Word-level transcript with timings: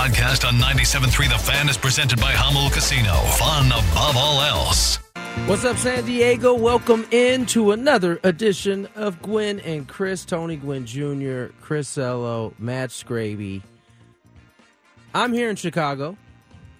This 0.00 0.08
podcast 0.08 0.48
on 0.48 0.54
97.3 0.54 1.28
The 1.28 1.38
Fan 1.38 1.68
is 1.68 1.76
presented 1.76 2.18
by 2.20 2.32
Jamul 2.32 2.72
Casino. 2.72 3.12
Fun 3.38 3.66
above 3.66 4.16
all 4.16 4.40
else. 4.40 4.96
What's 5.46 5.64
up, 5.64 5.76
San 5.76 6.06
Diego? 6.06 6.54
Welcome 6.54 7.06
into 7.10 7.72
another 7.72 8.18
edition 8.22 8.88
of 8.94 9.20
Gwynn 9.20 9.60
and 9.60 9.86
Chris, 9.86 10.24
Tony 10.24 10.56
Gwynn 10.56 10.86
Jr., 10.86 11.52
Chris 11.60 11.98
Ello, 11.98 12.54
Matt 12.58 12.90
Scraby. 12.90 13.62
I'm 15.14 15.32
here 15.34 15.50
in 15.50 15.56
Chicago. 15.56 16.16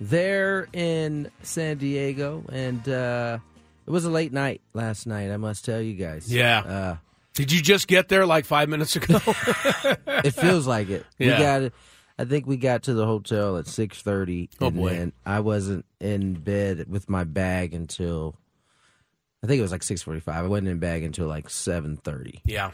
They're 0.01 0.69
in 0.73 1.31
San 1.43 1.77
Diego, 1.77 2.45
and 2.51 2.89
uh, 2.89 3.39
it 3.87 3.91
was 3.91 4.07
a 4.07 4.11
late 4.11 4.33
night 4.33 4.63
last 4.73 5.07
night. 5.07 5.31
I 5.31 5.37
must 5.37 5.65
tell 5.65 5.81
you 5.81 5.95
guys. 5.95 6.33
Yeah. 6.33 6.61
Uh, 6.61 6.97
Did 7.35 7.53
you 7.53 7.61
just 7.61 7.87
get 7.87 8.09
there 8.09 8.25
like 8.25 8.47
five 8.47 8.71
minutes 8.71 8.97
ago? 8.97 9.21
it 9.27 10.33
feels 10.33 10.67
like 10.67 10.89
it. 10.89 11.05
Yeah. 11.19 11.37
We 11.37 11.43
got. 11.43 11.73
I 12.21 12.25
think 12.27 12.47
we 12.47 12.57
got 12.59 12.83
to 12.85 12.95
the 12.95 13.07
hotel 13.07 13.57
at 13.57 13.67
six 13.67 14.03
thirty. 14.03 14.51
Oh, 14.61 14.67
and 14.67 14.77
boy. 14.77 15.13
I 15.25 15.41
wasn't 15.41 15.87
in 16.01 16.35
bed 16.35 16.85
with 16.89 17.09
my 17.09 17.25
bag 17.25 17.73
until 17.73 18.37
I 19.43 19.47
think 19.47 19.59
it 19.59 19.63
was 19.63 19.73
like 19.73 19.83
six 19.83 20.03
forty 20.03 20.21
five. 20.21 20.45
I 20.45 20.49
wasn't 20.49 20.69
in 20.69 20.79
bag 20.79 21.03
until 21.03 21.27
like 21.27 21.49
seven 21.49 21.97
thirty, 21.97 22.43
yeah. 22.45 22.73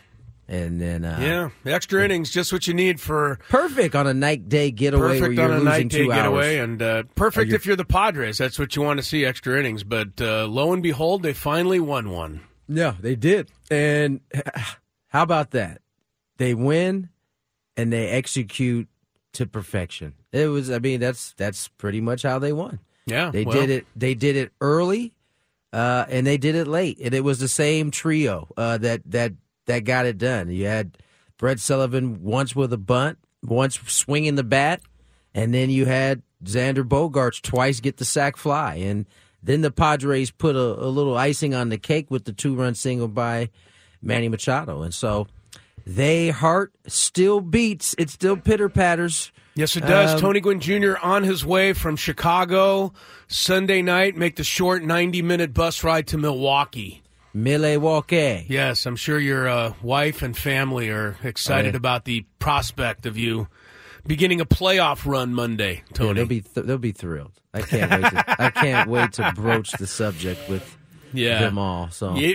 and 0.49 0.81
then 0.81 1.05
uh, 1.05 1.19
Yeah. 1.21 1.51
The 1.63 1.73
extra 1.73 2.05
innings, 2.05 2.31
just 2.33 2.53
what 2.53 2.67
you 2.67 2.75
need 2.75 3.01
for 3.01 3.39
perfect 3.49 3.95
on 3.95 4.09
a 4.09 4.15
night 4.15 4.49
day 4.49 4.73
getaway 4.73 5.21
perfect 5.21 5.39
on 5.39 5.53
a 5.53 5.61
night 5.61 5.89
day 5.91 6.07
getaway, 6.09 6.59
hours. 6.59 6.65
and 6.65 6.83
uh, 6.83 7.03
perfect 7.15 7.47
you're- 7.49 7.57
if 7.57 7.67
you're 7.67 7.77
the 7.77 7.85
Padres. 7.85 8.39
That's 8.39 8.59
what 8.59 8.75
you 8.75 8.83
want 8.83 8.99
to 8.99 9.05
see, 9.05 9.25
extra 9.25 9.59
innings. 9.61 9.85
But 9.85 10.21
uh, 10.21 10.47
lo 10.49 10.73
and 10.73 10.83
behold, 10.83 11.23
they 11.23 11.33
finally 11.35 11.79
won 11.79 12.11
one. 12.11 12.41
Yeah, 12.69 12.95
they 13.01 13.15
did. 13.15 13.53
And 13.71 14.21
how 15.09 15.23
about 15.23 15.53
that? 15.53 15.83
They 16.39 16.53
win 16.53 17.11
and 17.77 17.93
they 17.93 18.09
execute 18.09 18.89
to 19.37 19.47
perfection. 19.47 20.15
It 20.33 20.49
was 20.49 20.71
I 20.71 20.79
mean 20.79 21.01
that's 21.01 21.33
that's 21.37 21.69
pretty 21.69 22.01
much 22.01 22.23
how 22.23 22.39
they 22.39 22.53
won. 22.53 22.81
Yeah. 23.07 23.31
They 23.31 23.45
well, 23.45 23.59
did 23.61 23.71
it 23.71 23.87
they 23.97 24.15
did 24.15 24.37
it 24.37 24.53
early 24.61 25.15
uh, 25.73 26.07
and 26.09 26.27
they 26.27 26.39
did 26.39 26.55
it 26.55 26.67
late. 26.67 26.99
And 27.03 27.15
it 27.15 27.23
was 27.23 27.39
the 27.39 27.49
same 27.49 27.91
trio 27.91 28.49
uh, 28.57 28.79
that 28.79 29.03
that 29.11 29.33
that 29.67 29.81
got 29.81 30.07
it 30.07 30.19
done. 30.19 30.51
You 30.51 30.67
had 30.67 30.97
Brett 31.39 31.61
Sullivan 31.61 32.23
once 32.23 32.57
with 32.57 32.73
a 32.73 32.79
bunt, 32.79 33.19
once 33.43 33.79
swinging 33.87 34.37
the 34.37 34.45
bat, 34.45 34.81
and 35.35 35.53
then 35.53 35.71
you 35.71 35.85
had 35.85 36.23
Xander 36.45 36.83
Bogaerts 36.83 37.43
twice 37.43 37.81
get 37.81 37.99
the 37.99 38.05
sac 38.05 38.37
fly, 38.37 38.77
and 38.77 39.07
then 39.43 39.61
the 39.61 39.71
Padres 39.71 40.31
put 40.31 40.57
a, 40.57 40.59
a 40.59 40.89
little 40.89 41.17
icing 41.17 41.55
on 41.55 41.69
the 41.69 41.79
cake 41.79 42.11
with 42.11 42.25
the 42.25 42.33
two-run 42.33 42.75
single 42.75 43.09
by 43.09 43.51
Manny 44.01 44.29
Machado, 44.29 44.83
and 44.83 44.95
so 44.95 45.27
they 45.87 46.31
heart 46.31 46.73
still 46.87 47.41
beats. 47.41 47.95
It 47.97 48.11
still 48.11 48.37
pitter 48.37 48.69
patters. 48.69 49.31
Yes, 49.55 49.75
it 49.77 49.81
does. 49.87 50.15
Um, 50.15 50.21
Tony 50.21 50.41
Gwynn 50.41 50.61
Jr. 50.61 50.95
on 51.03 51.23
his 51.23 51.43
way 51.47 51.73
from 51.73 51.97
Chicago 51.97 52.93
Sunday 53.29 53.81
night. 53.81 54.15
Make 54.17 54.37
the 54.37 54.45
short 54.45 54.83
90 54.83 55.23
minute 55.23 55.55
bus 55.55 55.83
ride 55.83 56.09
to 56.09 56.19
Milwaukee. 56.19 57.03
Milwaukee. 57.33 58.45
Yes, 58.49 58.85
I'm 58.87 58.97
sure 58.97 59.19
your 59.19 59.49
uh, 59.49 59.73
wife 59.83 60.23
and 60.23 60.37
family 60.37 60.91
are 60.91 61.17
excited 61.23 61.69
Oh, 61.69 61.71
yeah. 61.73 61.77
about 61.77 62.05
the 62.05 62.27
prospect 62.39 63.07
of 63.07 63.17
you 63.17 63.49
beginning 64.07 64.41
a 64.41 64.47
playoff 64.47 65.05
run 65.11 65.35
Monday, 65.35 65.77
Yeah, 65.89 65.95
Tony. 65.95 66.15
they'll 66.15 66.27
be 66.27 66.41
th- 66.43 66.67
they'll 66.67 66.79
be 66.79 66.93
thrilled. 66.93 67.33
I 67.55 67.63
can't 67.63 67.91
wait. 67.91 68.11
To, 68.11 68.43
I 68.43 68.51
can't 68.51 68.91
wait 68.91 69.13
to 69.15 69.33
broach 69.35 69.73
the 69.73 69.87
subject 69.87 70.49
with 70.49 70.76
yeah. 71.17 71.41
them 71.41 71.59
all. 71.59 71.91
So 71.91 72.15
do, 72.17 72.35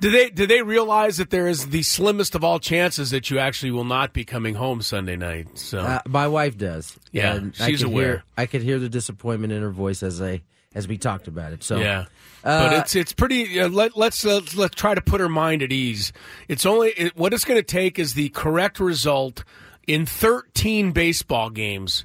they 0.00 0.30
do 0.30 0.46
they 0.46 0.62
realize 0.62 1.16
that 1.18 1.30
there 1.30 1.46
is 1.46 1.68
the 1.68 1.82
slimmest 1.82 2.34
of 2.34 2.44
all 2.44 2.58
chances 2.58 3.10
that 3.10 3.30
you 3.30 3.38
actually 3.38 3.70
will 3.70 3.84
not 3.84 4.12
be 4.12 4.24
coming 4.24 4.54
home 4.54 4.82
Sunday 4.82 5.16
night? 5.16 5.58
So 5.58 5.78
uh, 5.80 6.00
my 6.06 6.28
wife 6.28 6.56
does. 6.56 6.98
Yeah, 7.12 7.34
And 7.34 7.54
I 7.60 7.66
she's 7.70 7.80
could 7.80 7.88
aware. 7.88 8.06
Hear, 8.06 8.22
I 8.36 8.46
could 8.46 8.62
hear 8.62 8.78
the 8.78 8.88
disappointment 8.88 9.52
in 9.52 9.62
her 9.62 9.70
voice 9.70 10.02
as 10.02 10.20
I 10.20 10.42
as 10.74 10.86
we 10.86 10.98
talked 10.98 11.26
about 11.26 11.52
it. 11.52 11.62
So 11.64 11.78
yeah, 11.78 12.04
Uh, 12.44 12.68
but 12.68 12.72
it's 12.80 12.94
it's 12.94 13.12
pretty. 13.12 13.58
Uh, 13.58 13.68
let, 13.68 13.96
let's 13.96 14.24
uh, 14.26 14.40
let's 14.56 14.74
try 14.74 14.94
to 14.94 15.00
put 15.00 15.20
her 15.20 15.28
mind 15.28 15.62
at 15.62 15.72
ease. 15.72 16.12
It's 16.48 16.66
only 16.66 16.90
it, 16.90 17.16
what 17.16 17.32
it's 17.32 17.44
going 17.44 17.58
to 17.58 17.64
take 17.66 17.98
is 17.98 18.14
the 18.14 18.28
correct 18.28 18.78
result 18.78 19.42
in 19.86 20.04
13 20.04 20.92
baseball 20.92 21.48
games 21.50 22.04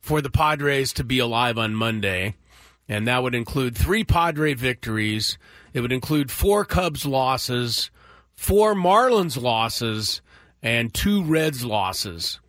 for 0.00 0.20
the 0.20 0.30
Padres 0.30 0.92
to 0.94 1.04
be 1.04 1.18
alive 1.18 1.58
on 1.58 1.74
Monday, 1.74 2.36
and 2.88 3.06
that 3.06 3.22
would 3.22 3.34
include 3.34 3.76
three 3.76 4.04
Padre 4.04 4.54
victories. 4.54 5.38
It 5.72 5.80
would 5.80 5.92
include 5.92 6.30
four 6.30 6.64
Cubs 6.64 7.04
losses, 7.04 7.90
four 8.34 8.74
Marlins 8.74 9.40
losses, 9.40 10.22
and 10.62 10.92
two 10.92 11.24
Reds 11.24 11.64
losses. 11.64 12.40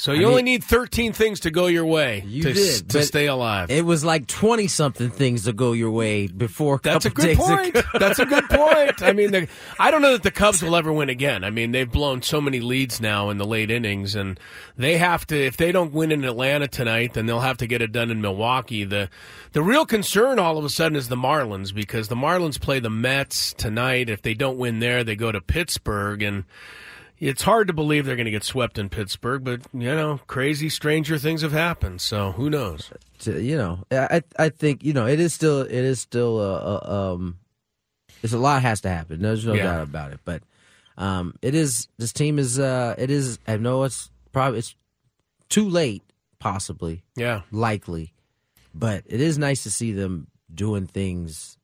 So 0.00 0.12
you 0.12 0.22
I 0.22 0.24
only 0.30 0.36
mean- 0.44 0.44
need 0.54 0.64
13 0.64 1.12
things 1.12 1.40
to 1.40 1.50
go 1.50 1.66
your 1.66 1.84
way 1.84 2.22
You 2.24 2.44
to, 2.44 2.52
did, 2.52 2.88
to 2.90 3.02
stay 3.02 3.26
alive. 3.26 3.68
It 3.68 3.84
was 3.84 4.04
like 4.04 4.28
twenty 4.28 4.68
something 4.68 5.10
things 5.10 5.44
to 5.46 5.52
go 5.52 5.72
your 5.72 5.90
way 5.90 6.28
before. 6.28 6.76
A 6.76 6.80
That's 6.80 7.04
a 7.04 7.10
good 7.10 7.24
days 7.26 7.36
point. 7.36 7.68
ago. 7.76 7.82
That's 7.98 8.20
a 8.20 8.24
good 8.24 8.44
point. 8.48 9.02
I 9.02 9.12
mean, 9.12 9.32
the, 9.32 9.48
I 9.80 9.90
don't 9.90 10.00
know 10.00 10.12
that 10.12 10.22
the 10.22 10.30
Cubs 10.30 10.62
will 10.62 10.76
ever 10.76 10.92
win 10.92 11.08
again. 11.08 11.42
I 11.42 11.50
mean, 11.50 11.72
they've 11.72 11.90
blown 11.90 12.22
so 12.22 12.40
many 12.40 12.60
leads 12.60 13.00
now 13.00 13.28
in 13.30 13.38
the 13.38 13.44
late 13.44 13.72
innings, 13.72 14.14
and 14.14 14.38
they 14.76 14.98
have 14.98 15.26
to. 15.26 15.36
If 15.36 15.56
they 15.56 15.72
don't 15.72 15.92
win 15.92 16.12
in 16.12 16.24
Atlanta 16.24 16.68
tonight, 16.68 17.14
then 17.14 17.26
they'll 17.26 17.40
have 17.40 17.56
to 17.58 17.66
get 17.66 17.82
it 17.82 17.90
done 17.90 18.12
in 18.12 18.20
Milwaukee. 18.20 18.84
the 18.84 19.10
The 19.52 19.62
real 19.64 19.84
concern 19.84 20.38
all 20.38 20.58
of 20.58 20.64
a 20.64 20.70
sudden 20.70 20.94
is 20.94 21.08
the 21.08 21.16
Marlins 21.16 21.74
because 21.74 22.06
the 22.06 22.14
Marlins 22.14 22.60
play 22.60 22.78
the 22.78 22.88
Mets 22.88 23.52
tonight. 23.52 24.08
If 24.08 24.22
they 24.22 24.34
don't 24.34 24.58
win 24.58 24.78
there, 24.78 25.02
they 25.02 25.16
go 25.16 25.32
to 25.32 25.40
Pittsburgh, 25.40 26.22
and 26.22 26.44
it's 27.20 27.42
hard 27.42 27.66
to 27.68 27.72
believe 27.72 28.06
they're 28.06 28.16
going 28.16 28.24
to 28.26 28.30
get 28.30 28.44
swept 28.44 28.78
in 28.78 28.88
Pittsburgh. 28.88 29.44
But 29.44 29.60
you 29.72 29.94
know, 29.94 30.20
crazy, 30.26 30.68
stranger 30.68 31.18
things 31.18 31.42
have 31.42 31.52
happened. 31.52 32.00
So 32.00 32.32
who 32.32 32.48
knows? 32.50 32.90
you 33.24 33.56
know, 33.56 33.80
I 33.90 34.22
I 34.38 34.48
think 34.50 34.84
you 34.84 34.92
know 34.92 35.06
it 35.06 35.18
is 35.20 35.34
still 35.34 35.60
it 35.62 35.70
is 35.72 36.00
still 36.00 36.40
a, 36.40 36.58
a 36.78 37.12
um, 37.14 37.38
there's 38.22 38.32
a 38.32 38.38
lot 38.38 38.62
has 38.62 38.80
to 38.82 38.88
happen. 38.88 39.20
There's 39.20 39.44
no 39.44 39.54
Yeah. 39.54 39.64
doubt 39.64 39.82
about 39.82 40.12
it. 40.12 40.20
But 40.24 40.42
um, 40.96 41.34
it 41.42 41.54
is 41.54 41.88
this 41.98 42.12
team 42.12 42.38
is 42.38 42.58
uh, 42.58 42.94
it 42.98 43.10
is 43.10 43.38
I 43.46 43.56
know 43.56 43.82
it's 43.84 44.10
probably 44.32 44.60
it's 44.60 44.74
too 45.48 45.68
late, 45.68 46.02
possibly, 46.38 47.02
Yeah. 47.16 47.42
likely, 47.50 48.12
but 48.74 49.02
it 49.06 49.20
is 49.20 49.38
nice 49.38 49.62
to 49.64 49.70
see 49.70 49.92
them 49.92 50.28
doing 50.54 50.86
things 50.86 51.57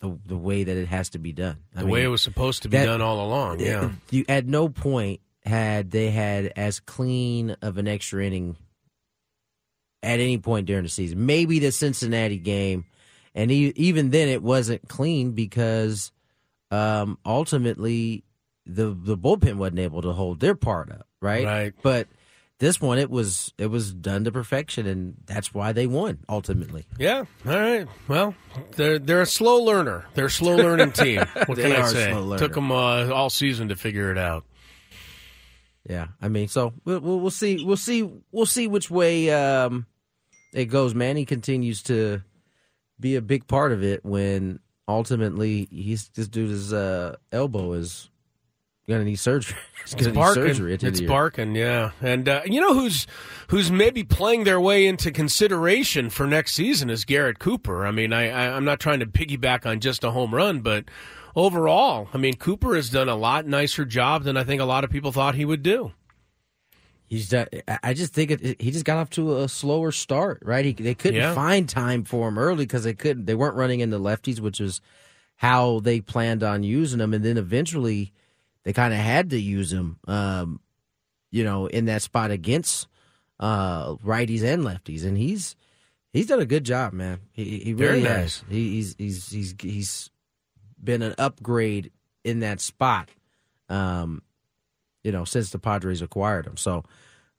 the 0.00 0.18
the 0.26 0.36
way 0.36 0.64
that 0.64 0.76
it 0.76 0.88
has 0.88 1.10
to 1.10 1.18
be 1.18 1.32
done. 1.32 1.56
I 1.74 1.80
The 1.80 1.84
mean, 1.86 1.92
way 1.92 2.04
it 2.04 2.08
was 2.08 2.22
supposed 2.22 2.62
to 2.62 2.68
be 2.68 2.76
that- 2.76 2.86
done 2.86 3.00
all 3.02 3.26
along. 3.26 3.60
Yeah. 3.60 3.92
you 4.10 4.24
at 4.28 4.46
no 4.46 4.68
point 4.68 5.20
had 5.44 5.90
they 5.90 6.10
had 6.10 6.52
as 6.56 6.80
clean 6.80 7.56
of 7.62 7.78
an 7.78 7.86
extra 7.88 8.24
inning 8.24 8.56
at 10.02 10.20
any 10.20 10.38
point 10.38 10.66
during 10.66 10.82
the 10.82 10.88
season. 10.88 11.24
Maybe 11.26 11.58
the 11.58 11.72
Cincinnati 11.72 12.38
game, 12.38 12.84
and 13.34 13.50
e- 13.50 13.72
even 13.76 14.10
then 14.10 14.28
it 14.28 14.42
wasn't 14.42 14.86
clean 14.88 15.32
because 15.32 16.12
um, 16.70 17.18
ultimately 17.24 18.24
the 18.66 18.86
the 18.90 19.16
bullpen 19.16 19.54
wasn't 19.56 19.78
able 19.78 20.02
to 20.02 20.12
hold 20.12 20.40
their 20.40 20.54
part 20.54 20.90
up, 20.90 21.06
right? 21.22 21.44
Right. 21.46 21.74
But 21.82 22.08
this 22.58 22.80
one, 22.80 22.98
it 22.98 23.10
was 23.10 23.52
it 23.58 23.66
was 23.66 23.92
done 23.92 24.24
to 24.24 24.32
perfection, 24.32 24.86
and 24.86 25.14
that's 25.26 25.52
why 25.52 25.72
they 25.72 25.86
won 25.86 26.18
ultimately. 26.28 26.86
Yeah. 26.98 27.24
All 27.46 27.52
right. 27.58 27.86
Well, 28.08 28.34
they're 28.76 28.98
they're 28.98 29.22
a 29.22 29.26
slow 29.26 29.62
learner. 29.62 30.06
They're 30.14 30.26
a 30.26 30.30
slow 30.30 30.56
learning 30.56 30.92
team. 30.92 31.20
What 31.46 31.58
can 31.58 31.72
I 31.72 31.86
say? 31.86 32.12
Took 32.38 32.54
them 32.54 32.72
uh, 32.72 33.08
all 33.10 33.30
season 33.30 33.68
to 33.68 33.76
figure 33.76 34.10
it 34.10 34.18
out. 34.18 34.44
yeah. 35.88 36.08
I 36.22 36.28
mean, 36.28 36.48
so 36.48 36.72
we'll, 36.84 37.00
we'll, 37.00 37.20
we'll 37.20 37.30
see. 37.30 37.64
We'll 37.64 37.76
see. 37.76 38.08
We'll 38.32 38.46
see 38.46 38.68
which 38.68 38.90
way 38.90 39.30
um, 39.30 39.86
it 40.54 40.66
goes. 40.66 40.94
Manny 40.94 41.24
continues 41.26 41.82
to 41.84 42.22
be 42.98 43.16
a 43.16 43.22
big 43.22 43.46
part 43.46 43.72
of 43.72 43.82
it 43.84 44.02
when 44.04 44.60
ultimately 44.88 45.68
he's 45.70 46.08
this 46.14 46.28
dude's 46.28 46.72
uh, 46.72 47.16
elbow 47.32 47.72
is 47.74 48.08
gonna 48.88 49.04
need 49.04 49.16
surgery. 49.16 49.56
It's 49.86 49.94
gonna 49.94 50.12
barking. 50.14 50.42
surgery. 50.48 50.74
at 50.74 50.82
It's 50.82 51.00
barking, 51.00 51.54
yeah. 51.54 51.92
And 52.00 52.28
uh, 52.28 52.42
you 52.44 52.60
know 52.60 52.74
who's 52.74 53.06
who's 53.50 53.70
maybe 53.70 54.02
playing 54.02 54.42
their 54.42 54.60
way 54.60 54.84
into 54.84 55.12
consideration 55.12 56.10
for 56.10 56.26
next 56.26 56.54
season 56.56 56.90
is 56.90 57.04
Garrett 57.04 57.38
Cooper. 57.38 57.86
I 57.86 57.92
mean, 57.92 58.12
I, 58.12 58.30
I 58.30 58.56
I'm 58.56 58.64
not 58.64 58.80
trying 58.80 58.98
to 58.98 59.06
piggyback 59.06 59.64
on 59.64 59.78
just 59.78 60.02
a 60.02 60.10
home 60.10 60.34
run, 60.34 60.58
but 60.60 60.86
overall, 61.36 62.08
I 62.12 62.18
mean, 62.18 62.34
Cooper 62.34 62.74
has 62.74 62.90
done 62.90 63.08
a 63.08 63.14
lot 63.14 63.46
nicer 63.46 63.84
job 63.84 64.24
than 64.24 64.36
I 64.36 64.42
think 64.42 64.60
a 64.60 64.64
lot 64.64 64.82
of 64.82 64.90
people 64.90 65.12
thought 65.12 65.36
he 65.36 65.44
would 65.44 65.62
do. 65.62 65.92
He's 67.04 67.28
done, 67.28 67.46
I- 67.68 67.78
I 67.84 67.94
just 67.94 68.12
think 68.12 68.32
it, 68.32 68.60
he 68.60 68.72
just 68.72 68.84
got 68.84 68.98
off 68.98 69.10
to 69.10 69.38
a 69.38 69.48
slower 69.48 69.92
start, 69.92 70.42
right? 70.44 70.64
He, 70.64 70.72
they 70.72 70.94
couldn't 70.94 71.20
Yeah. 71.20 71.32
find 71.34 71.68
time 71.68 72.02
for 72.02 72.26
him 72.26 72.38
early 72.38 72.64
because 72.66 72.82
they 72.82 72.94
couldn't. 72.94 73.26
They 73.26 73.36
weren't 73.36 73.54
running 73.54 73.78
into 73.78 74.00
lefties, 74.00 74.40
which 74.40 74.60
is 74.60 74.80
how 75.36 75.78
they 75.78 76.00
planned 76.00 76.42
on 76.42 76.64
using 76.64 76.98
him. 76.98 77.14
And 77.14 77.24
then 77.24 77.36
eventually, 77.36 78.12
they 78.66 78.72
kind 78.72 78.92
of 78.92 78.98
had 78.98 79.30
to 79.30 79.40
use 79.40 79.72
him, 79.72 79.96
um, 80.08 80.58
you 81.30 81.44
know, 81.44 81.66
in 81.68 81.84
that 81.84 82.02
spot 82.02 82.32
against 82.32 82.88
uh, 83.38 83.94
righties 83.94 84.42
and 84.42 84.64
lefties. 84.64 85.04
And 85.04 85.16
he's 85.16 85.54
he's 86.12 86.26
done 86.26 86.40
a 86.40 86.46
good 86.46 86.64
job, 86.64 86.92
man. 86.92 87.20
He, 87.32 87.60
he 87.60 87.72
Very 87.74 87.98
really 87.98 88.08
nice. 88.08 88.40
has. 88.40 88.44
He, 88.50 88.70
he's 88.70 88.96
he's 88.98 89.30
he's 89.30 89.54
he's 89.62 90.10
been 90.82 91.02
an 91.02 91.14
upgrade 91.16 91.92
in 92.24 92.40
that 92.40 92.60
spot. 92.60 93.08
Um, 93.68 94.22
you 95.04 95.12
know, 95.12 95.24
since 95.24 95.50
the 95.50 95.60
Padres 95.60 96.02
acquired 96.02 96.44
him. 96.44 96.56
So 96.56 96.82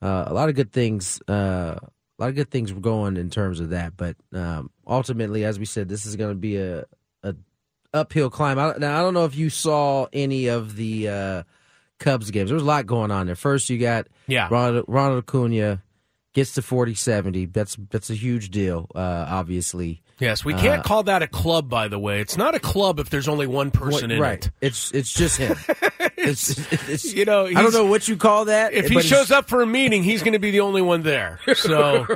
uh, 0.01 0.23
a 0.27 0.33
lot 0.33 0.47
of 0.47 0.55
good 0.55 0.71
things, 0.71 1.21
uh, 1.27 1.75
a 1.77 2.17
lot 2.17 2.29
of 2.29 2.35
good 2.35 2.51
things 2.51 2.73
were 2.73 2.79
going 2.79 3.17
in 3.17 3.29
terms 3.29 3.59
of 3.59 3.71
that. 3.71 3.97
But 3.97 4.15
um, 4.31 4.71
ultimately, 4.87 5.43
as 5.43 5.59
we 5.59 5.65
said, 5.65 5.89
this 5.89 6.05
is 6.05 6.15
going 6.15 6.31
to 6.31 6.39
be 6.39 6.55
a, 6.55 6.85
a 7.23 7.35
uphill 7.93 8.29
climb. 8.29 8.59
I, 8.59 8.75
now 8.77 8.99
I 8.99 9.01
don't 9.01 9.13
know 9.13 9.25
if 9.25 9.35
you 9.35 9.49
saw 9.49 10.07
any 10.13 10.47
of 10.47 10.75
the 10.75 11.07
uh, 11.09 11.43
Cubs 11.99 12.31
games. 12.31 12.49
There 12.49 12.55
was 12.55 12.63
a 12.63 12.67
lot 12.67 12.85
going 12.85 13.11
on 13.11 13.25
there. 13.25 13.35
First, 13.35 13.69
you 13.69 13.77
got 13.77 14.07
Yeah. 14.27 14.47
Ronald, 14.51 14.85
Ronald 14.87 15.23
Acuna 15.23 15.81
gets 16.33 16.53
to 16.55 16.61
40-70. 16.61 17.51
That's 17.53 17.75
that's 17.89 18.09
a 18.09 18.15
huge 18.15 18.49
deal. 18.49 18.89
Uh, 18.93 19.25
obviously, 19.27 20.01
Yes, 20.19 20.43
we 20.43 20.53
can't 20.55 20.79
Uh, 20.79 20.83
call 20.83 21.03
that 21.03 21.21
a 21.21 21.27
club, 21.27 21.69
by 21.69 21.87
the 21.87 21.99
way. 21.99 22.21
It's 22.21 22.37
not 22.37 22.55
a 22.55 22.59
club 22.59 22.99
if 22.99 23.09
there's 23.11 23.27
only 23.27 23.45
one 23.45 23.69
person 23.69 24.09
in 24.09 24.19
right? 24.19 24.43
it. 24.45 24.51
It's 24.61 24.91
it's 24.91 25.13
just 25.13 25.37
him. 25.37 25.55
it's, 26.17 26.57
it's, 26.89 27.13
You 27.13 27.23
know, 27.25 27.45
I 27.45 27.53
don't 27.53 27.71
know 27.73 27.85
what 27.85 28.07
you 28.07 28.17
call 28.17 28.45
that. 28.45 28.73
If 28.73 28.87
he 28.89 29.01
shows 29.01 29.29
up 29.29 29.47
for 29.47 29.61
a 29.61 29.67
meeting, 29.67 30.01
he's 30.03 30.21
going 30.23 30.33
to 30.33 30.39
be 30.39 30.49
the 30.49 30.61
only 30.61 30.81
one 30.81 31.03
there. 31.03 31.39
So 31.55 32.07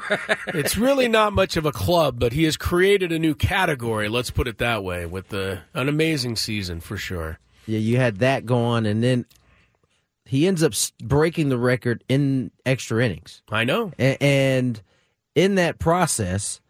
it's 0.48 0.78
really 0.78 1.08
not 1.10 1.34
much 1.34 1.58
of 1.58 1.66
a 1.66 1.72
club, 1.72 2.20
but 2.20 2.32
he 2.34 2.44
has 2.46 2.58
created 2.58 3.12
a 3.12 3.20
new 3.20 3.36
category. 3.36 4.08
Let's 4.10 4.32
put 4.32 4.48
it 4.48 4.58
that 4.60 4.84
way. 4.84 5.06
With 5.06 5.28
the 5.30 5.60
an 5.74 5.88
amazing 5.90 6.38
season 6.38 6.80
for 6.80 6.98
sure. 6.98 7.38
Yeah, 7.68 7.80
you 7.80 7.98
had 7.98 8.18
that 8.18 8.46
going, 8.46 8.86
and 8.88 9.04
then 9.04 9.26
he 10.26 10.48
ends 10.48 10.64
up 10.64 10.74
breaking 11.04 11.50
the 11.50 11.58
record 11.58 12.04
in 12.08 12.50
extra 12.66 13.04
innings. 13.06 13.44
I 13.52 13.64
know. 13.66 13.92
A- 14.00 14.18
and 14.24 14.82
in 15.36 15.56
that 15.56 15.78
process, 15.78 16.61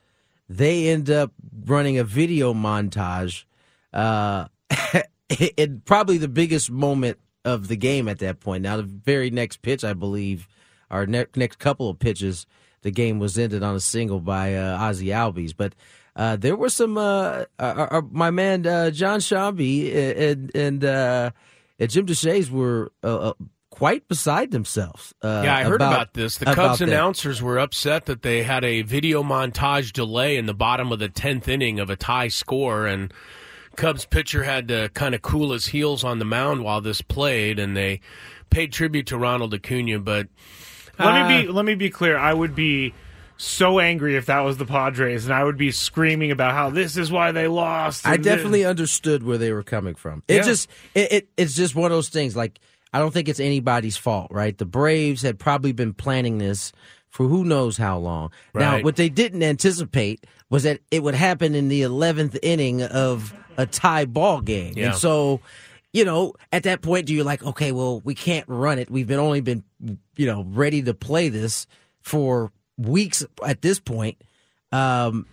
they 0.58 0.90
end 0.90 1.10
up 1.10 1.32
running 1.66 1.98
a 1.98 2.04
video 2.04 2.54
montage. 2.54 3.46
Uh, 3.94 4.48
it, 5.30 5.86
probably 5.86 6.18
the 6.18 6.28
biggest 6.28 6.70
moment 6.70 7.18
of 7.46 7.68
the 7.68 7.78
game 7.78 8.08
at 8.08 8.20
that 8.20 8.40
point. 8.40 8.64
Now, 8.64 8.78
the 8.78 8.84
very 8.84 9.30
next 9.30 9.62
pitch, 9.62 9.84
I 9.84 9.94
believe, 9.94 10.48
our 10.90 11.06
ne- 11.06 11.26
next 11.36 11.60
couple 11.60 11.90
of 11.90 12.00
pitches, 12.00 12.46
the 12.82 12.92
game 12.92 13.20
was 13.20 13.38
ended 13.38 13.64
on 13.64 13.76
a 13.76 13.80
single 13.80 14.20
by 14.20 14.56
uh, 14.56 14.78
Ozzie 14.78 15.08
Albies. 15.08 15.54
But 15.56 15.74
uh, 16.16 16.36
there 16.36 16.58
were 16.58 16.70
some. 16.70 16.98
Uh, 16.98 17.46
uh, 17.58 17.88
uh, 17.92 18.02
my 18.12 18.30
man 18.30 18.68
uh, 18.68 18.92
Jon 18.92 19.20
Sciambi 19.20 19.96
and 19.96 20.54
and 20.54 20.84
uh, 20.84 21.32
and 21.80 21.90
Jim 21.90 22.06
Deshaies 22.06 22.50
were 22.50 22.92
uh, 23.04 23.30
uh, 23.30 23.34
quite 23.72 24.08
beside 24.08 24.52
themselves. 24.52 25.14
Uh, 25.24 25.42
Yeah, 25.44 25.56
I 25.56 25.64
heard 25.64 25.82
about, 25.82 26.14
this. 26.14 26.38
The 26.38 26.46
about 26.52 26.56
Cubs 26.56 26.80
that. 26.80 26.90
announcers 26.90 27.42
were 27.42 27.58
upset 27.58 28.06
that 28.06 28.22
they 28.22 28.44
had 28.44 28.64
a 28.64 28.84
video 28.84 29.24
montage 29.24 29.92
delay 29.92 30.38
in 30.38 30.46
the 30.46 30.54
bottom 30.54 30.92
of 30.92 31.00
the 31.00 31.10
10th 31.10 31.48
inning 31.48 31.80
of 31.80 31.90
a 31.90 31.96
tie 31.96 32.28
score, 32.28 32.86
and 32.86 33.12
Cubs 33.78 34.06
pitcher 34.06 34.44
had 34.44 34.68
to 34.68 34.90
kind 34.94 35.16
of 35.16 35.22
cool 35.24 35.52
his 35.54 35.68
heels 35.68 36.04
on 36.04 36.20
the 36.20 36.26
mound 36.26 36.64
while 36.64 36.82
this 36.82 37.02
played, 37.02 37.58
and 37.58 37.76
they 37.76 38.02
paid 38.50 38.72
tribute 38.74 39.08
to 39.08 39.18
Ronald 39.18 39.54
Acuna. 39.54 39.98
But 40.00 40.28
Let 41.00 41.28
me 41.30 41.38
uh, 41.38 41.42
be 41.44 41.48
let 41.48 41.66
me 41.66 41.76
be 41.76 41.90
clear. 41.90 42.18
I 42.18 42.34
would 42.34 42.54
be 42.54 42.94
so 43.38 43.80
angry 43.80 44.18
if 44.18 44.28
that 44.28 44.42
was 44.42 44.58
the 44.58 44.66
Padres, 44.66 45.26
and 45.26 45.34
I 45.34 45.44
would 45.44 45.58
be 45.58 45.72
screaming 45.72 46.30
about 46.32 46.54
how 46.54 46.70
this 46.70 46.98
is 46.98 47.10
why 47.12 47.32
they 47.32 47.48
lost. 47.48 48.06
I 48.06 48.16
and 48.16 48.24
definitely 48.24 48.66
understood 48.66 49.24
where 49.24 49.38
they 49.40 49.52
were 49.54 49.64
coming 49.64 49.96
from. 49.96 50.22
It 50.28 50.36
Yeah. 50.36 50.42
just 50.44 50.70
it, 50.94 51.12
it 51.14 51.30
it's 51.38 51.56
just 51.56 51.74
one 51.74 51.92
of 51.92 51.96
those 51.96 52.10
things. 52.10 52.36
Like 52.36 52.60
I 52.94 53.00
don't 53.00 53.14
think 53.14 53.30
it's 53.30 53.40
anybody's 53.40 53.98
fault, 53.98 54.28
right? 54.32 54.58
The 54.58 54.66
Braves 54.66 55.22
had 55.22 55.40
probably 55.40 55.72
been 55.72 55.94
planning 55.94 56.38
this 56.38 56.72
for 57.10 57.28
who 57.28 57.44
knows 57.44 57.78
how 57.78 57.98
long. 57.98 58.32
Now, 58.54 58.82
what 58.82 58.96
they 58.96 59.10
didn't 59.10 59.44
anticipate 59.44 60.26
was 60.50 60.64
that 60.64 60.80
it 60.92 61.04
would 61.04 61.16
happen 61.16 61.56
in 61.56 61.68
the 61.70 61.82
eleventh 61.84 62.38
inning 62.42 62.84
of 62.84 63.34
a 63.58 63.66
tie 63.66 64.06
ball 64.06 64.42
game, 64.42 64.74
Yeah. 64.76 64.88
and 64.88 64.96
so. 64.96 65.42
You 65.94 66.06
know, 66.06 66.36
at 66.54 66.64
that 66.64 66.82
point, 66.82 67.06
do 67.06 67.14
you 67.14 67.26
like, 67.26 67.44
okay, 67.44 67.74
well, 67.74 68.00
we 68.06 68.16
can't 68.16 68.48
run 68.48 68.80
it. 68.80 68.90
We've 68.90 69.06
been 69.08 69.20
only 69.20 69.42
been, 69.42 69.66
you 70.16 70.26
know, 70.26 70.46
ready 70.48 70.82
to 70.84 70.94
play 70.94 71.28
this 71.28 71.68
for 72.00 72.50
weeks 72.78 73.26
at 73.46 73.62
this 73.62 73.78
point. 73.82 74.16
Um, 74.72 75.26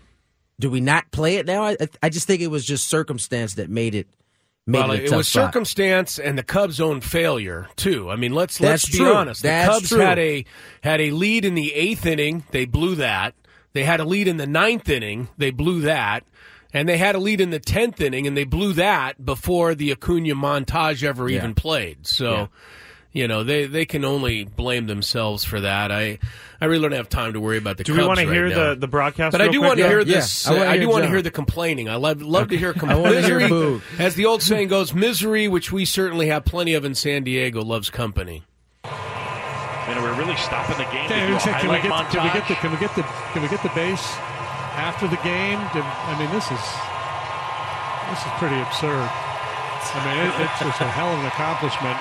do 0.59 0.69
we 0.69 0.81
not 0.81 1.09
play 1.13 1.37
it 1.37 1.47
now? 1.47 1.63
I, 1.63 1.77
I 2.03 2.09
just 2.09 2.27
think 2.27 2.43
it 2.43 2.49
was 2.49 2.65
just 2.65 2.89
circumstance 2.89 3.55
that 3.55 3.71
made 3.71 3.95
it 3.95 4.09
made 4.69 4.79
well, 4.81 4.91
it 4.93 5.05
it 5.05 5.13
was 5.13 5.27
spot. 5.27 5.47
circumstance 5.47 6.19
and 6.19 6.39
the 6.39 6.43
Cubs' 6.45 6.81
own 6.81 7.01
failure 7.01 7.69
too. 7.77 8.11
I 8.11 8.17
mean, 8.17 8.33
let's 8.33 8.59
That's 8.59 8.85
let's 8.85 8.91
be 8.91 8.99
true. 8.99 9.15
honest. 9.15 9.43
The 9.43 9.49
That's 9.49 9.69
Cubs 9.69 9.89
true. 9.89 9.99
had 10.01 10.19
a 10.19 10.45
had 10.83 11.01
a 11.01 11.11
lead 11.11 11.45
in 11.45 11.55
the 11.55 11.75
eighth 11.75 12.07
inning. 12.07 12.45
They 12.51 12.67
blew 12.67 12.95
that. 12.97 13.35
They 13.73 13.85
had 13.85 13.99
a 14.01 14.05
lead 14.05 14.29
in 14.29 14.37
the 14.37 14.47
ninth 14.47 14.89
inning. 14.89 15.29
They 15.39 15.51
blew 15.51 15.81
that. 15.83 16.25
And 16.75 16.87
they 16.87 16.99
had 16.99 17.15
a 17.15 17.19
lead 17.19 17.41
in 17.41 17.49
the 17.49 17.59
tenth 17.59 17.99
inning, 17.99 18.27
and 18.27 18.37
they 18.37 18.45
blew 18.45 18.75
that 18.75 19.25
before 19.25 19.75
the 19.75 19.91
Acuna 19.91 20.35
montage 20.35 21.03
ever 21.03 21.27
Yeah. 21.29 21.39
even 21.39 21.55
played. 21.55 22.07
So, 22.07 22.31
Yeah. 22.31 22.47
You 23.13 23.27
know, 23.27 23.43
they, 23.43 23.67
they 23.67 23.85
can 23.87 24.05
only 24.05 24.45
blame 24.45 24.87
themselves 24.87 25.45
for 25.45 25.61
that. 25.61 25.91
I 25.91 26.19
I 26.61 26.67
really 26.67 26.83
don't 26.83 26.93
have 26.93 27.09
time 27.09 27.33
to 27.35 27.41
worry 27.41 27.57
about 27.59 27.77
the 27.79 27.85
Do 27.85 27.93
Cubs 27.93 28.03
we 28.03 28.07
want 28.07 28.21
to 28.21 28.27
hear 28.27 28.49
now. 28.49 28.71
the, 28.71 28.75
the 28.77 28.89
broadcast? 28.89 29.33
But 29.33 29.41
I 29.41 29.49
do 29.49 29.59
quick? 29.61 29.69
want 29.69 29.79
to 29.79 29.83
Yeah, 29.85 29.89
hear 29.91 29.99
yeah. 30.01 30.05
this. 30.17 30.47
I 30.47 30.53
wanna 30.53 30.65
I, 30.65 30.73
hear 30.73 30.81
do 30.83 30.89
want 30.91 31.05
to 31.05 31.09
hear 31.09 31.23
the 31.23 31.31
complaining. 31.31 31.89
I 31.89 31.95
love 31.97 32.21
love 32.23 32.49
to 32.49 32.57
hear 32.59 32.75
I 32.83 32.95
wanna 32.97 33.21
hear 33.23 33.39
misery. 33.41 33.81
As 33.99 34.15
the 34.15 34.27
old 34.27 34.43
saying 34.43 34.69
goes, 34.69 34.93
misery, 34.93 35.49
which 35.49 35.73
we 35.73 35.85
certainly 35.85 36.27
have 36.29 36.45
plenty 36.45 36.75
of 36.75 36.85
in 36.85 36.95
San 36.95 37.25
Diego, 37.25 37.63
loves 37.63 37.91
company. 37.91 38.45
You 38.85 39.95
know, 39.95 40.03
we're 40.03 40.19
really 40.19 40.37
stopping 40.37 40.77
the 40.77 40.85
game 40.93 41.09
Can, 41.09 41.17
to 41.25 41.27
do 41.33 41.51
a 41.51 41.55
can 41.59 41.71
we 41.71 41.81
get, 41.81 42.11
can 42.13 42.23
we 42.23 42.31
get 42.33 42.47
the 42.49 42.55
can 42.61 42.71
we 42.73 42.77
get 42.79 42.95
the 42.95 43.03
can 43.33 43.43
we 43.43 43.49
get 43.49 43.63
the 43.63 43.73
base 43.75 44.05
after 44.77 45.09
the 45.09 45.17
game? 45.25 45.57
To- 45.73 45.81
I 45.81 46.13
mean, 46.21 46.29
this 46.29 46.45
is 46.53 46.65
this 48.13 48.21
is 48.21 48.33
pretty 48.37 48.61
absurd. 48.61 49.09
I 49.09 49.99
mean, 50.05 50.17
it, 50.29 50.45
it's 50.45 50.61
just 50.61 50.81
a 50.83 50.89
hell 50.93 51.09
of 51.09 51.21
an 51.21 51.27
accomplishment. 51.27 51.97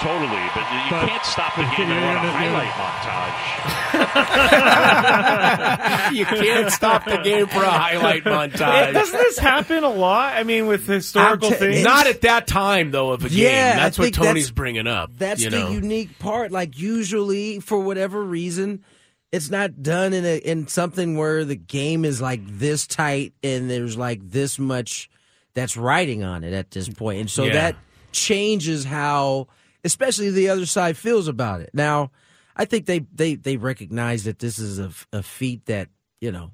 Totally, 0.00 0.42
but 0.54 0.64
you 0.72 0.80
But- 0.90 1.08
can't 1.08 1.24
stop 1.24 1.54
the 1.56 1.62
game 1.62 1.80
and 1.80 1.88
you're 1.88 2.00
run 2.00 2.16
a 2.16 2.20
gonna- 2.20 2.32
highlight 2.32 3.94
montage. 3.94 3.94
you 6.14 6.24
can't 6.26 6.70
stop 6.72 7.04
the 7.04 7.18
game 7.18 7.46
for 7.46 7.62
a 7.62 7.70
highlight 7.70 8.22
Hey, 8.24 8.30
montage. 8.30 8.92
doesn't 8.92 9.18
this 9.18 9.38
happen 9.38 9.84
a 9.84 9.90
lot? 9.90 10.34
I 10.36 10.44
mean, 10.44 10.66
with 10.66 10.86
historical 10.86 11.50
t- 11.50 11.56
things. 11.56 11.84
Not 11.84 12.06
at 12.06 12.22
that 12.22 12.46
time, 12.46 12.90
though, 12.90 13.12
of 13.12 13.24
a 13.24 13.28
game. 13.28 13.38
Yeah, 13.38 13.72
I 13.76 13.80
That's 13.84 13.98
what 13.98 14.12
Tony's 14.14 14.46
that's- 14.46 14.50
bringing 14.50 14.86
up. 14.86 15.10
That's 15.16 15.42
you 15.42 15.50
the 15.50 15.70
unique 15.70 16.18
part. 16.18 16.50
Like 16.52 16.78
usually, 16.78 17.60
for 17.60 17.78
whatever 17.78 18.22
reason, 18.22 18.84
it's 19.32 19.50
not 19.50 19.82
done 19.82 20.12
in 20.12 20.24
a 20.24 20.36
in 20.38 20.66
something 20.66 21.16
where 21.16 21.44
the 21.44 21.56
game 21.56 22.04
is 22.04 22.20
like 22.20 22.40
this 22.46 22.86
tight 22.86 23.32
and 23.42 23.70
there's 23.70 23.96
like 23.96 24.20
this 24.28 24.58
much 24.58 25.10
that's 25.54 25.76
riding 25.76 26.24
on 26.24 26.42
it 26.44 26.52
at 26.52 26.70
this 26.72 26.88
point, 26.88 27.20
and 27.20 27.30
so 27.30 27.44
Yeah. 27.44 27.52
that 27.52 27.76
changes 28.12 28.84
how, 28.84 29.48
especially 29.84 30.30
the 30.30 30.48
other 30.48 30.66
side 30.66 30.96
feels 30.96 31.28
about 31.28 31.60
it. 31.60 31.70
Now, 31.74 32.10
I 32.56 32.64
think 32.64 32.86
they 32.86 33.00
they 33.14 33.34
they 33.36 33.56
recognize 33.56 34.24
that 34.24 34.38
this 34.38 34.58
is 34.58 34.78
a, 34.78 34.90
a 35.12 35.22
feat 35.22 35.66
that 35.66 35.88
you 36.20 36.32
know 36.32 36.50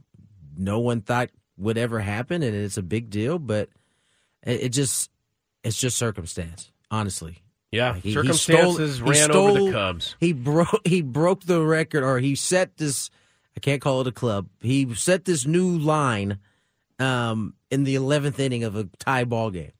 no 0.56 0.80
one 0.80 1.00
thought 1.00 1.30
would 1.56 1.78
ever 1.78 2.00
happen, 2.00 2.42
and 2.42 2.54
it's 2.56 2.76
a 2.76 2.82
big 2.82 3.10
deal, 3.10 3.38
but 3.38 3.68
it, 4.42 4.60
it 4.62 4.68
just 4.70 5.10
it's 5.62 5.78
just 5.78 5.96
circumstance, 5.98 6.70
honestly. 6.90 7.38
yeah, 7.70 7.92
Like, 7.92 8.02
he- 8.02 8.08
he 8.10 8.14
circumstances 8.14 8.96
stole- 8.96 9.12
he 9.12 9.20
ran 9.20 9.30
over 9.30 9.64
the 9.66 9.72
Cubs. 9.72 10.16
He 10.20 10.32
broke 10.32 10.80
he 10.86 11.02
broke 11.02 11.42
the 11.44 11.62
record, 11.62 12.02
or 12.02 12.18
he 12.18 12.34
set 12.34 12.76
this. 12.78 13.10
I 13.56 13.60
can't 13.60 13.82
call 13.82 14.00
it 14.00 14.06
a 14.06 14.12
club. 14.12 14.48
He 14.60 14.94
set 14.94 15.24
this 15.26 15.44
new 15.44 15.76
line 15.78 16.38
um, 16.98 17.54
in 17.70 17.84
the 17.84 17.94
eleventh 17.94 18.38
inning 18.40 18.64
of 18.64 18.76
a 18.76 18.84
tie 18.98 19.24
ball 19.24 19.50
game. 19.50 19.72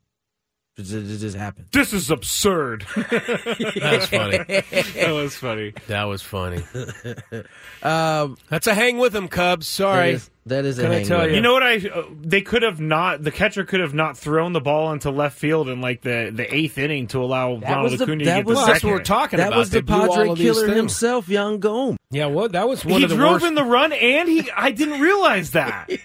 It 0.80 1.18
just, 1.18 1.36
happened. 1.36 1.66
This 1.72 1.92
is 1.92 2.10
absurd. 2.10 2.86
That's 2.96 4.06
funny. 4.06 4.38
that 4.38 5.10
was 5.12 5.34
funny. 5.36 5.72
That 5.88 6.04
was 6.04 6.22
funny. 6.22 6.62
Um, 7.82 8.36
That's 8.50 8.66
a 8.66 8.74
hang 8.74 8.98
with 8.98 9.14
them, 9.14 9.26
Cubs. 9.28 9.66
Sorry. 9.66 10.12
That 10.12 10.16
is, 10.16 10.30
that 10.46 10.64
is 10.66 10.78
a 10.78 10.82
Can 10.82 10.90
I 10.90 10.94
hang 10.96 11.06
tell 11.06 11.18
with 11.20 11.30
you? 11.30 11.36
You 11.36 11.40
know 11.40 11.54
what 11.54 11.62
I? 11.62 11.76
Uh, 11.76 12.02
they 12.20 12.42
could 12.42 12.62
have 12.62 12.78
not. 12.78 13.22
The 13.22 13.30
catcher 13.30 13.64
could 13.64 13.80
have 13.80 13.94
not 13.94 14.18
thrown 14.18 14.52
the 14.52 14.60
ball 14.60 14.92
into 14.92 15.10
left 15.10 15.38
field 15.38 15.70
in 15.70 15.80
like 15.80 16.02
the, 16.02 16.30
the 16.34 16.54
eighth 16.54 16.76
inning 16.76 17.06
to 17.08 17.22
allow 17.22 17.56
Ronald 17.56 17.90
was 17.92 17.98
the- 17.98 18.04
Acuna 18.04 18.18
to 18.18 18.24
get 18.24 18.44
was- 18.44 18.54
the 18.54 18.58
Well, 18.58 18.66
that's 18.66 18.80
second. 18.80 18.90
what 18.90 18.98
we're 18.98 19.04
talking 19.04 19.36
That 19.38 19.48
about. 19.48 19.58
was 19.58 19.70
the 19.70 19.76
They 19.78 19.80
blew 19.80 19.96
all 19.96 20.08
Padre 20.14 20.34
killer 20.34 20.66
things. 20.66 20.76
himself, 20.76 21.28
Yan 21.30 21.58
Gomes. 21.58 21.96
Yeah, 22.10 22.26
well, 22.26 22.48
that 22.50 22.68
was 22.68 22.84
one 22.84 22.98
he 22.98 23.04
of 23.04 23.10
the 23.10 23.16
drove 23.16 23.32
worst. 23.32 23.46
in 23.46 23.54
the 23.54 23.64
run, 23.64 23.92
and 23.94 24.28
he. 24.28 24.50
I 24.54 24.72
didn't 24.72 25.00
realize 25.00 25.52
that. 25.52 25.88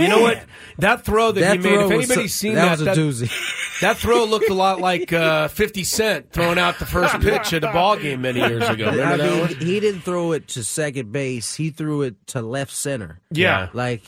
You 0.00 0.08
know 0.08 0.20
what? 0.22 0.42
That 0.78 1.04
throw 1.04 1.32
that, 1.32 1.40
That 1.40 1.52
he 1.56 1.58
made. 1.62 1.72
If 1.80 1.90
anybody's 1.90 2.34
so- 2.34 2.38
seen 2.38 2.54
that 2.56 2.78
that, 2.78 2.96
was 2.96 3.22
a 3.22 3.26
doozy. 3.28 3.80
that 3.80 3.96
throw 3.96 4.24
looked 4.24 4.50
a 4.50 4.54
lot 4.54 4.80
like 4.80 5.12
uh, 5.12 5.48
Fifty 5.48 5.84
Cent 5.84 6.30
throwing 6.32 6.58
out 6.58 6.78
the 6.78 6.86
first 6.86 7.20
pitch 7.20 7.52
at 7.52 7.64
a 7.64 7.72
ball 7.72 7.96
game 7.96 8.22
many 8.22 8.40
years 8.40 8.68
ago. 8.68 8.86
Remember 8.90 9.02
I 9.04 9.16
that 9.16 9.30
mean, 9.30 9.40
one? 9.40 9.48
he 9.56 9.80
didn't 9.80 10.00
throw 10.02 10.32
it 10.32 10.48
to 10.48 10.64
second 10.64 11.12
base. 11.12 11.54
He 11.54 11.70
threw 11.70 12.02
it 12.02 12.14
to 12.28 12.42
left 12.42 12.72
center. 12.72 13.20
Yeah. 13.30 13.68
Like 13.72 14.02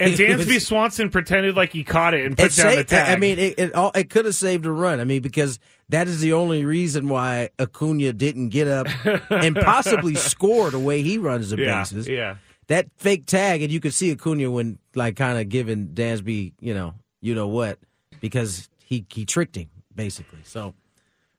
And 0.00 0.12
it 0.20 0.36
was- 0.38 0.46
Dansby 0.46 0.60
Swanson 0.60 1.10
pretended 1.10 1.56
like 1.56 1.72
he 1.72 1.84
caught 1.84 2.14
it 2.14 2.24
and 2.26 2.36
put 2.36 2.46
it 2.52 2.62
down 2.62 2.76
the 2.76 2.84
tag. 2.84 3.16
I 3.16 3.18
mean, 3.20 3.38
it 3.38 3.58
it, 3.58 3.74
all- 3.74 3.92
it 3.94 4.10
could 4.10 4.24
have 4.26 4.34
saved 4.34 4.64
a 4.66 4.70
run. 4.72 5.00
I 5.00 5.04
mean, 5.04 5.22
because 5.22 5.58
that 5.88 6.08
is 6.08 6.20
the 6.20 6.32
only 6.34 6.64
reason 6.64 7.08
why 7.08 7.50
Acuna 7.58 8.12
didn't 8.12 8.48
get 8.50 8.66
up 8.68 8.86
and 9.30 9.54
possibly 9.56 10.14
score 10.14 10.70
the 10.70 10.78
way 10.78 11.02
he 11.02 11.18
runs 11.18 11.50
the 11.50 11.58
yeah, 11.58 11.80
bases. 11.80 12.08
yeah. 12.08 12.36
That 12.68 12.86
fake 12.96 13.26
tag, 13.26 13.62
and 13.62 13.72
you 13.72 13.80
could 13.80 13.92
see 13.94 14.10
Acuna 14.12 14.50
when 14.50 14.78
like 14.94 15.16
kind 15.16 15.38
of 15.38 15.48
giving 15.48 15.88
Dansby, 15.88 16.52
you 16.60 16.74
know, 16.74 16.94
you 17.20 17.34
know 17.34 17.48
what, 17.48 17.78
because 18.20 18.68
he 18.84 19.04
he 19.12 19.24
tricked 19.24 19.56
him 19.56 19.68
basically. 19.94 20.38
So 20.44 20.74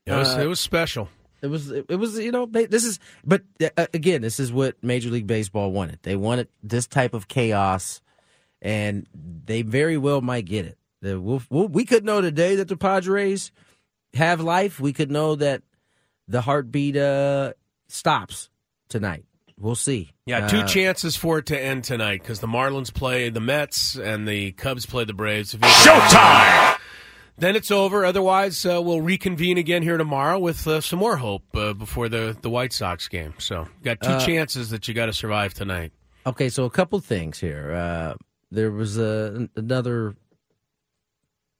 It 0.05 0.11
was, 0.11 0.35
uh, 0.37 0.41
it 0.41 0.47
was 0.47 0.59
special. 0.59 1.09
it 1.41 1.47
was 1.47 1.71
it 1.71 1.89
was 1.97 2.19
you 2.19 2.31
know 2.31 2.45
they- 2.45 2.65
this 2.67 2.83
is 2.83 2.99
but 3.25 3.41
uh, 3.77 3.87
again 3.93 4.21
this 4.21 4.39
is 4.39 4.51
what 4.51 4.75
Major 4.83 5.09
League 5.09 5.27
Baseball 5.27 5.71
wanted. 5.71 5.99
They 6.03 6.15
wanted 6.15 6.49
this 6.61 6.87
type 6.87 7.13
of 7.13 7.27
chaos, 7.27 8.01
and 8.61 9.07
they 9.45 9.61
very 9.61 9.97
well 9.97 10.21
might 10.21 10.45
get 10.45 10.65
it. 10.65 10.77
The- 11.01 11.19
we'll- 11.19 11.41
we'll- 11.49 11.67
we 11.69 11.85
could 11.85 12.03
know 12.05 12.19
today 12.21 12.55
that 12.57 12.67
the 12.67 12.77
Padres 12.77 13.51
have 14.13 14.39
life. 14.41 14.79
We 14.79 14.93
could 14.93 15.09
know 15.09 15.35
that 15.35 15.63
the 16.27 16.41
heartbeat 16.41 16.95
uh, 16.97 17.53
stops 17.87 18.49
tonight. 18.89 19.25
We'll 19.59 19.75
see. 19.75 20.11
Yeah, 20.25 20.47
two 20.47 20.59
Uh, 20.59 20.67
chances 20.67 21.15
for 21.15 21.37
it 21.39 21.45
to 21.47 21.59
end 21.59 21.83
tonight 21.83 22.21
because 22.21 22.39
the 22.39 22.47
Marlins 22.47 22.93
play 22.93 23.29
the 23.29 23.39
Mets 23.39 23.95
and 23.95 24.27
the 24.27 24.51
Cubs 24.53 24.85
play 24.85 25.05
the 25.05 25.13
Braves. 25.13 25.53
If 25.53 25.61
Showtime! 25.61 26.77
Then 27.37 27.55
it's 27.55 27.71
over. 27.71 28.05
Otherwise, 28.05 28.63
uh, 28.65 28.79
we'll 28.81 29.01
reconvene 29.01 29.57
again 29.57 29.81
here 29.81 29.97
tomorrow 29.97 30.37
with 30.37 30.67
uh, 30.67 30.81
some 30.81 30.99
more 30.99 31.17
hope 31.17 31.43
uh, 31.55 31.73
before 31.73 32.07
the, 32.07 32.37
the 32.41 32.49
White 32.49 32.73
Sox 32.73 33.07
game. 33.07 33.33
So, 33.39 33.67
got 33.83 34.01
two 34.01 34.09
Uh, 34.11 34.25
chances 34.25 34.69
that 34.69 34.87
you 34.87 34.93
got 34.93 35.07
to 35.07 35.13
survive 35.13 35.53
tonight. 35.53 35.93
Okay, 36.27 36.49
so 36.49 36.65
a 36.65 36.69
couple 36.69 36.99
things 36.99 37.39
here. 37.39 37.71
Uh, 37.73 38.13
there 38.51 38.69
was 38.71 38.97
a, 38.97 39.49
another 39.55 40.15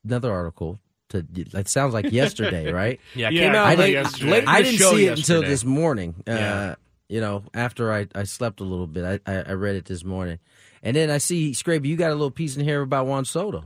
another 0.06 0.32
article. 0.32 0.80
To 1.10 1.26
it 1.36 1.68
sounds 1.68 1.94
like 1.94 2.12
yesterday, 2.12 2.72
right? 2.82 3.00
Yeah, 3.16 3.28
it 3.30 3.34
Yeah, 3.34 3.42
came 3.42 3.56
out 3.56 3.66
I 3.68 3.76
late, 3.76 3.92
didn't- 3.94 4.04
yesterday. 4.06 4.32
late 4.32 4.48
I 4.48 4.62
didn't 4.62 4.80
see 4.80 5.06
it 5.08 5.18
until 5.18 5.42
this 5.42 5.64
morning. 5.66 6.16
Uh, 6.28 6.32
Yeah. 6.32 6.76
You 7.14 7.22
know, 7.22 7.44
after 7.54 7.94
I, 7.94 8.08
I 8.16 8.24
slept 8.24 8.60
a 8.60 8.64
little 8.64 8.88
bit, 8.88 9.22
I, 9.28 9.32
I, 9.32 9.44
I 9.50 9.52
read 9.52 9.76
it 9.76 9.86
this 9.86 10.04
morning, 10.04 10.40
and 10.82 10.96
then 10.96 11.12
I 11.12 11.20
see 11.20 11.54
Scrape. 11.54 11.86
You 11.86 11.96
got 11.96 12.10
a 12.10 12.16
little 12.16 12.32
piece 12.32 12.58
in 12.58 12.64
here 12.64 12.82
about 12.82 13.06
Juan 13.06 13.24
Soto. 13.24 13.66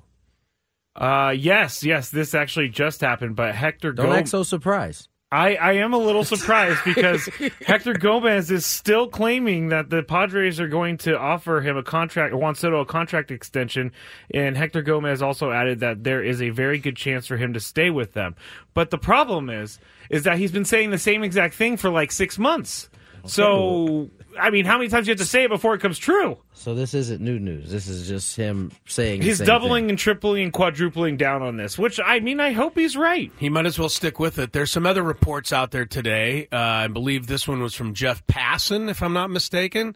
Uh, 0.94 1.34
yes, 1.34 1.82
yes, 1.82 2.10
this 2.10 2.34
actually 2.36 2.68
just 2.68 3.00
happened, 3.00 3.38
but 3.38 3.56
Hector 3.56 3.94
Don't 3.94 4.08
Gomez. 4.08 4.20
act 4.20 4.28
so 4.28 4.44
surprised. 4.44 5.08
I, 5.32 5.56
I 5.56 5.72
am 5.76 5.94
a 5.94 5.98
little 5.98 6.26
surprised 6.26 6.82
because 6.84 7.26
Hector 7.66 7.94
Gomez 7.94 8.52
is 8.52 8.66
still 8.66 9.08
claiming 9.08 9.70
that 9.70 9.90
the 9.90 10.04
Padres 10.04 10.60
are 10.60 10.68
going 10.68 10.98
to 11.00 11.18
offer 11.18 11.62
him 11.62 11.78
a 11.78 11.84
contract, 11.84 12.36
Juan 12.36 12.56
Soto 12.56 12.82
a 12.82 12.86
contract 12.86 13.32
extension, 13.32 13.94
and 14.30 14.58
Hector 14.58 14.82
Gomez 14.82 15.22
also 15.22 15.52
added 15.52 15.80
that 15.80 16.04
there 16.04 16.22
is 16.22 16.42
a 16.42 16.50
very 16.50 16.80
good 16.80 16.98
chance 16.98 17.26
for 17.26 17.38
him 17.38 17.54
to 17.54 17.62
stay 17.62 17.92
with 17.92 18.12
them. 18.12 18.36
But 18.74 18.90
the 18.90 18.98
problem 18.98 19.50
is, 19.50 19.80
is 20.10 20.24
that 20.24 20.38
he's 20.38 20.52
been 20.52 20.66
saying 20.66 20.90
the 20.92 20.98
same 20.98 21.24
exact 21.24 21.54
thing 21.54 21.78
for 21.78 21.90
like 21.90 22.12
six 22.12 22.38
months. 22.38 22.90
So, 23.26 24.10
I 24.40 24.50
mean, 24.50 24.66
how 24.66 24.78
many 24.78 24.90
times 24.90 25.06
do 25.06 25.10
you 25.10 25.14
have 25.14 25.20
to 25.20 25.26
say 25.26 25.44
it 25.46 25.50
before 25.50 25.74
it 25.76 25.80
comes 25.82 25.98
true? 25.98 26.38
So 26.54 26.76
this 26.76 26.94
isn't 26.94 27.22
new 27.22 27.40
news. 27.40 27.72
This 27.72 27.88
is 27.88 28.08
just 28.08 28.36
him 28.36 28.72
saying 28.88 29.20
the 29.22 29.26
He's 29.26 29.38
same 29.40 29.48
doubling 29.48 29.84
thing. 29.86 29.90
and 29.92 30.00
tripling 30.00 30.44
and 30.44 30.54
quadrupling 30.54 31.18
down 31.18 31.42
on 31.42 31.58
this, 31.58 31.78
which 31.78 32.00
I 32.04 32.20
mean, 32.20 32.40
I 32.40 32.52
hope 32.52 32.76
he's 32.78 32.96
right. 32.96 33.32
He 33.38 33.50
might 33.50 33.66
as 33.66 33.78
well 33.80 33.90
stick 33.90 34.20
with 34.20 34.38
it. 34.40 34.54
There's 34.54 34.72
some 34.72 34.86
other 34.86 35.04
reports 35.04 35.52
out 35.52 35.72
there 35.72 35.86
today. 35.86 36.48
Uh, 36.52 36.58
I 36.58 36.88
believe 36.88 37.28
this 37.28 37.48
one 37.48 37.62
was 37.62 37.74
from 37.74 37.94
Jeff 37.94 38.26
Passan, 38.28 38.90
if 38.90 39.02
I'm 39.04 39.14
not 39.14 39.30
mistaken, 39.30 39.96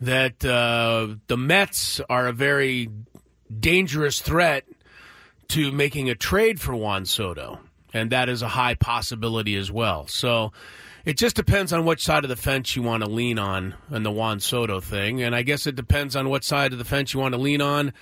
that 0.00 0.44
uh, 0.44 1.14
the 1.28 1.36
Mets 1.36 2.00
are 2.08 2.26
a 2.26 2.32
very 2.32 2.88
dangerous 3.60 4.20
threat 4.20 4.64
to 5.48 5.70
making 5.72 6.08
a 6.10 6.14
trade 6.14 6.60
for 6.60 6.74
Juan 6.74 7.04
Soto, 7.04 7.60
and 7.92 8.10
that 8.10 8.28
is 8.28 8.42
a 8.42 8.48
high 8.48 8.74
possibility 8.74 9.54
as 9.56 9.70
well. 9.70 10.06
So 10.08 10.52
it 11.04 11.16
just 11.16 11.36
depends 11.36 11.72
on 11.72 11.84
which 11.84 12.02
side 12.02 12.24
of 12.24 12.30
the 12.30 12.36
fence 12.36 12.74
you 12.74 12.82
want 12.82 13.02
to 13.02 13.08
lean 13.08 13.38
on 13.38 13.74
in 13.90 14.02
the 14.02 14.10
Juan 14.10 14.40
Soto 14.40 14.80
thing, 14.80 15.22
and 15.22 15.34
I 15.34 15.42
guess 15.42 15.66
it 15.66 15.76
depends 15.76 16.16
on 16.16 16.28
what 16.28 16.44
side 16.44 16.72
of 16.72 16.78
the 16.78 16.84
fence 16.84 17.14
you 17.14 17.20
want 17.20 17.34
to 17.34 17.40
lean 17.40 17.60
on 17.60 17.92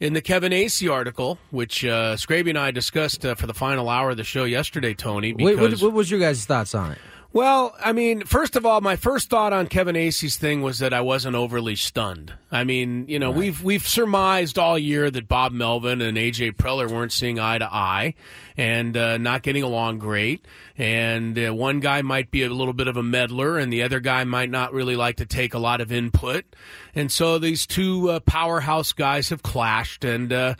in 0.00 0.12
the 0.12 0.20
Kevin 0.20 0.52
Acee 0.52 0.92
article, 0.92 1.38
which 1.50 1.84
uh, 1.84 2.14
Scraby 2.16 2.50
and 2.50 2.58
I 2.58 2.70
discussed 2.70 3.24
uh, 3.24 3.34
for 3.34 3.46
the 3.46 3.54
final 3.54 3.88
hour 3.88 4.10
of 4.10 4.16
the 4.16 4.24
show 4.24 4.44
yesterday, 4.44 4.94
Tony. 4.94 5.32
Wait, 5.32 5.58
what, 5.58 5.80
what 5.80 5.92
was 5.92 6.10
your 6.10 6.20
guys' 6.20 6.44
thoughts 6.44 6.74
on 6.74 6.92
it? 6.92 6.98
Well, 7.30 7.76
I 7.78 7.92
mean, 7.92 8.24
first 8.24 8.56
of 8.56 8.64
all, 8.64 8.80
my 8.80 8.96
first 8.96 9.28
thought 9.28 9.52
on 9.52 9.66
Kevin 9.66 9.96
Acee's 9.96 10.38
thing 10.38 10.62
was 10.62 10.78
that 10.78 10.94
I 10.94 11.02
wasn't 11.02 11.36
overly 11.36 11.76
stunned. 11.76 12.32
I 12.50 12.64
mean, 12.64 13.04
you 13.06 13.18
know, 13.18 13.30
we've 13.30 13.62
we've 13.62 13.86
surmised 13.86 14.58
all 14.58 14.78
year 14.78 15.10
that 15.10 15.28
Bob 15.28 15.52
Melvin 15.52 16.00
and 16.00 16.16
AJ 16.16 16.56
Preller 16.56 16.90
weren't 16.90 17.12
seeing 17.12 17.38
eye 17.38 17.58
to 17.58 17.70
eye 17.70 18.14
and 18.56 18.96
uh, 18.96 19.18
not 19.18 19.42
getting 19.42 19.62
along 19.62 19.98
great. 19.98 20.46
And 20.78 21.38
uh, 21.38 21.54
one 21.54 21.80
guy 21.80 22.00
might 22.00 22.30
be 22.30 22.44
a 22.44 22.48
little 22.48 22.72
bit 22.72 22.88
of 22.88 22.96
a 22.96 23.02
meddler, 23.02 23.58
and 23.58 23.70
the 23.70 23.82
other 23.82 24.00
guy 24.00 24.24
might 24.24 24.48
not 24.48 24.72
really 24.72 24.96
like 24.96 25.16
to 25.16 25.26
take 25.26 25.52
a 25.52 25.58
lot 25.58 25.82
of 25.82 25.92
input. 25.92 26.46
And 26.94 27.12
so 27.12 27.38
these 27.38 27.66
two 27.66 28.08
uh, 28.08 28.20
powerhouse 28.20 28.92
guys 28.92 29.28
have 29.28 29.42
clashed, 29.42 30.02
and. 30.02 30.56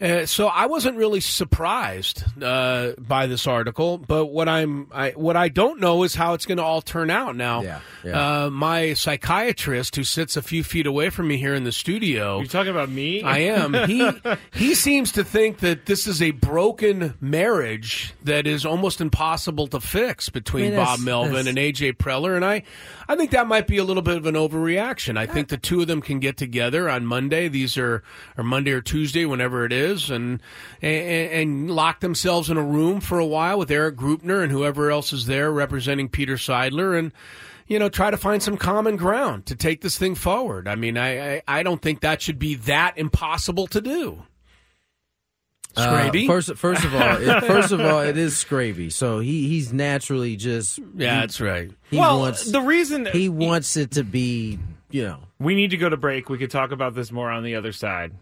Uh, 0.00 0.26
so 0.26 0.46
I 0.46 0.66
wasn't 0.66 0.96
really 0.96 1.20
surprised 1.20 2.22
uh, 2.42 2.92
by 2.98 3.26
this 3.26 3.46
article, 3.46 3.98
but 3.98 4.26
what 4.26 4.48
I'm 4.48 4.88
I, 4.92 5.10
what 5.10 5.36
I 5.36 5.48
don't 5.48 5.80
know 5.80 6.04
is 6.04 6.14
how 6.14 6.34
it's 6.34 6.46
going 6.46 6.58
to 6.58 6.64
all 6.64 6.80
turn 6.80 7.10
out. 7.10 7.34
Now, 7.34 7.62
Yeah, 7.62 7.80
yeah. 8.04 8.44
Uh, 8.44 8.50
my 8.50 8.94
psychiatrist, 8.94 9.96
who 9.96 10.04
sits 10.04 10.36
a 10.36 10.42
few 10.42 10.62
feet 10.62 10.86
away 10.86 11.10
from 11.10 11.28
me 11.28 11.36
here 11.36 11.54
in 11.54 11.64
the 11.64 11.72
studio, 11.72 12.40
You 12.40 12.46
talking 12.46 12.70
about 12.70 12.88
me? 12.88 13.22
I 13.22 13.38
am. 13.38 13.74
He 13.88 14.10
he 14.52 14.74
seems 14.74 15.12
to 15.12 15.24
think 15.24 15.58
that 15.58 15.86
this 15.86 16.06
is 16.06 16.22
a 16.22 16.30
broken 16.32 17.14
marriage 17.20 18.14
that 18.24 18.46
is 18.46 18.64
almost 18.64 19.00
impossible 19.00 19.66
to 19.68 19.80
fix 19.80 20.28
between 20.28 20.66
I 20.66 20.68
mean, 20.68 20.76
Bob 20.76 21.00
Melvin 21.00 21.48
and 21.48 21.58
AJ 21.58 21.96
Preller, 21.96 22.36
and 22.36 22.44
I 22.44 22.62
I 23.08 23.16
think 23.16 23.30
that 23.30 23.46
might 23.46 23.66
be 23.66 23.78
a 23.78 23.84
little 23.84 24.02
bit 24.02 24.16
of 24.16 24.26
an 24.26 24.34
overreaction. 24.34 25.16
I 25.16 25.26
think 25.26 25.48
the 25.48 25.56
two 25.56 25.80
of 25.80 25.86
them 25.86 26.02
can 26.02 26.20
get 26.20 26.36
together 26.36 26.88
on 26.88 27.06
Monday. 27.06 27.48
These 27.48 27.78
are 27.78 28.02
or 28.36 28.44
Monday 28.44 28.72
or 28.72 28.80
Tuesday, 28.80 29.24
whenever 29.24 29.64
it 29.64 29.72
is, 29.72 30.10
and 30.10 30.40
and, 30.82 31.30
and 31.32 31.70
lock 31.70 32.00
themselves 32.00 32.50
in 32.50 32.56
a 32.56 32.62
room 32.62 33.00
for 33.00 33.18
a 33.18 33.26
while 33.26 33.58
with 33.58 33.70
Erik 33.70 33.96
Greupner 33.96 34.42
and 34.42 34.52
whoever 34.52 34.90
else 34.90 35.12
is 35.12 35.26
there 35.26 35.50
representing 35.50 36.08
Peter 36.08 36.34
Seidler 36.34 36.98
and 36.98 37.12
you 37.68 37.78
know, 37.78 37.88
try 37.88 38.10
to 38.10 38.16
find 38.16 38.42
some 38.42 38.56
common 38.56 38.96
ground 38.96 39.46
to 39.46 39.54
take 39.54 39.82
this 39.82 39.96
thing 39.96 40.14
forward. 40.14 40.66
I 40.66 40.74
mean, 40.74 40.96
I, 40.96 41.36
I, 41.36 41.42
I 41.46 41.62
don't 41.62 41.80
think 41.80 42.00
that 42.00 42.20
should 42.20 42.38
be 42.38 42.56
that 42.56 42.94
impossible 42.96 43.66
to 43.68 43.80
do. 43.80 44.22
Uh, 45.76 46.10
first, 46.26 46.54
first 46.56 46.84
of 46.84 46.94
all, 46.94 47.02
it, 47.02 47.44
first 47.44 47.70
of 47.70 47.80
all, 47.80 48.00
it 48.02 48.16
is 48.16 48.34
Scraby, 48.34 48.90
so 48.90 49.20
he 49.20 49.46
he's 49.48 49.72
naturally 49.72 50.34
just 50.34 50.80
yeah, 50.96 51.20
that's 51.20 51.40
right. 51.40 51.70
he 51.88 51.98
well, 51.98 52.18
wants 52.18 52.50
the 52.50 52.60
reason 52.60 53.06
he 53.06 53.28
wants 53.28 53.76
it 53.76 53.92
to 53.92 54.02
be, 54.02 54.58
you 54.90 55.04
know. 55.04 55.20
we 55.38 55.54
need 55.54 55.70
to 55.70 55.76
go 55.76 55.88
to 55.88 55.96
break. 55.96 56.28
We 56.28 56.38
could 56.38 56.50
talk 56.50 56.72
about 56.72 56.94
this 56.94 57.12
more 57.12 57.30
on 57.30 57.44
the 57.44 57.54
other 57.54 57.70
side. 57.70 58.12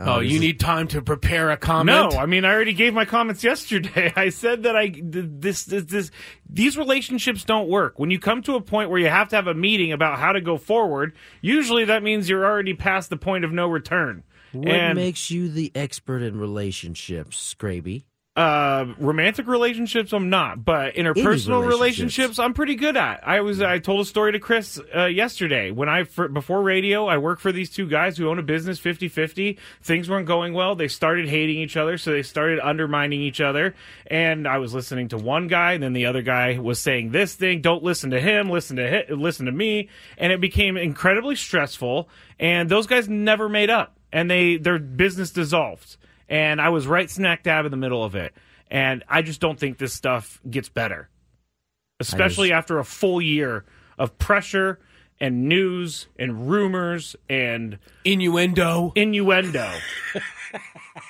Uh, 0.00 0.16
oh, 0.16 0.20
you 0.20 0.40
need 0.40 0.58
time 0.58 0.88
to 0.88 1.02
prepare 1.02 1.50
a 1.50 1.58
comment? 1.58 2.14
No, 2.14 2.18
I 2.18 2.24
mean 2.24 2.46
I 2.46 2.52
already 2.52 2.72
gave 2.72 2.94
my 2.94 3.04
comments 3.04 3.44
yesterday. 3.44 4.10
I 4.16 4.30
said 4.30 4.62
that 4.62 4.74
I 4.74 4.94
this, 5.02 5.64
this 5.64 5.84
this 5.84 6.10
these 6.48 6.78
relationships 6.78 7.44
don't 7.44 7.68
work. 7.68 7.98
When 7.98 8.10
you 8.10 8.18
come 8.18 8.40
to 8.42 8.54
a 8.54 8.62
point 8.62 8.88
where 8.88 8.98
you 8.98 9.08
have 9.08 9.28
to 9.28 9.36
have 9.36 9.46
a 9.46 9.54
meeting 9.54 9.92
about 9.92 10.18
how 10.18 10.32
to 10.32 10.40
go 10.40 10.56
forward, 10.56 11.14
usually 11.42 11.84
that 11.84 12.02
means 12.02 12.30
you're 12.30 12.46
already 12.46 12.72
past 12.72 13.10
the 13.10 13.18
point 13.18 13.44
of 13.44 13.52
no 13.52 13.66
return. 13.66 14.22
What 14.52 14.68
and 14.68 14.96
makes 14.96 15.30
you 15.30 15.48
the 15.48 15.70
expert 15.74 16.22
in 16.22 16.38
relationships, 16.40 17.54
Scraby? 17.54 18.04
Uh, 18.40 18.94
romantic 18.98 19.46
relationships, 19.46 20.14
I'm 20.14 20.30
not, 20.30 20.64
but 20.64 20.94
interpersonal 20.94 21.60
relationships. 21.60 21.68
relationships, 21.68 22.38
I'm 22.38 22.54
pretty 22.54 22.74
good 22.74 22.96
at. 22.96 23.20
I 23.28 23.42
was, 23.42 23.60
I 23.60 23.80
told 23.80 24.00
a 24.00 24.04
story 24.06 24.32
to 24.32 24.38
Chris 24.38 24.80
uh, 24.96 25.04
yesterday 25.04 25.70
when 25.70 25.90
I 25.90 26.04
for, 26.04 26.26
before 26.26 26.62
radio, 26.62 27.06
I 27.06 27.18
worked 27.18 27.42
for 27.42 27.52
these 27.52 27.68
two 27.68 27.86
guys 27.86 28.16
who 28.16 28.30
own 28.30 28.38
a 28.38 28.42
business 28.42 28.80
50-50. 28.80 29.58
Things 29.82 30.08
weren't 30.08 30.26
going 30.26 30.54
well. 30.54 30.74
They 30.74 30.88
started 30.88 31.28
hating 31.28 31.58
each 31.58 31.76
other, 31.76 31.98
so 31.98 32.12
they 32.12 32.22
started 32.22 32.60
undermining 32.60 33.20
each 33.20 33.42
other. 33.42 33.74
And 34.06 34.48
I 34.48 34.56
was 34.56 34.72
listening 34.72 35.08
to 35.08 35.18
one 35.18 35.46
guy, 35.46 35.74
and 35.74 35.82
then 35.82 35.92
the 35.92 36.06
other 36.06 36.22
guy 36.22 36.58
was 36.58 36.78
saying 36.78 37.10
this 37.10 37.34
thing. 37.34 37.60
Don't 37.60 37.82
listen 37.82 38.08
to 38.12 38.22
him. 38.22 38.48
Listen 38.48 38.76
to 38.76 39.04
listen 39.10 39.44
to 39.44 39.52
me. 39.52 39.90
And 40.16 40.32
it 40.32 40.40
became 40.40 40.78
incredibly 40.78 41.36
stressful. 41.36 42.08
And 42.38 42.70
those 42.70 42.86
guys 42.86 43.06
never 43.06 43.50
made 43.50 43.68
up, 43.68 43.98
and 44.10 44.30
they 44.30 44.56
their 44.56 44.78
business 44.78 45.30
dissolved 45.30 45.98
and 46.30 46.60
I 46.60 46.68
was 46.68 46.86
right 46.86 47.10
smack 47.10 47.42
dab 47.42 47.66
in 47.66 47.70
the 47.70 47.76
middle 47.76 48.02
of 48.04 48.14
it. 48.14 48.32
And 48.70 49.02
I 49.08 49.20
just 49.22 49.40
don't 49.40 49.58
think 49.58 49.78
this 49.78 49.92
stuff 49.92 50.40
gets 50.48 50.68
better, 50.68 51.10
especially 51.98 52.52
after 52.52 52.78
a 52.78 52.84
full 52.84 53.20
year 53.20 53.64
of 53.98 54.16
pressure 54.16 54.78
and 55.18 55.48
news 55.48 56.06
and 56.16 56.48
rumors 56.48 57.16
and 57.28 57.78
innuendo. 58.04 58.92
Innuendo. 58.94 59.70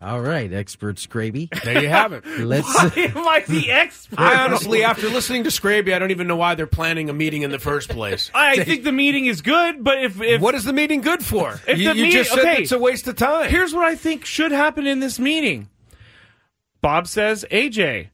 All 0.00 0.20
right, 0.20 0.52
expert 0.52 0.96
Scraby. 0.96 1.48
There 1.64 1.82
you 1.82 1.88
have 1.88 2.12
it. 2.12 2.24
Let's. 2.38 2.72
Why 2.72 2.92
am 2.96 3.18
I 3.18 3.44
the 3.48 3.70
expert? 3.72 4.20
I 4.20 4.44
honestly, 4.44 4.84
after 4.84 5.08
listening 5.08 5.42
to 5.44 5.50
Scraby, 5.50 5.92
I 5.92 5.98
don't 5.98 6.12
even 6.12 6.28
know 6.28 6.36
why 6.36 6.54
they're 6.54 6.68
planning 6.68 7.10
a 7.10 7.12
meeting 7.12 7.42
in 7.42 7.50
the 7.50 7.58
first 7.58 7.88
place. 7.88 8.30
I 8.34 8.62
think 8.62 8.84
the 8.84 8.92
meeting 8.92 9.26
is 9.26 9.40
good, 9.40 9.82
but 9.82 10.02
if, 10.02 10.20
if 10.20 10.40
what 10.40 10.54
is 10.54 10.62
the 10.62 10.72
meeting 10.72 11.00
good 11.00 11.24
for? 11.24 11.60
If 11.66 11.78
you 11.78 11.88
the 11.88 11.96
you 11.96 12.04
meet- 12.04 12.12
just 12.12 12.30
said 12.30 12.40
okay. 12.40 12.62
it's 12.62 12.70
a 12.70 12.78
waste 12.78 13.08
of 13.08 13.16
time. 13.16 13.50
Here's 13.50 13.74
what 13.74 13.84
I 13.84 13.96
think 13.96 14.24
should 14.24 14.52
happen 14.52 14.86
in 14.86 15.00
this 15.00 15.18
meeting. 15.18 15.68
Bob 16.80 17.08
says, 17.08 17.44
AJ, 17.50 18.10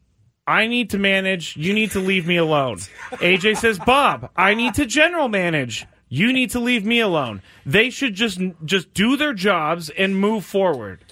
I 0.46 0.66
need 0.66 0.90
to 0.90 0.98
manage. 0.98 1.54
You 1.54 1.74
need 1.74 1.90
to 1.90 2.00
leave 2.00 2.26
me 2.26 2.38
alone. 2.38 2.78
AJ 3.12 3.58
says, 3.58 3.78
Bob, 3.78 4.30
I 4.34 4.54
need 4.54 4.74
to 4.74 4.86
general 4.86 5.28
manage. 5.28 5.86
You 6.08 6.32
need 6.32 6.50
to 6.50 6.60
leave 6.60 6.84
me 6.84 7.00
alone. 7.00 7.42
They 7.66 7.90
should 7.90 8.14
just 8.14 8.40
just 8.64 8.94
do 8.94 9.16
their 9.16 9.34
jobs 9.34 9.90
and 9.90 10.16
move 10.16 10.44
forward. 10.44 11.03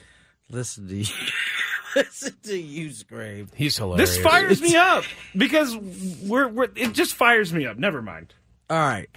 Listen 0.52 0.86
to 0.88 0.96
you. 0.96 1.06
Listen 1.96 2.36
to 2.44 2.56
you, 2.56 2.90
Scrape. 2.90 3.48
He's 3.54 3.76
hilarious. 3.76 4.10
This 4.16 4.22
fires 4.22 4.62
me 4.62 4.76
up 4.76 5.04
because 5.36 5.76
we're, 5.76 6.48
we're 6.48 6.68
it 6.76 6.92
just 6.92 7.14
fires 7.14 7.52
me 7.52 7.66
up. 7.66 7.76
Never 7.78 8.00
mind. 8.00 8.34
All 8.70 8.78
right. 8.78 9.08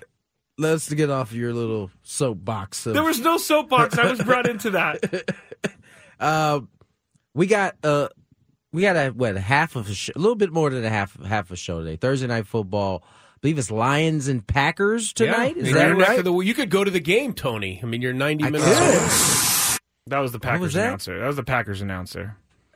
Let's 0.57 0.91
get 0.91 1.09
off 1.09 1.33
your 1.33 1.53
little 1.53 1.91
soapbox. 2.03 2.85
Of, 2.85 2.93
There 2.93 3.03
was 3.03 3.19
no 3.19 3.37
soapbox. 3.37 3.97
I 3.97 4.09
was 4.09 4.21
brought 4.21 4.47
into 4.49 4.71
that. 4.71 5.29
Uh, 6.17 6.61
we 7.33 7.45
got 7.45 7.75
uh, 7.83 8.07
we 8.71 8.81
got 8.81 8.95
a 8.95 9.09
what 9.09 9.35
a 9.35 9.41
half 9.41 9.75
of 9.75 9.89
a 9.89 9.93
show, 9.93 10.13
a 10.15 10.19
little 10.19 10.37
bit 10.37 10.49
more 10.49 10.69
than 10.69 10.85
a 10.85 10.89
half 10.89 11.21
half 11.25 11.51
a 11.51 11.57
show 11.57 11.79
today. 11.79 11.97
Thursday 11.97 12.25
night 12.27 12.47
football. 12.47 13.03
I 13.05 13.37
believe 13.41 13.59
it's 13.59 13.69
Lions 13.69 14.29
and 14.29 14.47
Packers 14.47 15.11
tonight. 15.11 15.57
Yeah. 15.57 15.63
Is 15.63 15.73
that 15.73 15.95
right? 15.97 16.23
the- 16.23 16.33
you 16.39 16.53
could 16.53 16.69
go 16.69 16.85
to 16.85 16.89
the 16.89 17.01
game, 17.01 17.33
Tony. 17.33 17.81
I 17.83 17.85
mean, 17.85 18.01
you're 18.01 18.13
90 18.13 18.45
I 18.45 18.49
minutes 18.49 18.79
could. 18.79 18.93
away. 18.93 19.51
That 20.07 20.19
was 20.19 20.31
the 20.31 20.39
Packers 20.39 20.61
was 20.61 20.73
that? 20.73 20.85
announcer. 20.87 21.19
That 21.19 21.25
was 21.27 21.35
the 21.35 21.43
Packers 21.43 21.81
announcer. 21.81 22.35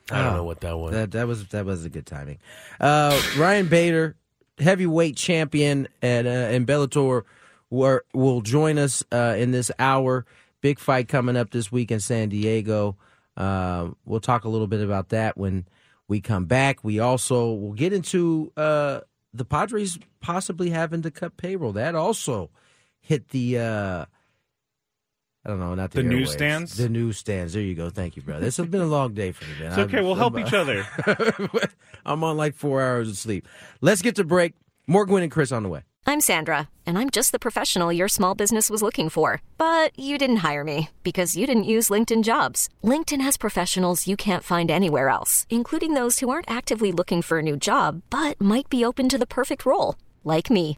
I 0.09 0.23
don't 0.23 0.33
Oh, 0.33 0.37
know 0.37 0.43
what 0.45 0.61
that 0.61 0.75
was. 0.79 0.93
That 0.93 1.11
that 1.11 1.27
was 1.27 1.47
that 1.49 1.63
was 1.63 1.85
a 1.85 1.89
good 1.89 2.07
timing. 2.07 2.39
Uh, 2.79 3.21
Ryan 3.37 3.67
Bader, 3.67 4.15
heavyweight 4.57 5.15
champion 5.15 5.87
at 6.01 6.25
uh, 6.25 6.29
in 6.51 6.65
Bellator, 6.65 7.23
were, 7.69 8.03
will 8.15 8.41
join 8.41 8.79
us 8.79 9.03
uh, 9.11 9.35
in 9.37 9.51
this 9.51 9.69
hour. 9.77 10.25
Big 10.61 10.79
fight 10.79 11.07
coming 11.07 11.37
up 11.37 11.51
this 11.51 11.71
week 11.71 11.91
in 11.91 11.99
San 11.99 12.29
Diego. 12.29 12.97
Uh, 13.37 13.89
we'll 14.05 14.19
talk 14.19 14.43
a 14.45 14.49
little 14.49 14.65
bit 14.65 14.81
about 14.81 15.09
that 15.09 15.37
when 15.37 15.67
we 16.07 16.21
come 16.21 16.45
back. 16.45 16.83
We 16.83 16.97
also 16.99 17.53
will 17.53 17.73
get 17.73 17.93
into 17.93 18.51
uh, 18.57 19.01
the 19.35 19.45
Padres 19.45 19.99
possibly 20.19 20.71
having 20.71 21.03
to 21.03 21.11
cut 21.11 21.37
payroll. 21.37 21.73
That 21.73 21.93
also 21.93 22.49
hit 23.01 23.29
the. 23.29 24.07
I 25.49 25.53
don't 25.53 25.61
know, 25.61 25.73
not 25.73 25.89
the, 25.89 26.03
The 26.03 26.09
airwaves. 26.09 26.11
newsstands? 26.11 26.77
The 26.77 26.89
newsstands. 26.89 27.53
There 27.53 27.61
you 27.63 27.73
go. 27.73 27.89
Thank 27.89 28.15
you, 28.15 28.21
brother. 28.21 28.45
This 28.45 28.57
has 28.57 28.67
been 28.67 28.81
a 28.81 28.85
long 28.85 29.15
day 29.15 29.31
for 29.31 29.45
me, 29.45 29.51
man. 29.59 29.69
It's 29.71 29.79
okay. 29.79 30.01
We'll 30.01 30.13
help 30.13 30.37
each 30.37 30.53
other. 30.53 30.85
I'm 32.05 32.23
on 32.23 32.37
like 32.37 32.53
four 32.53 32.83
hours 32.83 33.09
of 33.09 33.17
sleep. 33.17 33.47
Let's 33.81 34.03
get 34.03 34.15
to 34.17 34.23
break. 34.23 34.53
More 34.85 35.07
Gwynn 35.07 35.23
and 35.23 35.31
Chris 35.31 35.51
on 35.51 35.63
the 35.63 35.69
way. 35.69 35.81
I'm 36.05 36.21
Sandra, 36.21 36.69
and 36.85 36.99
I'm 36.99 37.09
just 37.09 37.31
the 37.31 37.39
professional 37.39 37.91
your 37.91 38.07
small 38.07 38.35
business 38.35 38.69
was 38.69 38.83
looking 38.83 39.09
for. 39.09 39.41
But 39.57 39.97
you 39.97 40.19
didn't 40.19 40.37
hire 40.37 40.63
me 40.63 40.89
because 41.03 41.35
you 41.35 41.47
didn't 41.47 41.63
use 41.63 41.89
LinkedIn 41.89 42.23
jobs. 42.23 42.69
LinkedIn 42.83 43.21
has 43.21 43.35
professionals 43.37 44.05
you 44.07 44.17
can't 44.17 44.43
find 44.43 44.69
anywhere 44.69 45.09
else, 45.09 45.47
including 45.49 45.95
those 45.95 46.19
who 46.19 46.29
aren't 46.29 46.49
actively 46.49 46.91
looking 46.91 47.23
for 47.23 47.39
a 47.39 47.43
new 47.43 47.57
job 47.57 48.03
but 48.11 48.39
might 48.39 48.69
be 48.69 48.85
open 48.85 49.09
to 49.09 49.17
the 49.17 49.25
perfect 49.27 49.65
role, 49.65 49.95
like 50.23 50.51
me. 50.51 50.77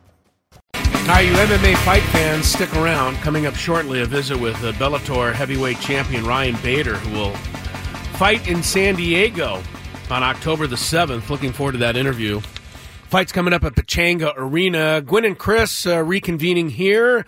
Right, 1.07 1.25
you 1.27 1.33
MMA 1.33 1.75
fight 1.83 2.03
fans, 2.03 2.45
stick 2.45 2.73
around. 2.75 3.15
Coming 3.17 3.45
up 3.45 3.55
shortly, 3.55 4.01
a 4.01 4.05
visit 4.05 4.39
with 4.39 4.55
uh, 4.63 4.71
Bellator 4.73 5.33
heavyweight 5.33 5.79
champion 5.81 6.25
Ryan 6.25 6.55
Bader, 6.63 6.95
who 6.95 7.19
will 7.19 7.33
fight 8.17 8.47
in 8.47 8.63
San 8.63 8.95
Diego 8.95 9.61
on 10.09 10.23
October 10.23 10.67
the 10.67 10.77
7th. 10.77 11.29
Looking 11.29 11.51
forward 11.51 11.73
to 11.73 11.77
that 11.79 11.97
interview. 11.97 12.39
Fight's 13.09 13.33
coming 13.33 13.53
up 13.53 13.65
at 13.65 13.73
Pechanga 13.73 14.33
Arena. 14.37 15.01
Gwynn 15.01 15.25
and 15.25 15.37
Chris 15.37 15.85
uh, 15.85 15.97
reconvening 15.97 16.69
here 16.69 17.25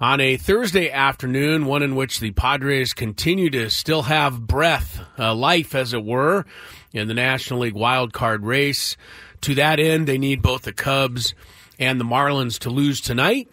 on 0.00 0.20
a 0.20 0.38
Thursday 0.38 0.90
afternoon, 0.90 1.66
one 1.66 1.82
in 1.82 1.94
which 1.94 2.20
the 2.20 2.30
Padres 2.30 2.94
continue 2.94 3.50
to 3.50 3.68
still 3.68 4.02
have 4.02 4.46
breath, 4.46 5.00
uh, 5.18 5.34
life 5.34 5.74
as 5.74 5.92
it 5.92 6.02
were, 6.02 6.46
in 6.92 7.06
the 7.06 7.14
National 7.14 7.60
League 7.60 7.74
wild 7.74 8.12
card 8.14 8.44
race. 8.44 8.96
To 9.42 9.54
that 9.56 9.78
end, 9.78 10.06
they 10.06 10.16
need 10.16 10.40
both 10.42 10.62
the 10.62 10.72
Cubs 10.72 11.34
and 11.78 12.00
the 12.00 12.04
Marlins 12.04 12.58
to 12.60 12.70
lose 12.70 13.00
tonight. 13.00 13.48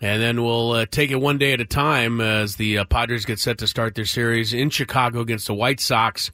And 0.00 0.22
then 0.22 0.44
we'll 0.44 0.72
uh, 0.72 0.86
take 0.86 1.10
it 1.10 1.16
one 1.16 1.38
day 1.38 1.52
at 1.52 1.60
a 1.60 1.64
time 1.64 2.20
as 2.20 2.56
the 2.56 2.78
uh, 2.78 2.84
Padres 2.84 3.24
get 3.24 3.40
set 3.40 3.58
to 3.58 3.66
start 3.66 3.96
their 3.96 4.04
series 4.04 4.52
in 4.52 4.70
Chicago 4.70 5.20
against 5.20 5.48
the 5.48 5.54
White 5.54 5.80
Sox 5.80 6.30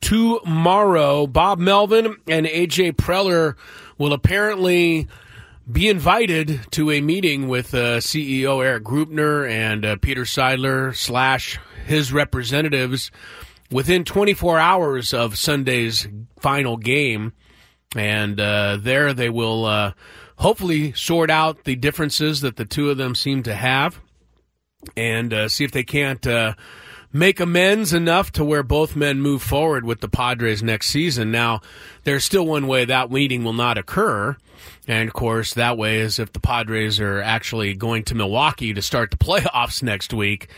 tomorrow. 0.00 1.26
Bob 1.26 1.58
Melvin 1.58 2.16
and 2.26 2.46
AJ 2.46 2.96
Preller 2.96 3.56
will 3.96 4.12
apparently 4.12 5.08
be 5.70 5.88
invited 5.88 6.60
to 6.72 6.90
a 6.90 7.00
meeting 7.00 7.48
with 7.48 7.74
uh, 7.74 7.98
CEO 7.98 8.64
Erik 8.64 8.84
Greupner 8.84 9.48
and 9.48 9.84
uh, 9.84 9.96
Peter 9.96 10.22
Seidler 10.22 10.96
slash 10.96 11.58
his 11.86 12.12
representatives 12.12 13.10
within 13.70 14.04
24 14.04 14.58
hours 14.58 15.12
of 15.12 15.36
Sunday's 15.36 16.08
final 16.38 16.76
game. 16.76 17.32
And 17.96 18.38
uh, 18.40 18.78
there 18.80 19.12
they 19.12 19.28
will 19.28 19.64
uh, 19.64 19.92
hopefully 20.38 20.92
sort 20.92 21.30
out 21.30 21.64
the 21.64 21.76
differences 21.76 22.40
that 22.40 22.56
the 22.56 22.64
two 22.64 22.90
of 22.90 22.96
them 22.96 23.14
seem 23.14 23.42
to 23.42 23.54
have 23.54 24.00
and 24.96 25.32
uh, 25.32 25.48
see 25.48 25.64
if 25.64 25.72
they 25.72 25.82
can't 25.82 26.26
uh, 26.26 26.54
make 27.12 27.40
amends 27.40 27.92
enough 27.92 28.30
to 28.32 28.44
where 28.44 28.62
both 28.62 28.94
men 28.94 29.20
move 29.20 29.42
forward 29.42 29.84
with 29.84 30.00
the 30.00 30.08
Padres 30.08 30.62
next 30.62 30.88
season. 30.88 31.30
Now, 31.30 31.60
there's 32.04 32.24
still 32.24 32.46
one 32.46 32.66
way 32.66 32.84
that 32.84 33.10
meeting 33.10 33.44
will 33.44 33.52
not 33.52 33.78
occur. 33.78 34.36
And 34.86 35.08
of 35.08 35.14
course, 35.14 35.54
that 35.54 35.76
way 35.76 35.98
is 35.98 36.18
if 36.18 36.32
the 36.32 36.40
Padres 36.40 37.00
are 37.00 37.20
actually 37.20 37.74
going 37.74 38.04
to 38.04 38.14
Milwaukee 38.14 38.72
to 38.74 38.82
start 38.82 39.10
the 39.10 39.16
playoffs 39.18 39.82
next 39.82 40.12
week. 40.12 40.48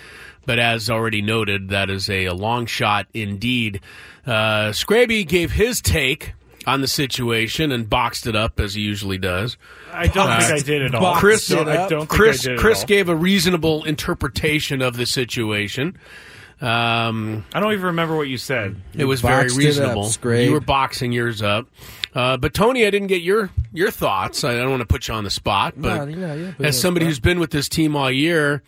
But 0.47 0.59
as 0.59 0.91
already 0.91 1.23
noted, 1.23 1.69
that 1.69 1.91
is 1.91 2.09
a, 2.11 2.31
long 2.31 2.67
shot 2.67 3.07
indeed. 3.15 3.81
Uh, 4.27 4.71
Scraby 4.73 5.27
gave 5.27 5.53
his 5.53 5.81
take 5.81 6.33
on 6.67 6.81
the 6.83 6.89
situation 6.89 7.73
and 7.73 7.89
boxed 7.89 8.27
it 8.27 8.37
up 8.37 8.61
as 8.61 8.75
he 8.75 8.83
usually 8.83 9.19
does. 9.19 9.57
I 9.93 10.07
don't 10.09 10.29
Uh, 10.29 10.41
think 10.41 10.53
I 10.53 10.59
did 10.65 10.83
at 10.83 10.95
all. 10.95 11.15
Chris, 11.17 11.51
I 11.51 11.65
don't 11.89 11.89
think 12.01 12.09
Chris, 12.09 12.47
I 12.47 12.51
did 12.51 12.59
Chris 12.59 12.81
all. 12.81 12.87
gave 12.87 13.09
a 13.09 13.17
reasonable 13.17 13.85
interpretation 13.85 14.83
of 14.83 14.97
the 14.97 15.07
situation. 15.07 15.97
Um, 16.61 17.45
I 17.55 17.61
don't 17.61 17.73
even 17.73 17.87
remember 17.87 18.17
what 18.17 18.29
you 18.29 18.37
said. 18.37 18.77
it 18.95 19.07
was 19.07 19.23
very 19.23 19.45
boxed 19.45 19.55
it 19.59 19.61
up, 19.83 19.95
reasonable. 19.97 20.37
You 20.45 20.53
were 20.53 20.61
boxing 20.61 21.11
yours 21.13 21.41
up, 21.41 21.67
uh, 22.15 22.37
but 22.37 22.53
Tony, 22.53 22.85
I 22.87 22.91
didn't 22.91 23.09
get 23.09 23.23
your 23.23 23.49
your 23.73 23.91
thoughts. 23.91 24.45
I 24.45 24.57
don't 24.59 24.69
want 24.71 24.81
to 24.81 24.87
put 24.87 25.09
you 25.09 25.15
on 25.15 25.25
the 25.25 25.31
spot, 25.31 25.73
but 25.77 26.05
No, 26.05 26.07
you 26.07 26.21
yeah, 26.21 26.53
as 26.67 26.79
somebody 26.79 27.07
who's 27.07 27.21
been 27.21 27.41
with 27.41 27.51
this 27.51 27.67
team 27.67 27.97
all 27.97 28.11
year, 28.11 28.63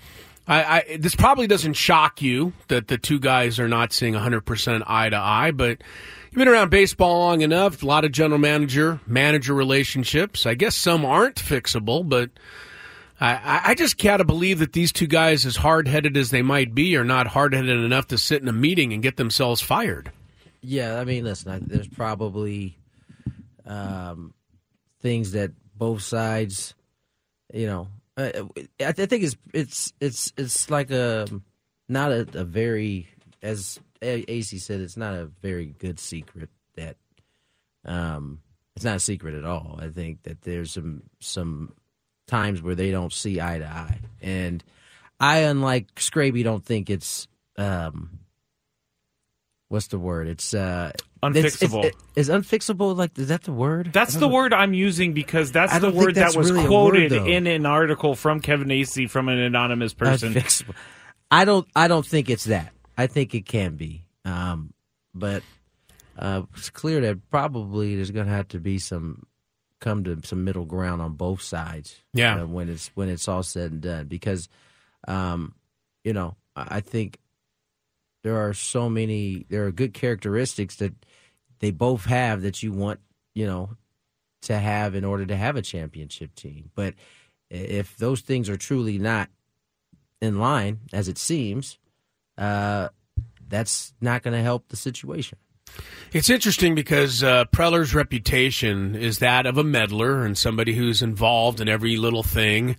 I, 0.48 0.64
I 0.64 0.96
this 0.98 1.14
probably 1.14 1.46
doesn't 1.46 1.74
shock 1.74 2.22
you 2.22 2.54
that 2.68 2.88
the 2.88 2.96
two 2.96 3.20
guys 3.20 3.60
are 3.60 3.68
not 3.68 3.92
seeing 3.92 4.14
100 4.14 4.40
percent 4.40 4.84
eye 4.86 5.10
to 5.10 5.16
eye, 5.16 5.50
but. 5.50 5.82
You've 6.32 6.38
been 6.38 6.48
around 6.48 6.70
baseball 6.70 7.18
long 7.18 7.42
enough, 7.42 7.82
a 7.82 7.86
lot 7.86 8.06
of 8.06 8.12
general 8.12 8.38
manager, 8.38 9.00
manager 9.06 9.52
relationships. 9.52 10.46
I 10.46 10.54
guess 10.54 10.74
some 10.74 11.04
aren't 11.04 11.36
fixable, 11.36 12.08
but 12.08 12.30
I- 13.20 13.60
I, 13.66 13.74
just 13.74 13.98
gotta 13.98 14.24
believe 14.24 14.58
that 14.60 14.72
these 14.72 14.92
two 14.92 15.06
guys, 15.06 15.44
as 15.44 15.56
hard 15.56 15.86
headed 15.88 16.16
as 16.16 16.30
they 16.30 16.40
might 16.40 16.74
be, 16.74 16.96
are 16.96 17.04
not 17.04 17.26
hard 17.26 17.52
headed 17.52 17.84
enough 17.84 18.06
to 18.06 18.16
sit 18.16 18.40
in 18.40 18.48
a 18.48 18.52
meeting 18.52 18.94
and 18.94 19.02
get 19.02 19.18
themselves 19.18 19.60
fired. 19.60 20.10
Yeah, 20.62 20.98
I 20.98 21.04
mean, 21.04 21.22
listen, 21.22 21.50
I, 21.52 21.58
there's 21.58 21.86
probably 21.86 22.78
um, 23.66 24.32
things 25.02 25.32
that 25.32 25.50
both 25.76 26.00
sides, 26.00 26.72
you 27.52 27.66
know, 27.66 27.88
I, 28.16 28.40
I 28.80 28.92
think 28.92 29.22
it's 29.22 29.36
it's 29.52 29.92
it's 30.00 30.32
it's 30.38 30.70
like 30.70 30.90
a 30.90 31.28
not 31.90 32.10
a, 32.10 32.26
a 32.32 32.44
very 32.44 33.08
as 33.42 33.78
Acee 34.02 34.60
said, 34.60 34.80
it's 34.80 34.96
not 34.96 35.14
a 35.14 35.26
very 35.40 35.66
good 35.78 35.98
secret 35.98 36.50
that 36.76 36.96
um, 37.84 38.40
it's 38.76 38.84
not 38.84 38.96
a 38.96 39.00
secret 39.00 39.34
at 39.34 39.44
all. 39.44 39.78
I 39.80 39.88
think 39.88 40.24
that 40.24 40.42
there's 40.42 40.72
some 40.72 41.02
some 41.20 41.72
times 42.26 42.62
where 42.62 42.74
they 42.74 42.90
don't 42.90 43.12
see 43.12 43.40
eye 43.40 43.58
to 43.58 43.66
eye, 43.66 44.00
and 44.20 44.62
I, 45.20 45.38
unlike 45.38 45.94
Scraby, 45.96 46.42
don't 46.42 46.64
think 46.64 46.90
it's 46.90 47.28
um, 47.56 48.18
what's 49.68 49.88
the 49.88 49.98
word? 49.98 50.28
It's 50.28 50.54
uh, 50.54 50.92
Unfixable. 51.22 51.84
It's, 51.84 51.96
it's 52.16 52.28
unfixable. 52.28 52.96
Like, 52.96 53.16
is 53.16 53.28
that 53.28 53.42
the 53.44 53.52
word? 53.52 53.92
That's 53.92 54.14
the 54.14 54.20
don't- 54.20 54.32
word 54.32 54.52
I'm 54.52 54.74
using 54.74 55.12
because 55.12 55.52
that's 55.52 55.78
the 55.78 55.90
word 55.90 56.16
that's 56.16 56.34
that 56.34 56.38
was 56.38 56.50
really 56.50 56.66
quoted 56.66 57.12
word, 57.12 57.28
in 57.28 57.46
an 57.46 57.64
article 57.64 58.16
from 58.16 58.40
Kevin 58.40 58.68
Acee 58.68 59.08
from 59.08 59.28
an 59.28 59.38
anonymous 59.38 59.94
person. 59.94 60.34
Unfixable. 60.34 60.74
I 61.30 61.44
don't. 61.44 61.66
I 61.76 61.86
don't 61.88 62.04
think 62.04 62.28
it's 62.28 62.44
that. 62.44 62.72
I 62.96 63.06
think 63.06 63.34
it 63.34 63.46
can 63.46 63.76
be, 63.76 64.04
um, 64.24 64.72
but 65.14 65.42
uh, 66.18 66.42
it's 66.56 66.70
clear 66.70 67.00
that 67.00 67.30
probably 67.30 67.96
there's 67.96 68.10
going 68.10 68.26
to 68.26 68.32
have 68.32 68.48
to 68.48 68.60
be 68.60 68.78
some 68.78 69.26
come 69.80 70.04
to 70.04 70.20
some 70.22 70.44
middle 70.44 70.64
ground 70.64 71.02
on 71.02 71.14
both 71.14 71.42
sides. 71.42 71.96
Yeah. 72.14 72.42
uh, 72.42 72.46
when 72.46 72.68
it's 72.68 72.90
when 72.94 73.08
it's 73.08 73.28
all 73.28 73.42
said 73.42 73.72
and 73.72 73.80
done, 73.80 74.06
because 74.06 74.48
um, 75.08 75.54
you 76.04 76.12
know 76.12 76.36
I 76.54 76.76
I 76.76 76.80
think 76.80 77.18
there 78.22 78.46
are 78.46 78.54
so 78.54 78.88
many. 78.88 79.46
There 79.48 79.66
are 79.66 79.72
good 79.72 79.94
characteristics 79.94 80.76
that 80.76 80.94
they 81.58 81.70
both 81.70 82.04
have 82.04 82.42
that 82.42 82.62
you 82.62 82.72
want. 82.72 83.00
You 83.34 83.46
know 83.46 83.76
to 84.42 84.58
have 84.58 84.94
in 84.94 85.04
order 85.04 85.24
to 85.24 85.36
have 85.36 85.56
a 85.56 85.62
championship 85.62 86.34
team. 86.34 86.70
But 86.74 86.94
if 87.48 87.96
those 87.96 88.20
things 88.20 88.48
are 88.48 88.56
truly 88.56 88.98
not 88.98 89.30
in 90.20 90.38
line, 90.38 90.80
as 90.92 91.08
it 91.08 91.18
seems, 91.18 91.78
uh, 92.38 92.88
that's 93.48 93.92
not 94.00 94.22
going 94.22 94.36
to 94.36 94.42
help 94.42 94.68
the 94.68 94.76
situation. 94.76 95.38
It's 96.12 96.28
interesting 96.28 96.74
because 96.74 97.22
uh, 97.22 97.46
Preller's 97.46 97.94
reputation 97.94 98.94
is 98.94 99.18
that 99.20 99.46
of 99.46 99.56
a 99.56 99.64
meddler 99.64 100.24
and 100.24 100.36
somebody 100.36 100.74
who's 100.74 101.02
involved 101.02 101.60
in 101.60 101.68
every 101.68 101.96
little 101.96 102.22
thing. 102.22 102.76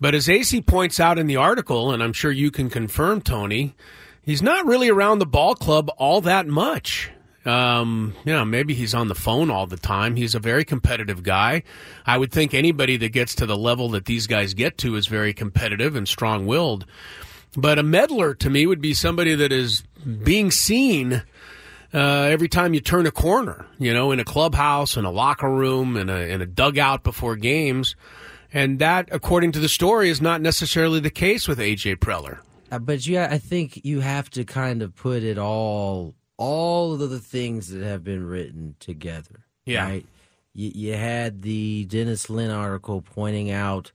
But 0.00 0.14
as 0.14 0.26
Acee 0.26 0.66
points 0.66 0.98
out 0.98 1.18
in 1.18 1.26
the 1.26 1.36
article, 1.36 1.92
and 1.92 2.02
I'm 2.02 2.12
sure 2.12 2.32
you 2.32 2.50
can 2.50 2.70
confirm, 2.70 3.20
Tony, 3.20 3.74
he's 4.22 4.42
not 4.42 4.66
really 4.66 4.88
around 4.88 5.18
the 5.18 5.26
ball 5.26 5.54
club 5.54 5.90
all 5.98 6.22
that 6.22 6.46
much. 6.46 7.10
Um, 7.44 8.14
you 8.24 8.32
know, 8.32 8.44
maybe 8.44 8.72
he's 8.72 8.94
on 8.94 9.08
the 9.08 9.14
phone 9.14 9.50
all 9.50 9.66
the 9.66 9.76
time. 9.76 10.16
He's 10.16 10.34
a 10.34 10.38
very 10.38 10.64
competitive 10.64 11.22
guy. 11.22 11.64
I 12.06 12.16
would 12.16 12.32
think 12.32 12.54
anybody 12.54 12.96
that 12.98 13.10
gets 13.10 13.34
to 13.36 13.46
the 13.46 13.56
level 13.56 13.90
that 13.90 14.04
these 14.04 14.26
guys 14.26 14.54
get 14.54 14.78
to 14.78 14.94
is 14.96 15.06
very 15.08 15.34
competitive 15.34 15.96
and 15.96 16.08
strong 16.08 16.46
willed. 16.46 16.86
But 17.56 17.78
a 17.78 17.82
meddler 17.82 18.34
to 18.36 18.50
me 18.50 18.66
would 18.66 18.80
be 18.80 18.94
somebody 18.94 19.34
that 19.34 19.52
is 19.52 19.82
being 20.24 20.50
seen 20.50 21.22
uh, 21.94 21.98
every 21.98 22.48
time 22.48 22.72
you 22.72 22.80
turn 22.80 23.06
a 23.06 23.10
corner, 23.10 23.66
you 23.78 23.92
know, 23.92 24.12
in 24.12 24.20
a 24.20 24.24
clubhouse, 24.24 24.96
in 24.96 25.04
a 25.04 25.10
locker 25.10 25.50
room, 25.50 25.96
in 25.96 26.08
a, 26.08 26.16
in 26.16 26.40
a 26.40 26.46
dugout 26.46 27.02
before 27.02 27.36
games. 27.36 27.94
And 28.54 28.78
that, 28.78 29.08
according 29.12 29.52
to 29.52 29.58
the 29.58 29.68
story, 29.68 30.08
is 30.08 30.20
not 30.20 30.40
necessarily 30.40 31.00
the 31.00 31.10
case 31.10 31.46
with 31.46 31.60
A.J. 31.60 31.96
Preller. 31.96 32.40
Uh, 32.70 32.78
but 32.78 33.06
yeah, 33.06 33.28
I 33.30 33.38
think 33.38 33.84
you 33.84 34.00
have 34.00 34.30
to 34.30 34.44
kind 34.44 34.82
of 34.82 34.94
put 34.94 35.22
it 35.22 35.38
all, 35.38 36.14
all 36.38 36.94
of 36.94 37.10
the 37.10 37.20
things 37.20 37.68
that 37.68 37.82
have 37.82 38.02
been 38.02 38.26
written 38.26 38.74
together. 38.80 39.44
Yeah. 39.66 39.84
Right? 39.84 40.06
You, 40.54 40.72
you 40.74 40.94
had 40.94 41.42
the 41.42 41.84
Dennis 41.84 42.30
Lin 42.30 42.50
article 42.50 43.02
pointing 43.02 43.50
out 43.50 43.92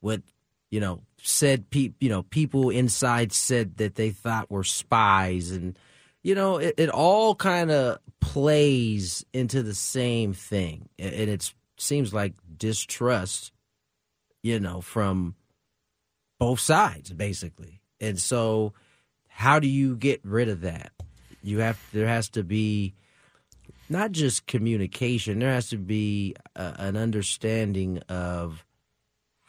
what 0.00 0.22
you 0.70 0.80
know 0.80 1.02
said. 1.22 1.70
Pe- 1.70 1.92
you 2.00 2.08
know, 2.08 2.22
people 2.22 2.70
inside 2.70 3.32
said 3.32 3.76
that 3.78 3.94
they 3.96 4.10
thought 4.10 4.50
were 4.50 4.64
spies, 4.64 5.50
and 5.50 5.78
you 6.22 6.34
know, 6.34 6.58
it, 6.58 6.74
it 6.76 6.88
all 6.90 7.34
kind 7.34 7.70
of 7.70 7.98
plays 8.20 9.24
into 9.32 9.62
the 9.62 9.74
same 9.74 10.32
thing, 10.32 10.88
and 10.98 11.14
it 11.14 11.52
seems 11.76 12.12
like 12.12 12.34
distrust. 12.56 13.52
You 14.42 14.60
know, 14.60 14.80
from 14.80 15.34
both 16.38 16.60
sides 16.60 17.12
basically. 17.12 17.80
And 18.00 18.18
so 18.18 18.72
how 19.26 19.58
do 19.58 19.68
you 19.68 19.96
get 19.96 20.20
rid 20.24 20.48
of 20.48 20.62
that? 20.62 20.92
You 21.42 21.60
have 21.60 21.80
there 21.92 22.06
has 22.06 22.28
to 22.30 22.42
be 22.42 22.94
not 23.88 24.12
just 24.12 24.46
communication, 24.46 25.38
there 25.38 25.52
has 25.52 25.70
to 25.70 25.78
be 25.78 26.34
an 26.54 26.96
understanding 26.96 27.98
of 28.08 28.64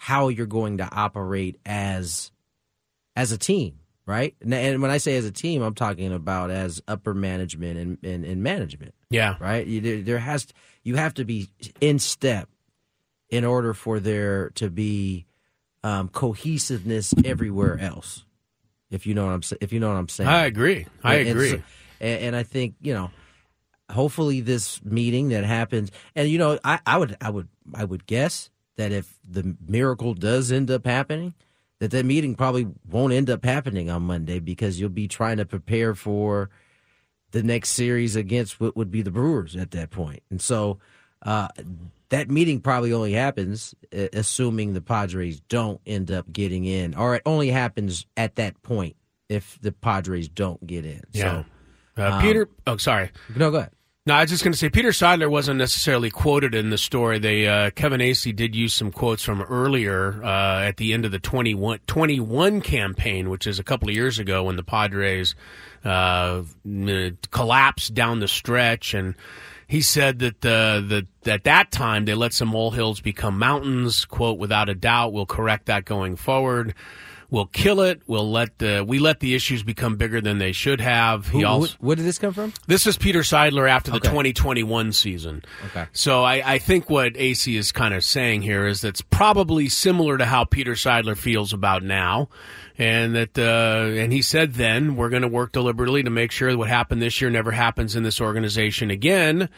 how 0.02 0.30
you're 0.30 0.46
going 0.48 0.78
to 0.78 0.90
operate 0.90 1.60
as 1.66 2.32
as 3.18 3.34
a 3.34 3.38
team, 3.38 3.80
right? 4.06 4.34
And- 4.42 4.54
And 4.54 4.82
when 4.82 4.92
I 4.92 4.98
say 4.98 5.18
as 5.18 5.26
a 5.26 5.32
team, 5.32 5.62
I'm 5.62 5.76
talking 5.76 6.14
about 6.14 6.52
as 6.52 6.82
upper 6.88 7.14
management 7.14 7.78
and, 7.78 7.98
and, 8.04 8.24
and 8.24 8.42
management. 8.42 8.94
Yeah. 9.10 9.36
Right? 9.42 9.68
You, 9.68 10.04
there, 10.04 10.20
has 10.20 10.48
you 10.84 10.96
have 10.96 11.14
to 11.16 11.26
be 11.26 11.50
in 11.82 12.00
step 12.00 12.48
in 13.30 13.44
order 13.44 13.74
for 13.74 14.00
there 14.00 14.52
to 14.52 14.70
be 14.70 15.26
um, 15.84 16.08
cohesiveness 16.08 17.14
everywhere 17.26 17.78
else. 17.80 18.24
If 18.90 19.06
you 19.06 19.14
know 19.14 19.26
what 19.26 19.34
I'm 19.34 19.42
if 19.60 19.74
you 19.74 19.80
know 19.82 19.90
what 19.90 19.98
I'm 19.98 20.08
saying, 20.10 20.30
I 20.30 20.46
agree. 20.46 20.88
I 21.04 21.16
And- 21.16 21.30
agree. 21.30 21.50
so- 21.50 21.62
and, 22.00 22.22
and 22.24 22.36
I 22.38 22.44
think 22.44 22.76
you 22.82 22.94
know, 22.94 23.12
hopefully 23.92 24.40
this 24.40 24.82
meeting 24.86 25.30
that 25.30 25.44
happens, 25.44 25.92
and 26.16 26.30
you 26.30 26.38
know, 26.38 26.58
I, 26.64 26.80
I 26.86 26.98
would 26.98 27.18
I 27.20 27.30
would 27.30 27.50
I 27.74 27.84
would 27.84 28.06
guess 28.06 28.50
that 28.80 28.94
if 28.94 29.20
the 29.30 29.58
miracle 29.68 30.14
does 30.14 30.54
end 30.54 30.72
up 30.72 30.86
happening, 30.86 31.34
that 31.80 31.92
that 31.92 32.06
meeting 32.06 32.34
probably 32.34 32.66
won't 32.90 33.12
end 33.12 33.30
up 33.30 33.44
happening 33.44 33.90
on 33.90 34.04
Monday 34.04 34.40
because 34.40 34.80
you'll 34.80 34.88
be 34.90 35.10
trying 35.10 35.36
to 35.36 35.46
prepare 35.46 35.94
for 35.96 36.50
the 37.32 37.44
next 37.44 37.72
series 37.72 38.16
against 38.16 38.62
what 38.62 38.78
would 38.78 38.90
be 38.90 39.02
the 39.02 39.12
Brewers 39.12 39.58
at 39.58 39.72
that 39.72 39.90
point. 39.92 40.24
And 40.30 40.42
so 40.42 40.80
uh, 41.24 41.50
that 42.08 42.30
meeting 42.30 42.62
probably 42.62 42.94
only 42.94 43.12
happens 43.12 43.76
uh, 43.94 44.08
assuming 44.14 44.74
the 44.74 44.82
Padres 44.82 45.42
don't 45.42 45.82
end 45.86 46.10
up 46.10 46.32
getting 46.32 46.64
in, 46.64 46.96
or 46.96 47.16
it 47.16 47.22
only 47.26 47.50
happens 47.50 48.06
at 48.16 48.38
that 48.38 48.64
point 48.64 48.96
if 49.28 49.60
the 49.62 49.74
Padres 49.74 50.30
don't 50.30 50.66
get 50.66 50.86
in. 50.86 51.04
Yeah. 51.12 51.44
So, 51.98 52.02
Uh, 52.02 52.12
um, 52.14 52.22
Peter, 52.22 52.48
oh, 52.66 52.78
sorry. 52.78 53.12
No, 53.36 53.52
go 53.52 53.58
ahead. 53.58 53.72
No, 54.06 54.16
I 54.16 54.22
was 54.22 54.32
just 54.32 54.44
going 54.44 54.54
to 54.54 54.58
say 54.58 54.70
Peter 54.70 54.90
Seidler 54.90 55.30
wasn't 55.30 55.58
necessarily 55.58 56.10
quoted 56.10 56.56
in 56.56 56.70
the 56.70 56.78
story. 56.78 57.20
They 57.20 57.48
uh, 57.48 57.70
Kevin 57.72 58.00
Acee 58.00 58.36
did 58.36 58.56
use 58.56 58.74
some 58.74 58.92
quotes 58.92 59.22
from 59.24 59.42
earlier 59.42 60.24
uh, 60.24 60.62
at 60.62 60.78
the 60.78 60.94
end 60.94 61.06
of 61.06 61.12
the 61.12 61.20
21, 61.20 61.80
21 61.86 62.62
campaign, 62.62 63.30
which 63.30 63.46
is 63.46 63.60
a 63.60 63.64
couple 63.64 63.90
of 63.90 63.96
years 63.96 64.18
ago 64.18 64.44
when 64.46 64.56
the 64.56 64.64
Padres 64.64 65.36
uh, 65.84 66.44
collapsed 67.30 67.94
down 67.94 68.20
the 68.20 68.28
stretch, 68.28 68.94
and 68.94 69.16
he 69.68 69.82
said 69.82 70.20
that 70.20 70.46
uh, 70.46 70.80
the 70.80 71.06
at 71.26 71.44
that 71.44 71.70
time 71.70 72.06
they 72.06 72.16
let 72.16 72.34
some 72.34 72.48
molehills 72.48 73.02
become 73.02 73.38
mountains. 73.38 74.06
"Quote: 74.06 74.40
Without 74.40 74.70
a 74.70 74.76
doubt, 74.76 75.14
we'll 75.14 75.26
correct 75.26 75.66
that 75.66 75.84
going 75.86 76.16
forward." 76.16 76.74
We'll 77.32 77.46
kill 77.46 77.82
it. 77.82 78.02
We'll 78.08 78.32
let 78.32 78.58
the 78.58 78.84
we 78.88 78.98
let 78.98 79.20
the 79.20 79.36
issues 79.36 79.62
become 79.62 79.98
bigger 79.98 80.20
than 80.20 80.40
they 80.40 80.52
should 80.52 80.82
have. 80.82 81.28
He 81.30 81.42
Who- 81.42 81.46
also 81.46 81.74
wh- 81.78 81.84
where 81.84 81.96
did 81.96 82.06
this 82.06 82.18
come 82.18 82.34
from? 82.34 82.54
this 82.66 82.88
is 82.88 82.98
Peter 82.98 83.20
Seidler 83.20 83.70
after 83.70 83.92
the 83.92 83.98
Okay. 83.98 84.10
2021 84.10 84.92
season. 84.94 85.44
Okay. 85.68 85.86
So 85.94 86.24
I, 86.24 86.54
I 86.54 86.58
think 86.58 86.90
what 86.90 87.14
Acee 87.14 87.56
is 87.58 87.72
kind 87.72 87.94
of 87.94 88.04
saying 88.04 88.42
here 88.42 88.66
is 88.66 88.82
that's 88.82 89.02
probably 89.02 89.70
similar 89.70 90.18
to 90.18 90.26
how 90.26 90.44
Peter 90.44 90.72
Seidler 90.74 91.16
feels 91.16 91.54
about 91.54 91.84
now, 91.84 92.30
and 92.80 93.16
that 93.16 93.38
uh, 93.38 93.92
and 94.02 94.12
he 94.12 94.24
said 94.24 94.56
then 94.56 94.96
we're 94.96 95.10
going 95.10 95.22
to 95.22 95.28
work 95.28 95.52
deliberately 95.52 96.02
to 96.02 96.10
make 96.10 96.32
sure 96.32 96.52
that 96.52 96.58
what 96.58 96.68
happened 96.68 97.00
this 97.02 97.22
year 97.22 97.30
never 97.30 97.52
happens 97.52 97.96
in 97.96 98.02
this 98.02 98.20
organization 98.20 98.90
again. 98.90 99.50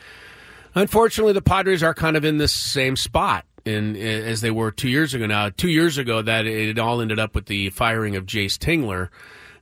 Unfortunately, 0.75 1.33
the 1.33 1.41
Padres 1.41 1.83
are 1.83 1.93
kind 1.93 2.15
of 2.15 2.23
in 2.25 2.37
this 2.37 2.53
same 2.53 2.95
spot 2.95 3.45
in 3.65 3.95
as 3.95 4.41
they 4.41 4.51
were 4.51 4.71
two 4.71 4.89
years 4.89 5.13
ago. 5.13 5.25
Now, 5.25 5.49
two 5.49 5.69
years 5.69 5.97
ago, 5.97 6.21
that 6.21 6.45
it 6.45 6.79
all 6.79 7.01
ended 7.01 7.19
up 7.19 7.35
with 7.35 7.45
the 7.45 7.69
firing 7.69 8.15
of 8.15 8.25
Jayce 8.25 8.57
Tingler, 8.57 9.09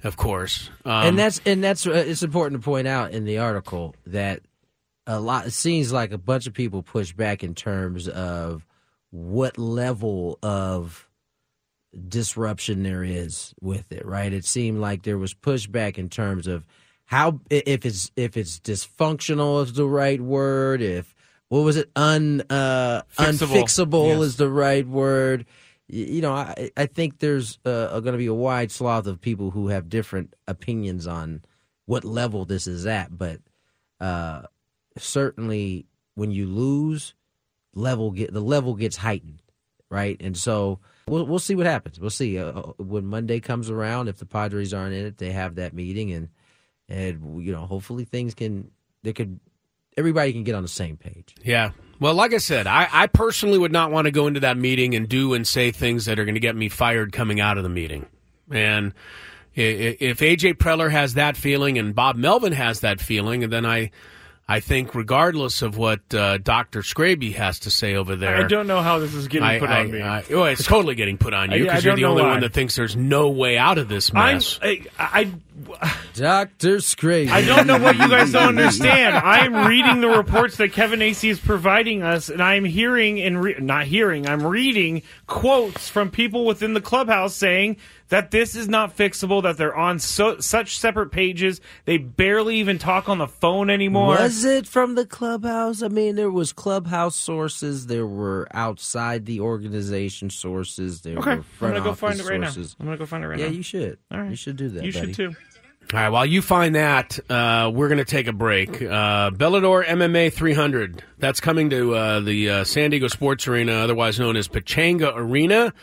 of 0.04 0.18
course. 0.18 0.70
Um, 0.86 1.08
and 1.08 1.20
that's 1.20 1.42
and 1.46 1.64
that's 1.64 1.86
uh, 1.86 1.92
it's 1.92 2.24
important 2.24 2.62
to 2.62 2.66
point 2.66 2.88
out 2.88 3.12
in 3.12 3.26
the 3.26 3.40
article 3.40 3.96
that 4.08 4.42
a 5.08 5.20
lot 5.20 5.48
it 5.48 5.52
seems 5.52 5.92
like 5.92 6.12
a 6.12 6.18
bunch 6.18 6.48
of 6.48 6.54
people 6.54 6.84
push 6.84 7.14
back 7.14 7.44
in 7.44 7.56
terms 7.56 8.08
of 8.08 8.66
what 9.12 9.58
level 9.58 10.38
of 10.44 11.08
disruption 12.08 12.84
there 12.84 13.04
is 13.04 13.54
with 13.60 13.92
it 13.92 14.06
right 14.06 14.32
it 14.32 14.46
seemed 14.46 14.80
like 14.80 15.02
there 15.02 15.18
was 15.18 15.34
pushback 15.34 15.98
in 15.98 16.08
terms 16.08 16.46
of 16.46 16.64
how 17.06 17.40
if 17.50 17.84
it's 17.84 18.12
if 18.16 18.38
it's 18.38 18.60
dysfunctional 18.60 19.64
is 19.64 19.74
the 19.74 19.88
right 19.88 20.22
word 20.22 20.84
if 20.84 21.16
what 21.50 21.62
was 21.62 21.76
it 21.78 21.90
un 21.96 22.42
uh 22.50 23.02
Fixable. 23.18 23.48
unfixable 23.48 24.08
Yes. 24.08 24.22
is 24.22 24.36
the 24.38 24.50
right 24.50 24.88
word 24.88 25.46
you 25.88 26.22
know 26.22 26.34
i 26.34 26.70
i 26.78 26.86
think 26.86 27.20
there's 27.20 27.60
uh, 27.66 28.00
going 28.00 28.14
to 28.14 28.18
be 28.18 28.28
a 28.28 28.34
wide 28.34 28.72
swath 28.72 29.08
of 29.08 29.20
people 29.20 29.52
who 29.52 29.68
have 29.68 29.90
different 29.90 30.34
opinions 30.48 31.06
on 31.08 31.42
what 31.86 32.04
level 32.06 32.46
this 32.46 32.68
is 32.68 32.86
at 32.86 33.16
but 33.18 33.40
uh 34.00 34.44
certainly 34.98 35.86
when 36.16 36.32
you 36.32 36.46
lose 36.48 37.14
level 37.74 38.12
get 38.12 38.32
the 38.34 38.42
level 38.42 38.74
gets 38.76 38.98
heightened 38.98 39.42
right 39.90 40.18
and 40.20 40.38
so 40.38 40.80
we'll 41.08 41.26
we'll 41.26 41.40
see 41.40 41.56
what 41.56 41.66
happens 41.66 42.00
we'll 42.00 42.10
see 42.10 42.38
uh, 42.38 42.52
when 42.78 43.06
monday 43.06 43.40
comes 43.40 43.70
around 43.70 44.08
if 44.08 44.18
the 44.18 44.26
padres 44.26 44.74
aren't 44.74 44.94
in 44.94 45.06
it 45.06 45.18
they 45.18 45.32
have 45.32 45.56
that 45.56 45.74
meeting 45.74 46.12
and 46.12 46.30
and 46.88 47.44
you 47.44 47.52
know 47.52 47.66
hopefully 47.66 48.06
things 48.06 48.34
can 48.34 48.70
they 49.04 49.14
could 49.14 49.40
everybody 50.00 50.32
can 50.34 50.44
get 50.44 50.56
on 50.56 50.64
the 50.64 50.70
same 50.70 50.98
page 50.98 51.36
Yeah. 51.44 51.72
Well, 52.00 52.14
like 52.14 52.34
I 52.34 52.38
said, 52.38 52.66
I, 52.66 52.88
I 52.90 53.08
personally 53.08 53.58
would 53.58 53.74
not 53.74 53.92
want 53.92 54.06
to 54.06 54.12
go 54.12 54.28
into 54.28 54.40
that 54.40 54.56
meeting 54.58 54.96
and 54.96 55.10
do 55.10 55.34
and 55.34 55.46
say 55.46 55.72
things 55.72 56.06
that 56.06 56.18
are 56.18 56.24
going 56.24 56.36
to 56.36 56.40
get 56.40 56.56
me 56.56 56.70
fired 56.70 57.12
coming 57.12 57.42
out 57.42 57.58
of 57.58 57.64
the 57.64 57.70
meeting. 57.70 58.06
And 58.50 58.94
i- 59.58 59.62
i- 59.62 59.98
if 60.00 60.20
AJ 60.20 60.54
Preller 60.54 60.90
has 60.90 61.16
that 61.16 61.36
feeling 61.36 61.78
and 61.78 61.94
Bob 61.94 62.16
Melvin 62.16 62.54
has 62.54 62.80
that 62.80 63.02
feeling, 63.02 63.44
and 63.44 63.52
then 63.52 63.66
I, 63.66 63.92
I 64.48 64.62
think 64.62 64.96
regardless 64.96 65.62
of 65.62 65.76
what 65.78 66.00
uh, 66.14 66.38
Doctor 66.38 66.80
Scraby 66.84 67.36
has 67.36 67.60
to 67.60 67.70
say 67.70 67.96
over 67.96 68.16
there, 68.16 68.38
I 68.38 68.44
don't 68.48 68.66
know 68.68 68.82
how 68.82 69.00
this 69.00 69.14
is 69.14 69.28
getting 69.28 69.48
I- 69.50 69.60
put 69.60 69.70
I- 69.70 69.82
on 69.82 69.92
me. 69.92 70.02
I- 70.02 70.24
well, 70.30 70.46
it's 70.46 70.64
totally 70.66 70.96
getting 70.96 71.18
put 71.18 71.34
on 71.34 71.52
you 71.52 71.58
I- 71.58 71.60
I 71.60 71.64
because 71.66 71.84
you're 71.84 71.96
the 71.98 72.06
only 72.06 72.24
why. 72.24 72.30
one 72.30 72.40
that 72.40 72.54
thinks 72.54 72.78
there's 72.78 72.96
no 72.96 73.30
way 73.30 73.58
out 73.58 73.78
of 73.78 73.90
this 73.90 74.14
mess. 74.14 74.58
I, 74.64 74.84
I, 74.98 75.32
Dr. 76.14 76.78
Scraby. 76.78 77.30
I 77.30 77.42
don't 77.46 77.68
know 77.68 77.78
what 77.78 77.96
you 77.98 78.10
guys 78.10 78.32
don't 78.32 78.50
understand. 78.58 79.16
I 79.16 79.46
am 79.46 79.68
reading 79.68 80.02
the 80.02 80.10
reports 80.10 80.58
that 80.58 80.74
Kevin 80.74 81.00
Acee 81.00 81.30
is 81.30 81.40
providing 81.40 82.02
us, 82.04 82.30
and 82.30 82.42
I'm 82.42 82.66
hearing 82.66 83.20
and 83.22 83.42
re- 83.42 83.56
not 83.60 83.86
hearing. 83.86 84.28
I'm 84.28 84.46
reading 84.46 85.02
quotes 85.28 85.90
from 85.90 86.12
people 86.12 86.46
within 86.46 86.74
the 86.74 86.82
clubhouse 86.82 87.36
saying 87.36 87.78
that 88.10 88.32
this 88.32 88.56
is 88.56 88.68
not 88.68 88.98
fixable. 88.98 89.44
That 89.44 89.58
they're 89.58 89.76
on 89.76 90.00
so 90.00 90.40
such 90.40 90.78
separate 90.80 91.12
pages. 91.12 91.62
They 91.86 91.98
barely 91.98 92.58
even 92.58 92.80
talk 92.80 93.08
on 93.08 93.18
the 93.20 93.28
phone 93.28 93.70
anymore. 93.70 94.16
Was 94.16 94.44
it 94.44 94.66
from 94.68 94.96
the 94.96 95.06
clubhouse? 95.06 95.82
I 95.84 95.88
mean, 95.90 96.16
there 96.16 96.32
was 96.32 96.52
clubhouse 96.52 97.16
sources. 97.16 97.88
There 97.88 98.08
were 98.08 98.48
outside 98.52 99.26
the 99.26 99.40
organization 99.42 100.30
sources. 100.30 101.02
There 101.02 101.18
Okay, 101.18 101.26
were 101.30 101.32
I'm 101.38 101.44
front 101.44 101.74
gonna 101.76 101.86
go 101.90 101.94
find 101.94 102.20
it 102.20 102.26
right 102.28 102.40
now. 102.40 102.48
sources. 102.50 102.76
I'm 102.80 102.86
gonna 102.88 102.98
go 102.98 103.06
find 103.06 103.24
it 103.24 103.28
right 103.28 103.40
yeah, 103.40 103.46
now. 103.48 103.52
you 103.54 103.62
should. 103.64 104.00
All 104.12 104.20
right. 104.20 104.30
You 104.32 104.36
should 104.36 104.56
do 104.58 104.70
that. 104.70 104.84
You 104.84 104.92
buddy. 104.92 105.14
should 105.14 105.16
too. 105.16 105.36
All 105.92 106.00
right, 106.00 106.10
while 106.10 106.26
you 106.26 106.44
find 106.44 106.76
that, 106.76 107.20
uh, 107.32 107.72
we're 107.74 107.88
going 107.88 107.98
to 107.98 108.06
take 108.06 108.28
a 108.28 108.34
break. 108.34 108.80
Uh, 108.80 109.32
Bellator 109.32 109.84
MMA 109.84 110.32
300. 110.32 111.04
That's 111.18 111.40
coming 111.40 111.72
to 111.72 111.96
uh, 111.96 112.20
the 112.20 112.50
uh, 112.50 112.64
San 112.64 112.92
Diego 112.92 113.08
Sports 113.08 113.48
Arena, 113.48 113.72
otherwise 113.74 114.20
known 114.20 114.38
as 114.38 114.48
Pechanga 114.48 115.12
Arena. 115.16 115.74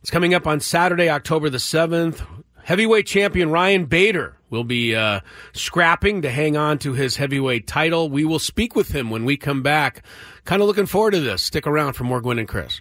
It's 0.00 0.10
coming 0.10 0.34
up 0.34 0.48
on 0.48 0.58
Saturday, 0.58 1.08
October 1.08 1.48
the 1.48 1.58
7th. 1.58 2.26
Heavyweight 2.64 3.06
champion 3.06 3.50
Ryan 3.50 3.84
Bader 3.84 4.36
will 4.50 4.64
be 4.64 4.96
uh, 4.96 5.20
scrapping 5.52 6.22
to 6.22 6.30
hang 6.30 6.56
on 6.56 6.78
to 6.78 6.92
his 6.92 7.16
heavyweight 7.16 7.68
title. 7.68 8.10
We 8.10 8.24
will 8.24 8.40
speak 8.40 8.74
with 8.74 8.92
him 8.92 9.10
when 9.10 9.24
we 9.24 9.36
come 9.36 9.62
back. 9.62 10.02
Kind 10.44 10.60
of 10.60 10.66
looking 10.66 10.86
forward 10.86 11.12
to 11.12 11.20
this. 11.20 11.42
Stick 11.42 11.66
around 11.66 11.92
for 11.92 12.04
more 12.04 12.20
Gwynn 12.20 12.38
and 12.38 12.48
Chris. 12.48 12.80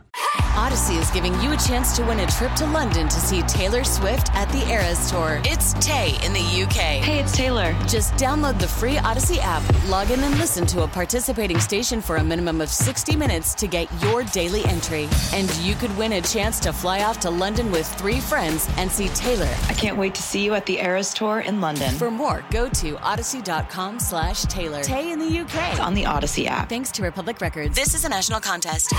Audacy 0.54 1.00
is 1.00 1.10
giving 1.12 1.34
you 1.42 1.54
a 1.54 1.58
chance 1.58 1.96
to 1.96 2.04
win 2.04 2.20
a 2.20 2.28
trip 2.28 2.52
to 2.54 2.66
London 2.66 3.08
to 3.08 3.20
see 3.20 3.42
Taylor 3.44 3.84
Swift 3.84 4.34
at 4.36 4.50
the 4.50 4.68
Eras 4.70 5.10
Tour. 5.10 5.42
It's 5.46 5.74
Tay 5.76 6.18
in 6.26 6.34
the 6.34 6.64
UK. 6.64 7.02
Hey, 7.02 7.20
it's 7.20 7.36
Taylor. 7.36 7.72
Just 7.88 8.14
download 8.14 8.60
the 8.60 8.68
free 8.68 8.96
Audacy 8.96 9.40
app, 9.42 9.64
log 9.90 10.12
in 10.12 10.20
and 10.22 10.38
listen 10.38 10.66
to 10.68 10.84
a 10.84 10.88
participating 10.88 11.60
station 11.60 12.02
for 12.02 12.18
a 12.18 12.24
minimum 12.24 12.62
of 12.62 12.70
60 12.70 13.16
minutes 13.16 13.54
to 13.56 13.68
get 13.68 13.90
your 14.02 14.24
daily 14.24 14.64
entry. 14.66 15.08
And 15.34 15.54
you 15.58 15.76
could 15.76 15.96
win 15.98 16.14
a 16.14 16.22
chance 16.22 16.60
to 16.62 16.74
fly 16.74 17.04
off 17.04 17.20
to 17.22 17.30
London 17.30 17.72
with 17.72 17.88
three 17.96 18.20
friends 18.20 18.70
and 18.78 18.92
see 18.92 19.08
Taylor. 19.10 19.50
I 19.68 19.74
can't 19.74 19.98
wait 19.98 20.16
to 20.16 20.22
see 20.22 20.44
you 20.44 20.54
at 20.54 20.66
the 20.66 20.80
Eras 20.80 21.14
Tour 21.14 21.40
in 21.40 21.62
London. 21.62 21.96
For 21.96 22.12
more, 22.12 22.44
go 22.52 22.70
to 22.70 22.96
audacy.com 22.96 24.00
slash 24.00 24.44
Taylor. 24.44 24.82
Tay 24.82 25.12
in 25.12 25.20
the 25.20 25.40
UK. 25.40 25.72
It's 25.72 25.80
on 25.80 25.94
the 25.94 26.04
Audacy 26.04 26.46
app. 26.46 26.70
Thanks 26.70 26.92
to 26.92 27.04
Republic 27.04 27.40
Records. 27.42 27.51
This 27.54 27.94
is 27.94 28.06
a 28.06 28.10
national 28.10 28.40
contest. 28.40 28.94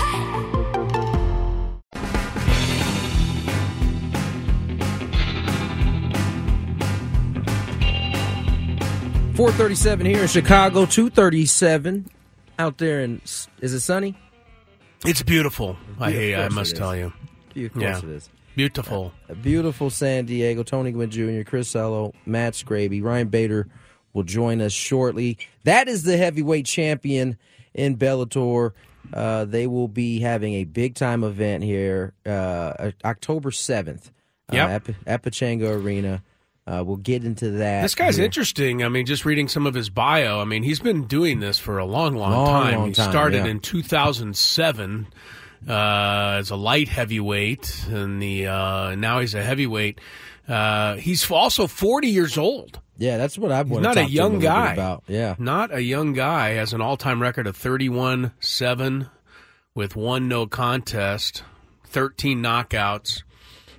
437 9.35 10.05
here 10.05 10.21
in 10.21 10.27
Chicago, 10.27 10.85
237 10.85 12.07
out 12.59 12.77
there 12.77 12.99
and 13.01 13.19
is 13.23 13.73
it 13.73 13.79
sunny? 13.79 14.15
It's 15.05 15.23
beautiful. 15.23 15.75
I, 15.99 16.09
Of 16.09 16.13
hate, 16.15 16.35
I 16.35 16.49
must 16.49 16.75
tell 16.75 16.95
you. 16.95 17.11
Of 17.55 17.73
course 17.73 17.83
Yeah. 17.83 17.97
it 17.97 18.03
is. 18.05 18.29
Beautiful. 18.55 19.11
A 19.29 19.35
beautiful 19.35 19.89
San 19.89 20.25
Diego. 20.25 20.61
Tony 20.61 20.91
Gwynn 20.91 21.09
Jr., 21.09 21.41
Chris 21.43 21.75
Ello, 21.75 22.13
Matt 22.27 22.53
Scraby, 22.53 23.01
Ryan 23.01 23.27
Bader 23.29 23.67
will 24.13 24.23
join 24.23 24.61
us 24.61 24.71
shortly. 24.71 25.39
That 25.63 25.87
is 25.87 26.03
the 26.03 26.15
heavyweight 26.17 26.67
champion 26.67 27.37
in 27.73 27.97
Bellator. 27.97 28.71
Uh, 29.13 29.45
they 29.45 29.67
will 29.67 29.87
be 29.87 30.19
having 30.21 30.53
a 30.55 30.63
big 30.63 30.95
time 30.95 31.23
event 31.23 31.63
here 31.63 32.13
uh, 32.25 32.91
October 33.03 33.51
7th 33.51 34.07
uh, 34.07 34.55
Yep. 34.55 34.69
at, 34.69 34.95
at 35.05 35.23
Pechanga 35.23 35.69
Arena. 35.69 36.23
Uh, 36.65 36.81
we'll 36.85 36.95
get 36.95 37.25
into 37.25 37.51
that. 37.51 37.81
This 37.81 37.93
guy's 37.95 38.15
here. 38.15 38.23
interesting. 38.23 38.83
I 38.83 38.87
mean, 38.89 39.05
just 39.05 39.25
reading 39.25 39.49
some 39.49 39.67
of 39.67 39.73
his 39.73 39.89
bio. 39.89 40.39
I 40.39 40.45
mean, 40.45 40.63
he's 40.63 40.79
been 40.79 41.03
doing 41.07 41.41
this 41.41 41.59
for 41.59 41.77
a 41.77 41.85
long, 41.85 42.15
long, 42.15 42.31
Long, 42.31 42.47
time. 42.63 42.75
long 42.79 42.87
he 42.87 42.93
time, 42.93 43.09
started 43.11 43.43
yeah. 43.43 43.51
in 43.51 43.59
2007 43.59 45.07
uh, 45.67 46.35
as 46.39 46.49
a 46.49 46.55
light 46.55 46.87
heavyweight, 46.87 47.85
and 47.89 48.21
the 48.21 48.47
uh, 48.47 48.95
now 48.95 49.19
he's 49.19 49.33
a 49.33 49.43
heavyweight. 49.43 49.99
Uh, 50.47 50.95
he's 50.95 51.29
also 51.29 51.67
40 51.67 52.07
years 52.07 52.37
old. 52.37 52.79
Yeah, 52.97 53.17
that's 53.17 53.37
what 53.37 53.51
I 53.51 53.63
He's 53.63 53.71
want 53.71 53.83
not 53.83 53.97
a 53.97 54.05
young 54.05 54.35
a 54.37 54.39
guy. 54.39 54.73
about. 54.73 55.03
Yeah. 55.07 55.35
Not 55.39 55.73
a 55.73 55.81
young 55.81 56.13
guy. 56.13 56.49
Has 56.51 56.73
an 56.73 56.81
all-time 56.81 57.21
record 57.21 57.47
of 57.47 57.57
31-7 57.57 59.09
with 59.75 59.95
one 59.95 60.27
no 60.27 60.45
contest, 60.45 61.43
13 61.87 62.41
knockouts. 62.41 63.23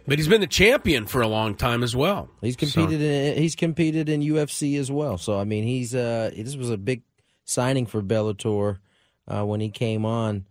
But 0.07 0.18
he's 0.18 0.29
been 0.29 0.40
the 0.42 0.46
champion 0.46 1.07
for 1.07 1.22
a 1.22 1.29
long 1.29 1.55
time 1.55 1.83
as 1.83 1.96
well. 1.96 2.29
He's 2.42 2.55
So- 2.61 2.83
competed 2.83 3.00
in 3.00 3.38
he's 3.42 3.55
competed 3.57 4.09
in 4.11 4.20
UFC 4.20 4.77
as 4.79 4.90
well. 4.92 5.16
So 5.16 5.38
I 5.38 5.44
mean, 5.44 5.64
he's 5.64 5.94
uh 5.94 6.31
this 6.37 6.57
was 6.57 6.68
a 6.68 6.77
big 6.77 7.03
signing 7.44 7.87
for 7.87 8.03
Bellator 8.03 8.79
uh, 9.27 9.44
when 9.46 9.61
he 9.61 9.70
came 9.70 10.05
on, 10.05 10.44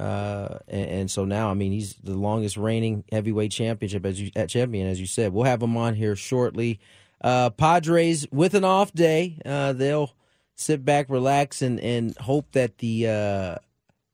uh, 0.00 0.58
and, 0.68 0.90
and 0.90 1.10
so 1.10 1.26
now 1.26 1.50
I 1.50 1.54
mean 1.54 1.72
he's 1.72 1.96
the 2.02 2.14
longest 2.16 2.56
reigning 2.56 3.04
heavyweight 3.12 3.50
championship 3.52 4.06
as 4.06 4.18
you 4.18 4.30
at 4.36 4.48
champion 4.48 4.86
as 4.86 4.98
you 5.00 5.06
said. 5.06 5.34
We'll 5.34 5.44
have 5.44 5.62
him 5.62 5.76
on 5.76 5.94
here 5.96 6.16
shortly. 6.16 6.80
Uh, 7.20 7.50
Padres 7.50 8.26
with 8.30 8.54
an 8.54 8.64
off 8.64 8.92
day, 8.92 9.38
uh, 9.44 9.72
they'll 9.72 10.12
sit 10.54 10.84
back, 10.84 11.08
relax, 11.08 11.62
and 11.62 11.80
and 11.80 12.16
hope 12.18 12.52
that 12.52 12.78
the 12.78 13.08
uh, 13.08 13.56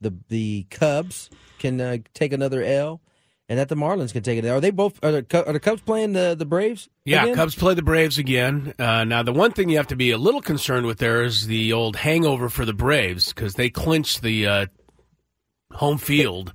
the 0.00 0.14
the 0.28 0.66
Cubs 0.70 1.30
can 1.58 1.80
uh, 1.80 1.98
take 2.14 2.32
another 2.32 2.62
L. 2.62 3.00
And 3.48 3.58
that 3.58 3.68
the 3.68 3.74
Marlins 3.74 4.12
can 4.12 4.22
take 4.22 4.38
it. 4.38 4.46
Are 4.46 4.60
they 4.60 4.70
both? 4.70 5.04
Are 5.04 5.10
the, 5.10 5.44
are 5.44 5.52
the 5.52 5.58
Cubs 5.58 5.82
playing 5.82 6.12
the 6.12 6.36
the 6.38 6.46
Braves? 6.46 6.88
Yeah, 7.04 7.24
again? 7.24 7.34
Cubs 7.34 7.56
play 7.56 7.74
the 7.74 7.82
Braves 7.82 8.16
again. 8.16 8.74
Uh, 8.78 9.02
now, 9.02 9.24
the 9.24 9.32
one 9.32 9.50
thing 9.50 9.68
you 9.68 9.76
have 9.78 9.88
to 9.88 9.96
be 9.96 10.12
a 10.12 10.18
little 10.18 10.40
concerned 10.40 10.86
with 10.86 10.98
there 10.98 11.24
is 11.24 11.48
the 11.48 11.72
old 11.72 11.96
hangover 11.96 12.48
for 12.48 12.64
the 12.64 12.72
Braves 12.72 13.32
because 13.32 13.54
they 13.54 13.68
clinched 13.68 14.22
the 14.22 14.46
uh, 14.46 14.66
home 15.72 15.98
field 15.98 16.52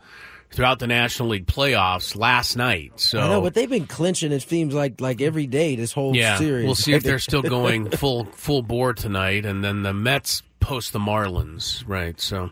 throughout 0.52 0.80
the 0.80 0.88
National 0.88 1.30
League 1.30 1.48
playoffs 1.48 2.16
last 2.16 2.56
night. 2.56 2.94
So 3.00 3.20
I 3.20 3.28
know, 3.30 3.42
but 3.42 3.54
they've 3.54 3.70
been 3.70 3.88
clinching. 3.88 4.32
It 4.32 4.42
seems 4.42 4.74
like 4.74 5.02
like 5.02 5.22
every 5.22 5.48
day 5.48 5.76
this 5.76 5.92
whole 5.92 6.16
yeah, 6.16 6.38
series. 6.38 6.66
we'll 6.66 6.76
see 6.76 6.94
if 6.94 7.04
they're 7.04 7.20
still 7.20 7.42
going 7.42 7.90
full 7.92 8.26
full 8.26 8.62
bore 8.62 8.94
tonight, 8.94 9.46
and 9.46 9.64
then 9.64 9.84
the 9.84 9.94
Mets 9.94 10.42
post 10.60 10.94
the 10.94 11.00
Marlins, 11.00 11.84
right? 11.88 12.20
So, 12.20 12.52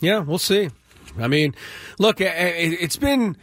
yeah, 0.00 0.18
we'll 0.18 0.38
see. 0.38 0.70
I 1.18 1.28
mean, 1.28 1.54
look, 1.98 2.20
it- 2.20 2.28
it's 2.28 2.96
been 2.96 3.36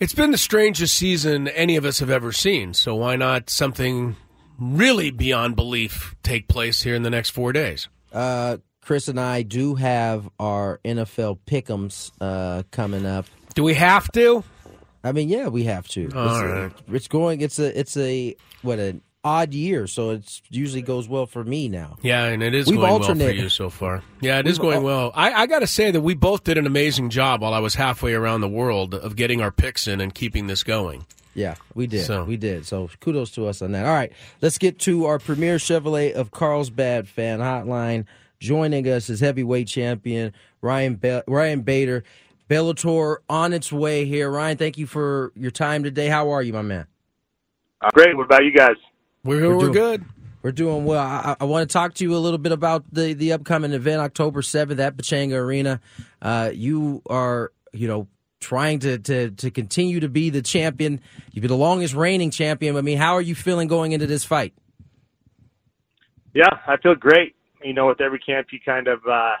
it's 0.00 0.14
been 0.14 0.30
the 0.30 0.38
strangest 0.38 0.96
season 0.96 1.48
any 1.48 1.76
of 1.76 1.84
us 1.84 2.00
have 2.00 2.10
ever 2.10 2.32
seen. 2.32 2.74
So 2.74 2.94
why 2.94 3.16
not 3.16 3.48
something 3.48 4.16
really 4.58 5.10
beyond 5.10 5.56
belief 5.56 6.14
take 6.22 6.48
place 6.48 6.82
here 6.82 6.94
in 6.94 7.02
the 7.02 7.10
next 7.10 7.30
four 7.30 7.52
days? 7.52 7.88
Uh, 8.12 8.58
Chris 8.82 9.08
and 9.08 9.18
I 9.18 9.42
do 9.42 9.76
have 9.76 10.28
our 10.38 10.78
NFL 10.84 11.38
pick'ems 11.46 12.10
uh, 12.20 12.64
coming 12.70 13.06
up. 13.06 13.26
Do 13.54 13.62
we 13.62 13.74
have 13.74 14.10
to? 14.12 14.44
I 15.02 15.12
mean, 15.12 15.28
yeah, 15.28 15.48
we 15.48 15.64
have 15.64 15.86
to. 15.88 16.10
All 16.14 16.28
it's, 16.28 16.42
right. 16.42 16.72
it's 16.94 17.08
going. 17.08 17.40
It's 17.40 17.58
a. 17.58 17.78
It's 17.78 17.96
a 17.96 18.34
what 18.62 18.78
an 18.78 19.02
odd 19.22 19.52
year. 19.54 19.86
So 19.86 20.10
it's 20.10 20.42
usually 20.50 20.82
goes 20.82 21.08
well 21.08 21.26
for 21.26 21.44
me 21.44 21.68
now. 21.68 21.96
Yeah, 22.02 22.24
and 22.24 22.42
it 22.42 22.54
is 22.54 22.66
We've 22.66 22.76
going 22.76 22.84
well 22.90 23.00
alternated. 23.00 23.36
for 23.36 23.42
you 23.42 23.48
so 23.48 23.70
far. 23.70 24.02
Yeah, 24.20 24.38
it 24.38 24.46
is 24.46 24.58
We've 24.58 24.64
going 24.64 24.76
al- 24.78 24.82
well. 24.84 25.12
I, 25.14 25.32
I 25.32 25.46
got 25.46 25.60
to 25.60 25.66
say 25.66 25.90
that 25.90 26.00
we 26.00 26.14
both 26.14 26.44
did 26.44 26.58
an 26.58 26.66
amazing 26.66 27.10
job 27.10 27.42
while 27.42 27.54
I 27.54 27.58
was 27.58 27.74
halfway 27.74 28.14
around 28.14 28.40
the 28.40 28.48
world 28.48 28.94
of 28.94 29.14
getting 29.16 29.40
our 29.40 29.50
picks 29.50 29.86
in 29.86 30.00
and 30.00 30.14
keeping 30.14 30.46
this 30.46 30.62
going. 30.62 31.06
Yeah, 31.34 31.56
we 31.74 31.86
did. 31.86 32.06
So- 32.06 32.24
We 32.24 32.36
did. 32.36 32.64
So 32.64 32.88
kudos 33.00 33.30
to 33.32 33.46
us 33.46 33.60
on 33.60 33.72
that. 33.72 33.84
All 33.86 33.92
right, 33.92 34.12
let's 34.40 34.56
get 34.56 34.78
to 34.80 35.06
our 35.06 35.18
premier 35.18 35.56
Chevrolet 35.56 36.12
of 36.12 36.30
Carlsbad 36.30 37.08
fan 37.08 37.40
hotline. 37.40 38.04
Joining 38.40 38.86
us 38.88 39.08
is 39.08 39.20
heavyweight 39.20 39.68
champion 39.68 40.32
Ryan 40.60 40.94
Be- 40.96 41.22
Ryan 41.26 41.62
Bader. 41.62 42.04
Bellator 42.48 43.16
on 43.28 43.52
its 43.52 43.72
way 43.72 44.04
here. 44.04 44.30
Ryan, 44.30 44.56
thank 44.56 44.78
you 44.78 44.86
for 44.86 45.32
your 45.34 45.50
time 45.50 45.82
today. 45.82 46.08
How 46.08 46.30
are 46.30 46.42
you, 46.42 46.52
my 46.52 46.62
man? 46.62 46.86
Uh, 47.80 47.90
great. 47.92 48.16
What 48.16 48.24
about 48.24 48.44
you 48.44 48.52
guys? 48.52 48.76
We're, 49.24 49.54
we're, 49.56 49.60
doing- 49.60 49.72
good. 49.72 50.04
We're 50.42 50.52
doing 50.52 50.84
well. 50.84 51.00
I, 51.00 51.36
I 51.40 51.44
want 51.44 51.68
to 51.68 51.72
talk 51.72 51.94
to 51.94 52.04
you 52.04 52.14
a 52.14 52.18
little 52.18 52.38
bit 52.38 52.52
about 52.52 52.84
the, 52.92 53.14
the 53.14 53.32
upcoming 53.32 53.72
event, 53.72 54.00
October 54.00 54.42
7th 54.42 54.78
at 54.78 54.96
Pechanga 54.96 55.36
Arena. 55.36 55.80
Uh, 56.20 56.50
you 56.52 57.02
are, 57.08 57.50
you 57.72 57.88
know, 57.88 58.08
trying 58.40 58.78
to, 58.80 58.98
to, 58.98 59.30
to 59.30 59.50
continue 59.50 60.00
to 60.00 60.08
be 60.10 60.28
the 60.28 60.42
champion. 60.42 61.00
You've 61.32 61.40
been 61.40 61.48
the 61.50 61.56
longest 61.56 61.94
reigning 61.94 62.30
champion. 62.30 62.76
I 62.76 62.82
mean, 62.82 62.98
how 62.98 63.14
are 63.14 63.22
you 63.22 63.34
feeling 63.34 63.68
going 63.68 63.92
into 63.92 64.06
this 64.06 64.22
fight? 64.22 64.52
Yeah, 66.34 66.58
I 66.66 66.76
feel 66.76 66.94
great. 66.94 67.34
You 67.62 67.72
know, 67.72 67.86
with 67.86 68.02
every 68.02 68.18
camp, 68.18 68.48
you 68.52 68.58
kind 68.62 68.86
of 68.86 69.00
uh, 69.10 69.36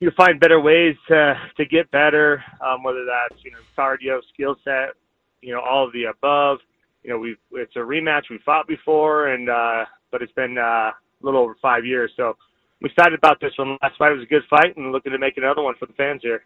you 0.00 0.10
find 0.16 0.40
better 0.40 0.60
ways 0.60 0.96
to 1.08 1.34
to 1.56 1.64
get 1.64 1.90
better. 1.90 2.42
Um, 2.64 2.82
whether 2.82 3.04
that's 3.04 3.42
you 3.44 3.50
know 3.50 3.58
cardio, 3.76 4.20
skill 4.32 4.56
set, 4.64 4.94
you 5.40 5.54
know, 5.54 5.60
all 5.60 5.86
of 5.86 5.92
the 5.92 6.04
above. 6.04 6.58
You 7.02 7.10
know, 7.10 7.18
we've 7.18 7.36
it's 7.52 7.76
a 7.76 7.80
rematch. 7.80 8.22
We 8.30 8.38
fought 8.44 8.66
before, 8.66 9.28
and 9.28 9.48
uh, 9.48 9.84
but 10.10 10.22
it's 10.22 10.32
been 10.32 10.56
uh, 10.58 10.90
a 10.90 10.94
little 11.22 11.40
over 11.40 11.56
five 11.60 11.84
years. 11.84 12.10
So 12.16 12.36
I'm 12.82 12.90
excited 12.90 13.14
about 13.14 13.40
this 13.40 13.52
one. 13.58 13.78
Last 13.82 13.98
fight 13.98 14.10
was 14.10 14.22
a 14.22 14.26
good 14.26 14.42
fight, 14.48 14.76
and 14.76 14.92
looking 14.92 15.12
to 15.12 15.18
make 15.18 15.36
another 15.36 15.62
one 15.62 15.74
for 15.78 15.86
the 15.86 15.92
fans 15.94 16.20
here. 16.22 16.42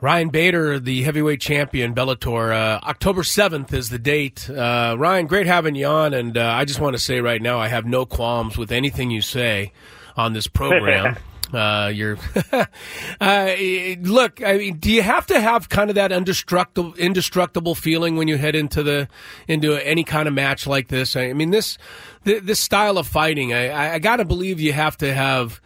Ryan 0.00 0.28
Bader, 0.28 0.78
the 0.78 1.02
heavyweight 1.02 1.40
champion, 1.40 1.92
Bellator. 1.92 2.54
Uh, 2.54 2.78
October 2.84 3.22
7th 3.22 3.72
is 3.72 3.88
the 3.88 3.98
date. 3.98 4.48
Uh, 4.48 4.94
Ryan, 4.96 5.26
great 5.26 5.48
having 5.48 5.74
you 5.74 5.86
on. 5.86 6.14
And 6.14 6.38
uh, 6.38 6.46
I 6.46 6.64
just 6.66 6.78
want 6.78 6.94
to 6.94 7.00
say 7.02 7.20
right 7.20 7.42
now, 7.42 7.58
I 7.58 7.66
have 7.66 7.84
no 7.84 8.06
qualms 8.06 8.56
with 8.56 8.70
anything 8.70 9.10
you 9.10 9.20
say 9.20 9.72
on 10.16 10.34
this 10.34 10.46
program. 10.46 11.16
Uh, 11.52 11.90
you're, 11.94 12.18
uh, 13.20 13.54
look, 14.00 14.42
I 14.42 14.58
mean, 14.58 14.78
do 14.78 14.92
you 14.92 15.02
have 15.02 15.26
to 15.26 15.40
have 15.40 15.68
kind 15.68 15.90
of 15.90 15.96
that 15.96 16.12
indestructible, 16.12 16.94
indestructible 16.94 17.74
feeling 17.74 18.16
when 18.16 18.28
you 18.28 18.36
head 18.36 18.54
into 18.54 18.82
the, 18.82 19.08
into 19.46 19.74
any 19.74 20.04
kind 20.04 20.28
of 20.28 20.34
match 20.34 20.66
like 20.66 20.88
this? 20.88 21.16
I 21.16 21.32
mean, 21.32 21.50
this, 21.50 21.78
this 22.24 22.60
style 22.60 22.98
of 22.98 23.06
fighting, 23.06 23.52
I, 23.52 23.94
I, 23.94 23.98
gotta 23.98 24.24
believe 24.24 24.60
you 24.60 24.72
have 24.72 24.96
to 24.98 25.12
have, 25.12 25.60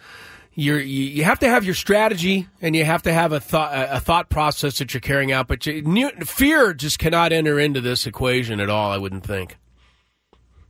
you're, 0.55 0.81
you 0.81 1.05
you 1.05 1.25
have 1.25 1.39
to 1.39 1.49
have 1.49 1.65
your 1.65 1.75
strategy 1.75 2.47
and 2.61 2.77
you 2.77 2.85
have 2.85 3.03
to 3.03 3.13
have 3.13 3.33
a 3.33 3.41
thought 3.41 3.73
a 3.73 3.99
thought 4.01 4.29
process 4.29 4.79
that 4.79 4.93
you're 4.93 5.01
carrying 5.01 5.33
out. 5.33 5.49
But 5.49 5.65
you, 5.65 6.11
fear 6.27 6.75
just 6.75 6.99
cannot 6.99 7.33
enter 7.33 7.59
into 7.59 7.81
this 7.81 8.07
equation 8.07 8.61
at 8.61 8.69
all. 8.69 8.93
I 8.93 8.99
wouldn't 8.99 9.25
think. 9.25 9.57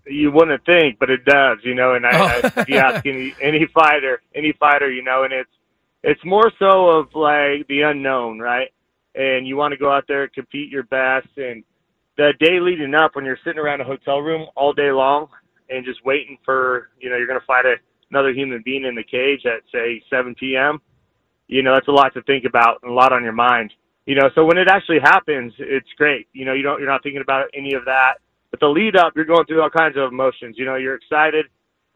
You 0.07 0.31
wouldn't 0.33 0.65
think, 0.67 0.99
but 0.99 1.11
it 1.11 1.25
does, 1.25 1.59
you 1.65 1.75
know. 1.75 1.95
And 1.95 2.07
I, 2.07 2.11
Oh. 2.13 2.25
I 2.27 2.61
if 2.63 2.69
you 2.69 2.77
ask 2.79 3.05
any 3.07 3.35
any 3.41 3.67
fighter, 3.67 4.23
any 4.35 4.53
fighter, 4.53 4.91
you 4.91 5.03
know, 5.03 5.25
and 5.25 5.33
it's 5.33 5.51
it's 6.03 6.25
more 6.25 6.51
so 6.59 6.89
of 6.89 7.15
like 7.15 7.67
the 7.69 7.83
unknown, 7.83 8.39
right? 8.39 8.73
And 9.15 9.47
you 9.47 9.57
want 9.57 9.73
to 9.73 9.79
go 9.79 9.93
out 9.93 10.05
there, 10.09 10.25
and 10.25 10.33
compete 10.33 10.71
your 10.71 10.85
best, 10.85 11.29
and 11.37 11.63
the 12.17 12.33
day 12.41 12.61
leading 12.61 12.95
up, 12.95 13.15
when 13.17 13.25
you're 13.25 13.39
sitting 13.45 13.59
around 13.59 13.81
a 13.81 13.85
hotel 13.85 14.21
room 14.21 14.47
all 14.57 14.73
day 14.73 14.91
long 14.93 15.29
and 15.71 15.85
just 15.85 16.05
waiting 16.05 16.37
for, 16.45 16.91
you 17.01 17.09
know, 17.09 17.17
you're 17.17 17.27
going 17.27 17.41
to 17.41 17.47
fight 17.47 17.65
a, 17.65 17.77
another 18.11 18.33
human 18.33 18.63
being 18.65 18.85
in 18.85 18.95
the 18.95 19.03
cage 19.03 19.47
at 19.47 19.63
say 19.73 20.03
7 20.11 20.35
p.m. 20.35 20.81
You 21.49 21.63
know, 21.63 21.75
that's 21.75 21.89
a 21.89 21.93
lot 21.93 22.13
to 22.15 22.23
think 22.23 22.45
about 22.45 22.81
and 22.83 22.93
a 22.93 22.95
lot 22.95 23.13
on 23.13 23.23
your 23.23 23.33
mind. 23.33 23.73
You 24.07 24.17
know, 24.17 24.31
so 24.35 24.45
when 24.45 24.59
it 24.59 24.69
actually 24.69 24.99
happens, 25.01 25.53
it's 25.59 25.89
great. 25.97 26.29
You 26.33 26.45
know, 26.45 26.53
you 26.55 26.63
don't, 26.63 26.81
you're 26.81 26.89
not 26.91 27.03
thinking 27.03 27.23
about 27.23 27.47
any 27.55 27.75
of 27.75 27.85
that. 27.87 28.15
But 28.53 28.61
the 28.61 28.69
lead 28.69 28.97
up, 28.97 29.15
you're 29.17 29.25
going 29.25 29.47
through 29.47 29.63
all 29.63 29.71
kinds 29.71 29.97
of 29.97 30.13
emotions. 30.13 30.57
You 30.59 30.67
know, 30.67 30.77
you're 30.77 30.95
excited. 30.95 31.47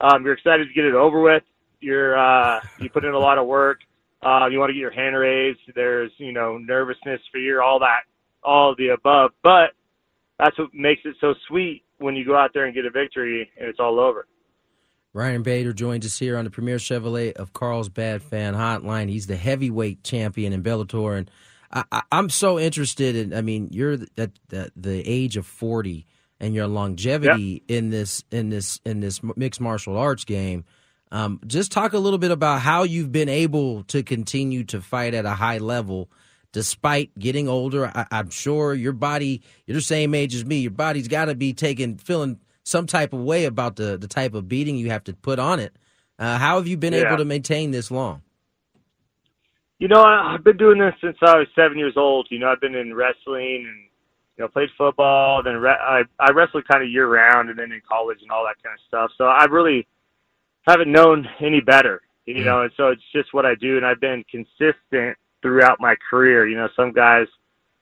Um, 0.01 0.25
you're 0.25 0.35
excited 0.35 0.67
to 0.67 0.75
get 0.75 0.85
it 0.85 0.95
over 0.95 1.21
with. 1.21 1.45
You're, 1.81 2.19
uh, 2.19 2.61
you 2.81 2.91
put 2.91 3.05
in 3.05 3.13
a 3.15 3.19
lot 3.19 3.39
of 3.39 3.47
work. 3.47 3.81
Uh, 4.23 4.47
you 4.51 4.59
want 4.59 4.71
to 4.71 4.75
get 4.75 4.81
your 4.81 4.91
hand 4.91 5.15
raised. 5.15 5.61
There's, 5.75 6.11
you 6.17 6.33
know, 6.33 6.59
nervousness, 6.59 7.21
fear, 7.33 7.63
all 7.63 7.79
that, 7.81 8.01
all 8.43 8.75
the 8.77 8.89
above. 8.89 9.31
But 9.43 9.71
that's 10.39 10.59
what 10.59 10.75
makes 10.75 11.03
it 11.05 11.15
so 11.21 11.35
sweet 11.47 11.85
when 11.99 12.17
you 12.17 12.25
go 12.25 12.37
out 12.37 12.51
there 12.53 12.65
and 12.65 12.75
get 12.75 12.87
a 12.87 12.91
victory 12.91 13.49
and 13.59 13.69
it's 13.69 13.79
all 13.79 14.01
over. 14.01 14.27
Ryan 15.13 15.43
Bader 15.43 15.73
joins 15.73 16.05
us 16.05 16.19
here 16.19 16.37
on 16.37 16.45
the 16.45 16.51
Premier 16.51 16.77
Chevrolet 16.77 17.33
of 17.33 17.55
Carlsbad 17.55 18.23
Fan 18.23 18.55
Hotline. 18.55 19.09
He's 19.09 19.27
the 19.27 19.37
heavyweight 19.37 20.05
champion 20.05 20.53
in 20.53 20.63
Bellator, 20.63 21.17
and 21.17 21.31
I, 21.73 22.03
I'm 22.13 22.29
so 22.29 22.59
interested 22.59 23.17
in. 23.17 23.33
I 23.33 23.41
mean, 23.41 23.69
you're 23.73 23.95
at 24.19 24.31
the, 24.49 24.71
the 24.77 25.03
age 25.07 25.39
of 25.39 25.47
40, 25.47 26.07
and 26.41 26.55
your 26.55 26.67
longevity 26.67 27.63
in 27.69 27.91
this 27.91 28.25
in 28.31 28.51
this 28.51 28.81
in 28.85 29.01
this 29.01 29.21
mixed 29.37 29.61
martial 29.61 29.97
arts 29.97 30.25
game. 30.25 30.65
Um, 31.13 31.41
just 31.47 31.71
talk 31.73 31.93
a 31.93 31.99
little 31.99 32.19
bit 32.19 32.31
about 32.33 32.61
how 32.61 32.83
you've 32.83 33.13
been 33.13 33.29
able 33.29 33.85
to 33.85 34.03
continue 34.03 34.65
to 34.65 34.81
fight 34.81 35.15
at 35.15 35.25
a 35.25 35.31
high 35.31 35.59
level 35.59 36.11
despite 36.53 37.17
getting 37.19 37.49
older. 37.49 37.87
I, 37.95 38.07
I'm 38.11 38.31
sure 38.31 38.75
your 38.75 38.93
body, 38.93 39.43
you're 39.67 39.75
the 39.77 39.81
same 39.83 40.15
age 40.15 40.35
as 40.35 40.45
me. 40.45 40.59
Your 40.61 40.71
body's 40.71 41.07
got 41.07 41.27
to 41.27 41.35
be 41.35 41.53
taking, 41.53 41.99
feeling 41.99 42.41
some 42.65 42.87
type 42.87 43.13
of 43.13 43.21
way 43.21 43.45
about 43.45 43.77
the, 43.77 43.97
the 43.97 44.09
type 44.09 44.35
of 44.35 44.49
beating 44.49 44.77
you 44.77 44.91
have 44.91 45.05
to 45.05 45.13
put 45.15 45.39
on 45.39 45.61
it. 45.61 45.77
Uh, 46.19 46.39
how 46.39 46.57
have 46.57 46.67
you 46.67 46.77
been 46.77 46.93
Yeah. 46.93 47.07
able 47.07 47.19
to 47.19 47.25
maintain 47.25 47.71
this 47.71 47.91
long? 47.91 48.23
You 49.79 49.89
know, 49.89 50.03
I've 50.03 50.43
been 50.43 50.57
doing 50.57 50.79
this 50.79 50.95
since 51.03 51.19
I 51.23 51.37
was 51.39 51.47
seven 51.55 51.79
years 51.79 51.95
old. 51.97 52.29
You 52.31 52.39
know, 52.39 52.49
I've 52.49 52.61
been 52.61 52.75
in 52.75 52.95
wrestling 52.95 53.67
and 53.69 53.86
you 54.37 54.45
know 54.45 54.49
played 54.49 54.69
football. 54.77 55.43
Then 55.43 55.57
re- 55.57 55.71
I 55.71 56.03
I 56.19 56.31
wrestled 56.33 56.67
kind 56.69 56.83
of 56.83 56.91
year 56.91 57.09
round, 57.09 57.51
and 57.51 57.59
then 57.59 57.73
in 57.73 57.81
college 57.89 58.19
and 58.23 58.31
all 58.31 58.45
that 58.45 58.63
kind 58.63 58.75
of 58.75 58.81
stuff. 58.87 59.11
So 59.17 59.25
I 59.25 59.45
really 59.45 59.87
haven't 60.67 60.91
known 60.91 61.27
any 61.41 61.61
better. 61.61 62.03
You 62.27 62.43
know, 62.45 62.63
and 62.63 62.73
so 62.77 62.89
it's 62.89 63.03
just 63.13 63.33
what 63.33 63.47
I 63.47 63.55
do, 63.55 63.77
and 63.77 63.87
I've 63.87 64.01
been 64.01 64.25
consistent 64.29 65.17
throughout 65.43 65.81
my 65.81 65.95
career. 66.11 66.49
You 66.49 66.57
know, 66.57 66.69
some 66.75 66.91
guys 66.91 67.29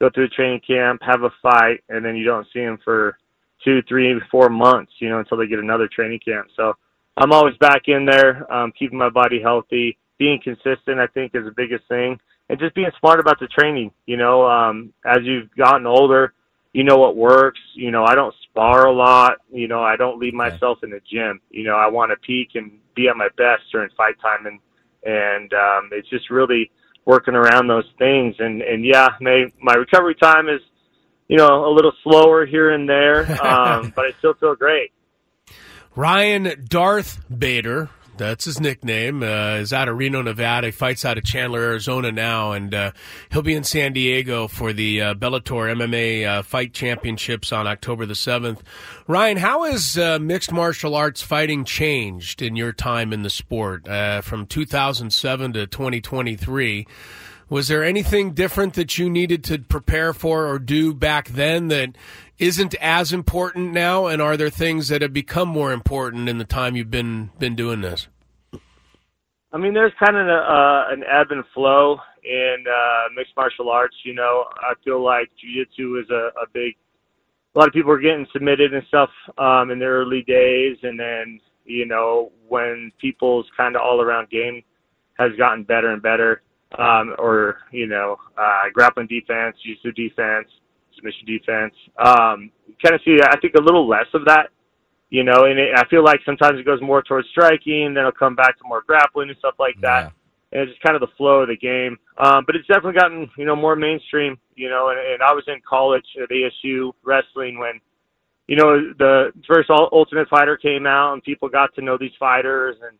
go 0.00 0.10
through 0.10 0.24
a 0.24 0.28
training 0.28 0.60
camp, 0.66 1.00
have 1.02 1.22
a 1.22 1.30
fight, 1.42 1.82
and 1.88 2.04
then 2.04 2.14
you 2.14 2.26
don't 2.26 2.46
see 2.52 2.60
them 2.60 2.78
for 2.84 3.16
two, 3.64 3.80
three, 3.88 4.20
four 4.30 4.50
months. 4.50 4.92
You 4.98 5.08
know, 5.08 5.18
until 5.18 5.38
they 5.38 5.46
get 5.46 5.60
another 5.60 5.88
training 5.88 6.20
camp. 6.22 6.48
So 6.56 6.74
I'm 7.16 7.32
always 7.32 7.56
back 7.56 7.82
in 7.86 8.04
there, 8.04 8.52
um, 8.52 8.70
keeping 8.78 8.98
my 8.98 9.08
body 9.08 9.40
healthy, 9.40 9.96
being 10.18 10.38
consistent. 10.44 11.00
I 11.00 11.06
think 11.06 11.34
is 11.34 11.46
the 11.46 11.54
biggest 11.56 11.88
thing, 11.88 12.20
and 12.50 12.58
just 12.58 12.74
being 12.74 12.90
smart 13.00 13.20
about 13.20 13.40
the 13.40 13.46
training. 13.46 13.92
You 14.04 14.18
know, 14.18 14.46
um, 14.46 14.92
as 15.06 15.20
you've 15.22 15.50
gotten 15.56 15.86
older, 15.86 16.34
you 16.74 16.82
know 16.82 16.98
what 16.98 17.16
works. 17.16 17.60
You 17.74 17.90
know, 17.90 18.04
I 18.04 18.14
don't 18.14 18.34
spar 18.50 18.86
a 18.86 18.92
lot. 18.92 19.38
You 19.50 19.68
know, 19.68 19.82
I 19.82 19.96
don't 19.96 20.18
leave 20.18 20.34
myself 20.34 20.78
in 20.82 20.90
the 20.90 21.00
gym. 21.10 21.40
You 21.50 21.64
know, 21.64 21.76
I 21.76 21.88
want 21.88 22.10
to 22.10 22.16
peak 22.16 22.50
and 22.56 22.72
be 22.94 23.08
at 23.08 23.16
my 23.16 23.28
best 23.38 23.62
during 23.72 23.88
fight 23.96 24.16
time, 24.20 24.46
and 24.46 24.58
and 25.04 25.52
um, 25.54 25.90
it's 25.92 26.10
just 26.10 26.28
really 26.30 26.70
working 27.06 27.34
around 27.34 27.68
those 27.68 27.88
things. 27.98 28.34
And 28.40 28.60
and 28.60 28.84
yeah, 28.84 29.08
my 29.20 29.46
my 29.62 29.74
recovery 29.74 30.16
time 30.16 30.48
is, 30.48 30.60
you 31.28 31.38
know, 31.38 31.64
a 31.64 31.72
little 31.72 31.92
slower 32.02 32.44
here 32.44 32.72
and 32.72 32.88
there, 32.88 33.20
um, 33.46 33.92
but 33.94 34.04
I 34.06 34.10
still 34.18 34.34
feel 34.34 34.56
great. 34.56 34.90
Ryan 35.94 36.66
Darth 36.68 37.24
Bader, 37.30 37.88
that's 38.16 38.44
his 38.44 38.60
nickname, 38.60 39.22
uh, 39.22 39.56
is 39.56 39.72
out 39.72 39.88
of 39.88 39.96
Reno, 39.96 40.22
Nevada. 40.22 40.68
He 40.68 40.70
fights 40.70 41.04
out 41.04 41.18
of 41.18 41.24
Chandler, 41.24 41.60
Arizona 41.60 42.12
now, 42.12 42.52
and 42.52 42.74
uh, 42.74 42.92
he'll 43.30 43.42
be 43.42 43.54
in 43.54 43.64
San 43.64 43.92
Diego 43.92 44.48
for 44.48 44.72
the 44.72 45.00
uh, 45.00 45.14
Bellator 45.14 45.72
MMA 45.74 46.26
uh, 46.26 46.42
Fight 46.42 46.72
Championships 46.72 47.52
on 47.52 47.66
October 47.66 48.06
the 48.06 48.14
7th. 48.14 48.60
Ryan, 49.06 49.36
how 49.36 49.64
has 49.64 49.98
uh, 49.98 50.18
mixed 50.18 50.52
martial 50.52 50.94
arts 50.94 51.22
fighting 51.22 51.64
changed 51.64 52.42
in 52.42 52.56
your 52.56 52.72
time 52.72 53.12
in 53.12 53.22
the 53.22 53.30
sport 53.30 53.88
uh, 53.88 54.20
from 54.20 54.46
2007 54.46 55.52
to 55.52 55.66
2023? 55.66 56.86
Was 57.48 57.68
there 57.68 57.84
anything 57.84 58.32
different 58.32 58.74
that 58.74 58.98
you 58.98 59.10
needed 59.10 59.44
to 59.44 59.58
prepare 59.58 60.12
for 60.12 60.46
or 60.46 60.58
do 60.58 60.94
back 60.94 61.28
then 61.28 61.68
that 61.68 61.90
isn't 62.38 62.74
as 62.80 63.12
important 63.12 63.72
now? 63.72 64.06
And 64.06 64.22
are 64.22 64.36
there 64.36 64.50
things 64.50 64.88
that 64.88 65.02
have 65.02 65.12
become 65.12 65.48
more 65.48 65.72
important 65.72 66.28
in 66.28 66.38
the 66.38 66.44
time 66.44 66.76
you've 66.76 66.90
been 66.90 67.30
been 67.38 67.54
doing 67.54 67.80
this? 67.80 68.08
I 69.52 69.58
mean, 69.58 69.72
there's 69.72 69.92
kind 70.04 70.16
of 70.16 70.26
a, 70.26 70.30
uh, 70.30 70.92
an 70.92 71.04
ebb 71.04 71.28
and 71.30 71.44
flow 71.54 71.98
in 72.24 72.64
uh, 72.68 73.08
mixed 73.14 73.36
martial 73.36 73.70
arts. 73.70 73.94
You 74.04 74.14
know, 74.14 74.46
I 74.56 74.74
feel 74.84 75.02
like 75.02 75.30
jiu-jitsu 75.40 76.00
is 76.00 76.10
a, 76.10 76.30
a 76.42 76.46
big. 76.52 76.74
A 77.54 77.58
lot 77.60 77.68
of 77.68 77.74
people 77.74 77.92
are 77.92 78.00
getting 78.00 78.26
submitted 78.32 78.74
and 78.74 78.84
stuff 78.88 79.10
um, 79.38 79.70
in 79.70 79.78
the 79.78 79.84
early 79.84 80.22
days, 80.22 80.76
and 80.82 80.98
then 80.98 81.38
you 81.64 81.86
know 81.86 82.32
when 82.48 82.90
people's 83.00 83.46
kind 83.56 83.76
of 83.76 83.82
all-around 83.82 84.28
game 84.28 84.62
has 85.18 85.30
gotten 85.38 85.62
better 85.62 85.92
and 85.92 86.02
better, 86.02 86.42
um, 86.78 87.14
or 87.18 87.58
you 87.70 87.86
know, 87.86 88.16
uh, 88.36 88.70
grappling 88.72 89.06
defense, 89.06 89.56
jiu-jitsu 89.64 89.92
defense, 89.92 90.48
submission 90.94 91.26
defense. 91.26 91.74
Um, 91.98 92.50
kind 92.82 92.94
of 92.94 93.00
see, 93.04 93.18
I 93.22 93.38
think, 93.40 93.54
a 93.54 93.62
little 93.62 93.88
less 93.88 94.06
of 94.14 94.24
that 94.26 94.50
you 95.14 95.22
know, 95.22 95.44
and 95.44 95.60
it, 95.60 95.70
I 95.76 95.86
feel 95.88 96.02
like 96.02 96.18
sometimes 96.26 96.58
it 96.58 96.66
goes 96.66 96.82
more 96.82 97.00
towards 97.00 97.28
striking, 97.28 97.94
then 97.94 97.98
it'll 97.98 98.10
come 98.10 98.34
back 98.34 98.58
to 98.58 98.64
more 98.66 98.82
grappling 98.84 99.28
and 99.28 99.38
stuff 99.38 99.54
like 99.60 99.80
that. 99.80 100.12
And 100.50 100.62
it's 100.62 100.72
just 100.72 100.82
kind 100.82 100.96
of 100.96 101.00
the 101.00 101.14
flow 101.16 101.42
of 101.42 101.48
the 101.48 101.56
game. 101.56 101.96
Um, 102.18 102.42
but 102.44 102.56
it's 102.56 102.66
definitely 102.66 102.98
gotten, 102.98 103.30
you 103.38 103.44
know, 103.44 103.54
more 103.54 103.76
mainstream, 103.76 104.36
you 104.56 104.68
know, 104.68 104.88
and, 104.88 104.98
and 104.98 105.22
I 105.22 105.32
was 105.32 105.44
in 105.46 105.60
college 105.68 106.04
at 106.20 106.30
ASU 106.30 106.92
wrestling 107.04 107.60
when, 107.60 107.80
you 108.48 108.56
know, 108.56 108.92
the 108.98 109.32
first 109.46 109.70
Ultimate 109.70 110.28
Fighter 110.28 110.56
came 110.56 110.84
out 110.84 111.12
and 111.12 111.22
people 111.22 111.48
got 111.48 111.72
to 111.76 111.80
know 111.80 111.96
these 111.96 112.12
fighters 112.18 112.76
and, 112.82 112.98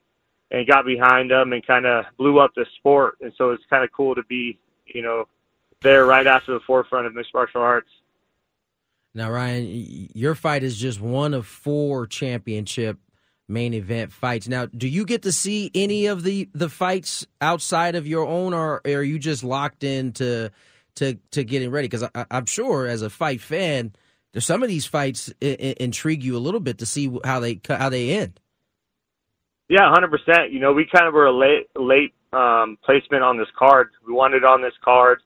and 0.50 0.66
got 0.66 0.84
behind 0.84 1.30
them 1.30 1.52
and 1.52 1.66
kind 1.66 1.86
of 1.86 2.04
blew 2.16 2.38
up 2.38 2.52
the 2.54 2.66
sport. 2.76 3.16
And 3.20 3.32
so 3.36 3.50
it's 3.50 3.64
kind 3.68 3.84
of 3.84 3.90
cool 3.92 4.14
to 4.14 4.22
be, 4.24 4.58
you 4.86 5.02
know, 5.02 5.26
there 5.82 6.06
right 6.06 6.26
after 6.26 6.52
the 6.52 6.60
forefront 6.60 7.06
of 7.06 7.14
mixed 7.14 7.34
martial 7.34 7.60
arts. 7.60 7.88
Now, 9.14 9.30
Ryan, 9.30 10.08
your 10.14 10.34
fight 10.34 10.62
is 10.62 10.76
just 10.76 11.00
one 11.00 11.34
of 11.34 11.46
four 11.46 12.06
championship 12.06 12.98
main 13.48 13.74
event 13.74 14.12
fights. 14.12 14.48
Now, 14.48 14.66
do 14.66 14.88
you 14.88 15.04
get 15.04 15.22
to 15.22 15.32
see 15.32 15.70
any 15.74 16.06
of 16.06 16.22
the 16.22 16.48
the 16.54 16.68
fights 16.68 17.26
outside 17.40 17.94
of 17.94 18.06
your 18.06 18.26
own, 18.26 18.54
or 18.54 18.80
are 18.84 19.02
you 19.02 19.18
just 19.18 19.44
locked 19.44 19.84
into 19.84 20.50
to 20.96 21.18
to 21.30 21.44
getting 21.44 21.70
ready? 21.70 21.86
Because 21.86 22.08
I'm 22.30 22.46
sure, 22.46 22.86
as 22.86 23.02
a 23.02 23.10
fight 23.10 23.40
fan, 23.40 23.92
some 24.38 24.62
of 24.62 24.68
these 24.68 24.86
fights 24.86 25.32
I- 25.42 25.46
I- 25.60 25.76
intrigue 25.78 26.24
you 26.24 26.36
a 26.36 26.38
little 26.38 26.60
bit 26.60 26.78
to 26.78 26.86
see 26.86 27.16
how 27.24 27.38
they 27.38 27.60
how 27.68 27.88
they 27.88 28.10
end. 28.10 28.40
Yeah, 29.68 29.90
hundred 29.90 30.10
percent. 30.10 30.52
You 30.52 30.60
know, 30.60 30.72
we 30.72 30.86
kind 30.86 31.06
of 31.06 31.14
were 31.14 31.26
a 31.26 31.32
late 31.32 31.68
late 31.76 32.14
um, 32.32 32.76
placement 32.84 33.22
on 33.22 33.38
this 33.38 33.48
card. 33.58 33.90
We 34.06 34.12
wanted 34.12 34.44
on 34.44 34.60
this 34.60 34.74
card, 34.84 35.20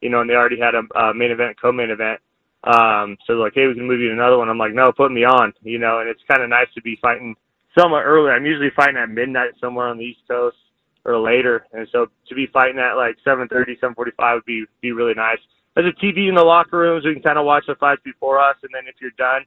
you 0.00 0.10
know, 0.10 0.20
and 0.20 0.30
they 0.30 0.34
already 0.34 0.60
had 0.60 0.74
a, 0.74 0.82
a 0.98 1.14
main 1.14 1.30
event, 1.30 1.56
co-main 1.60 1.90
event. 1.90 2.20
Um, 2.62 3.16
so 3.26 3.34
like, 3.34 3.54
hey, 3.54 3.66
we 3.66 3.74
can 3.74 3.86
move 3.88 4.00
you 4.00 4.08
to 4.08 4.14
another 4.14 4.38
one. 4.38 4.48
I'm 4.48 4.58
like, 4.58 4.74
no, 4.74 4.92
put 4.92 5.10
me 5.10 5.24
on, 5.24 5.52
you 5.62 5.78
know, 5.78 6.00
and 6.00 6.08
it's 6.08 6.20
kind 6.30 6.42
of 6.42 6.50
nice 6.50 6.68
to 6.74 6.82
be 6.82 6.98
fighting 7.00 7.34
somewhat 7.76 8.02
earlier. 8.02 8.32
I'm 8.32 8.44
usually 8.44 8.70
fighting 8.76 8.98
at 8.98 9.08
midnight 9.08 9.52
somewhere 9.60 9.88
on 9.88 9.96
the 9.96 10.04
East 10.04 10.20
Coast 10.28 10.56
or 11.04 11.18
later. 11.18 11.66
And 11.72 11.88
so 11.90 12.06
to 12.28 12.34
be 12.34 12.46
fighting 12.52 12.78
at 12.78 12.94
like 12.94 13.16
7:30, 13.26 13.80
7:45 13.80 14.34
would 14.34 14.44
be 14.44 14.64
be 14.80 14.92
really 14.92 15.14
nice. 15.14 15.38
There's 15.74 15.92
a 15.92 16.04
TV 16.04 16.28
in 16.28 16.34
the 16.34 16.44
locker 16.44 16.78
rooms. 16.78 17.04
We 17.04 17.14
can 17.14 17.22
kind 17.22 17.38
of 17.38 17.46
watch 17.46 17.64
the 17.66 17.74
fights 17.76 18.02
before 18.04 18.38
us, 18.40 18.56
and 18.62 18.70
then 18.74 18.82
if 18.86 18.96
you're 19.00 19.12
done, 19.16 19.46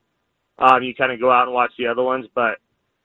um, 0.58 0.82
you 0.82 0.96
kind 0.96 1.12
of 1.12 1.20
go 1.20 1.32
out 1.32 1.44
and 1.46 1.54
watch 1.54 1.72
the 1.78 1.88
other 1.88 2.04
ones. 2.04 2.26
But 2.34 2.58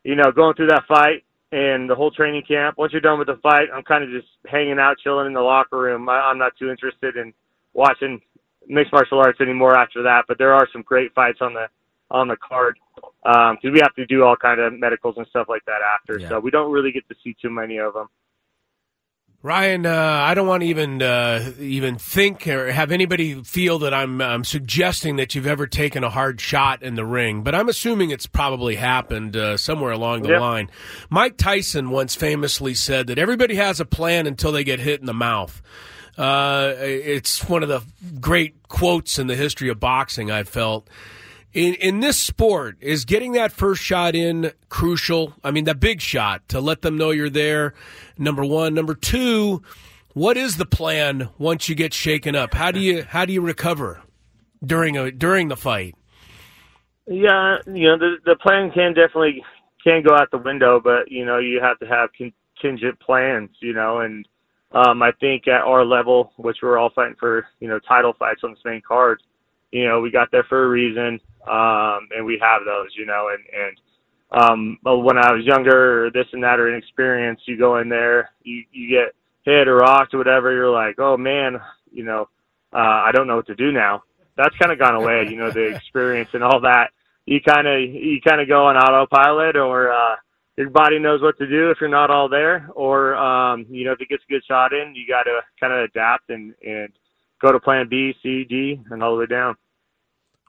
you 0.05 0.14
know, 0.16 0.32
going 0.32 0.55
through 0.55 0.68
that 0.68 0.86
fight 0.89 1.24
and 1.51 1.88
the 1.88 1.94
whole 1.94 2.11
training 2.11 2.42
camp, 2.46 2.76
once 2.76 2.92
you're 2.92 3.01
done 3.01 3.18
with 3.18 3.28
the 3.28 3.38
fight, 3.42 3.68
I'm 3.74 3.82
kind 3.82 4.05
of 4.05 4.11
just 4.11 4.28
hanging 4.46 4.78
out, 4.78 4.99
chilling 5.03 5.26
in 5.26 5.32
the 5.32 5.40
locker 5.40 5.78
room. 5.78 6.09
I, 6.09 6.20
I'm 6.20 6.38
not 6.38 6.53
too 6.59 6.70
interested 6.70 7.16
in 7.16 7.32
watching 7.72 8.20
mixed 8.66 8.92
martial 8.92 9.18
arts 9.18 9.40
anymore 9.40 9.76
after 9.76 10.03
that. 10.03 10.24
But 10.28 10.38
there 10.38 10.53
are 10.53 10.68
some 10.72 10.82
great 10.82 11.14
fights 11.14 11.38
on 11.40 11.55
the 11.55 11.66
on 12.11 12.28
the 12.28 12.36
card 12.36 12.78
because 13.22 13.57
um, 13.64 13.72
we 13.72 13.80
have 13.80 13.94
to 13.94 14.07
do 14.07 14.24
all 14.24 14.36
kind 14.36 14.61
of 14.61 14.72
medicals 14.72 15.14
and 15.18 15.26
stuff 15.28 15.46
like 15.49 15.64
that 15.66 15.80
after. 15.82 16.18
Yeah. 16.18 16.28
So 16.28 16.40
we 16.40 16.51
don't 16.51 16.72
really 16.72 16.92
get 16.92 17.09
to 17.09 17.14
see 17.22 17.36
too 17.40 17.51
many 17.51 17.78
of 17.78 17.94
them. 17.94 18.09
Ryan, 19.41 19.86
uh, 19.86 19.95
I 19.95 20.34
don't 20.34 20.49
want 20.49 20.62
to 20.62 20.68
even 20.68 21.01
uh, 21.01 21.53
even 21.61 21.97
think 21.97 22.49
or 22.49 22.72
have 22.72 22.91
anybody 22.91 23.41
feel 23.45 23.78
that 23.80 23.95
I'm 23.95 24.20
I'm 24.20 24.43
suggesting 24.43 25.14
that 25.16 25.36
you've 25.36 25.47
ever 25.47 25.68
taken 25.68 26.03
a 26.03 26.11
hard 26.11 26.41
shot 26.41 26.82
in 26.82 26.97
the 26.97 27.05
ring, 27.05 27.43
but 27.43 27.55
I'm 27.55 27.68
assuming 27.68 28.11
it's 28.11 28.26
probably 28.26 28.74
happened 28.74 29.36
uh, 29.36 29.57
somewhere 29.57 29.93
along 29.93 30.22
the 30.22 30.30
Yep. 30.30 30.41
line. 30.41 30.70
Mike 31.09 31.36
Tyson 31.36 31.91
once 31.91 32.16
famously 32.16 32.74
said 32.74 33.07
that 33.07 33.18
everybody 33.18 33.55
has 33.55 33.78
a 33.78 33.84
plan 33.84 34.26
until 34.26 34.51
they 34.51 34.64
get 34.64 34.80
hit 34.80 34.99
in 34.99 35.07
the 35.07 35.14
mouth. 35.14 35.62
Uh, 36.18 36.74
it's 36.76 37.49
one 37.49 37.62
of 37.62 37.68
the 37.68 37.80
great 38.20 38.66
quotes 38.66 39.20
in 39.20 39.28
the 39.28 39.36
history 39.36 39.68
of 39.68 39.78
boxing. 39.78 40.32
I 40.32 40.43
felt 40.43 40.89
in 41.53 41.74
in 41.74 42.01
this 42.01 42.18
sport 42.18 42.76
is 42.80 43.05
getting 43.05 43.32
that 43.32 43.53
first 43.53 43.82
shot 43.82 44.14
in 44.14 44.53
crucial. 44.68 45.34
I 45.42 45.51
mean, 45.51 45.64
the 45.64 45.74
big 45.74 46.01
shot 46.01 46.49
to 46.49 46.61
let 46.61 46.82
them 46.82 46.96
know 46.96 47.11
you're 47.11 47.30
there. 47.30 47.74
Number 48.16 48.44
one, 48.44 48.74
number 48.74 48.94
two. 48.94 49.62
What 50.14 50.36
is 50.36 50.57
the 50.57 50.66
plan 50.66 51.28
once 51.38 51.68
you 51.68 51.74
get 51.74 51.94
shaken 51.94 52.34
up? 52.34 52.55
How 52.55 52.72
do 52.72 52.80
you 52.80 53.05
how 53.05 53.24
do 53.24 53.32
you 53.32 53.40
recover 53.40 54.03
during 54.64 54.96
a 54.96 55.11
during 55.12 55.49
the 55.49 55.57
fight? 55.57 55.94
Yeah, 57.07 57.59
you 57.66 57.88
know 57.88 57.99
the 57.99 58.16
the 58.24 58.36
plan 58.36 58.70
can 58.70 58.94
definitely 58.94 59.44
can 59.84 60.03
go 60.03 60.14
out 60.14 60.30
the 60.30 60.38
window, 60.38 60.80
but 60.82 61.11
you 61.11 61.24
know 61.24 61.38
you 61.38 61.61
have 61.62 61.78
to 61.78 61.86
have 61.86 62.11
contingent 62.12 62.99
plans. 63.01 63.51
You 63.61 63.74
know, 63.74 64.01
and 64.01 64.26
um, 64.72 65.03
I 65.03 65.12
think 65.12 65.49
at 65.49 65.62
our 65.62 65.84
level, 65.84 66.32
which 66.36 66.59
we're 66.62 66.78
all 66.78 66.90
fighting 66.94 67.16
for, 67.18 67.46
you 67.61 67.68
know, 67.68 67.78
title 67.78 68.12
fights 68.18 68.42
on 68.44 68.51
this 68.51 68.61
main 68.64 68.82
card, 68.86 69.22
you 69.73 69.87
know, 69.87 70.01
we 70.01 70.11
got 70.11 70.31
there 70.31 70.45
for 70.45 70.64
a 70.64 70.69
reason, 70.69 71.21
um, 71.47 72.09
and 72.16 72.25
we 72.25 72.39
have 72.41 72.62
those. 72.64 72.89
You 72.97 73.07
know, 73.07 73.31
and 73.33 73.45
and 73.53 73.81
um, 74.31 74.79
but 74.83 74.99
when 74.99 75.19
I 75.19 75.33
was 75.33 75.45
younger, 75.45 76.07
or 76.07 76.11
this 76.11 76.27
and 76.33 76.43
that, 76.43 76.61
or 76.61 76.69
inexperienced, 76.69 77.47
you 77.47 77.59
go 77.59 77.79
in 77.79 77.89
there, 77.89 78.31
you 78.43 78.64
you 78.73 78.89
get 78.89 79.14
hit 79.45 79.69
or 79.69 79.77
rocked 79.77 80.14
or 80.14 80.19
whatever, 80.19 80.53
you're 80.53 80.71
like, 80.71 80.99
oh 80.99 81.16
man, 81.16 81.59
you 81.91 82.05
know, 82.05 82.29
uh, 82.73 82.77
I 83.07 83.11
don't 83.12 83.27
know 83.27 83.37
what 83.37 83.47
to 83.47 83.55
do 83.55 83.73
now. 83.73 84.03
That's 84.37 84.57
kind 84.57 84.71
of 84.71 84.79
gone 84.79 84.95
away, 84.95 85.27
you 85.29 85.37
know, 85.37 85.51
the 85.51 85.66
experience 85.77 86.31
and 86.35 86.45
all 86.45 86.61
that. 86.61 86.91
You 87.27 87.41
kind 87.41 87.66
of 87.66 87.81
you 87.81 88.21
kind 88.27 88.41
of 88.41 88.49
go 88.49 88.66
on 88.66 88.77
autopilot, 88.77 89.57
or 89.57 89.93
uh, 89.93 90.16
your 90.57 90.71
body 90.71 90.99
knows 90.99 91.23
what 91.23 91.39
to 91.39 91.47
do 91.47 91.71
if 91.71 91.79
you're 91.81 91.91
not 91.91 92.11
all 92.11 92.29
there, 92.29 92.69
or 92.75 93.16
um, 93.16 93.66
you 93.69 93.85
know, 93.85 93.93
if 93.93 94.01
it 94.01 94.09
gets 94.09 94.23
a 94.29 94.33
good 94.33 94.45
shot 94.47 94.73
in, 94.73 94.95
you 94.95 95.07
got 95.07 95.25
to 95.25 95.41
kind 95.61 95.73
of 95.73 95.85
adapt 95.85 96.31
and 96.31 96.55
and 96.66 96.93
go 97.41 97.53
to 97.53 97.61
plan 97.61 97.89
B, 97.89 98.14
C, 98.22 98.45
D, 98.45 98.80
and 98.91 99.03
all 99.03 99.14
the 99.14 99.20
way 99.20 99.26
down. 99.26 99.57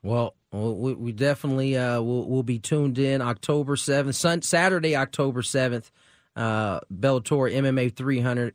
Well, 0.02 0.34
well, 0.52 0.74
we, 0.74 0.94
we 0.94 1.12
definitely 1.12 1.76
uh, 1.76 2.00
will 2.00 2.28
will 2.28 2.42
be 2.42 2.58
tuned 2.58 2.98
in 2.98 3.20
October 3.22 3.76
seventh, 3.76 4.16
Sun, 4.16 4.42
Saturday, 4.42 4.96
October 4.96 5.42
seventh, 5.42 5.90
uh, 6.36 6.80
Bellator 6.92 7.52
MMA 7.52 7.94
300. 7.94 8.54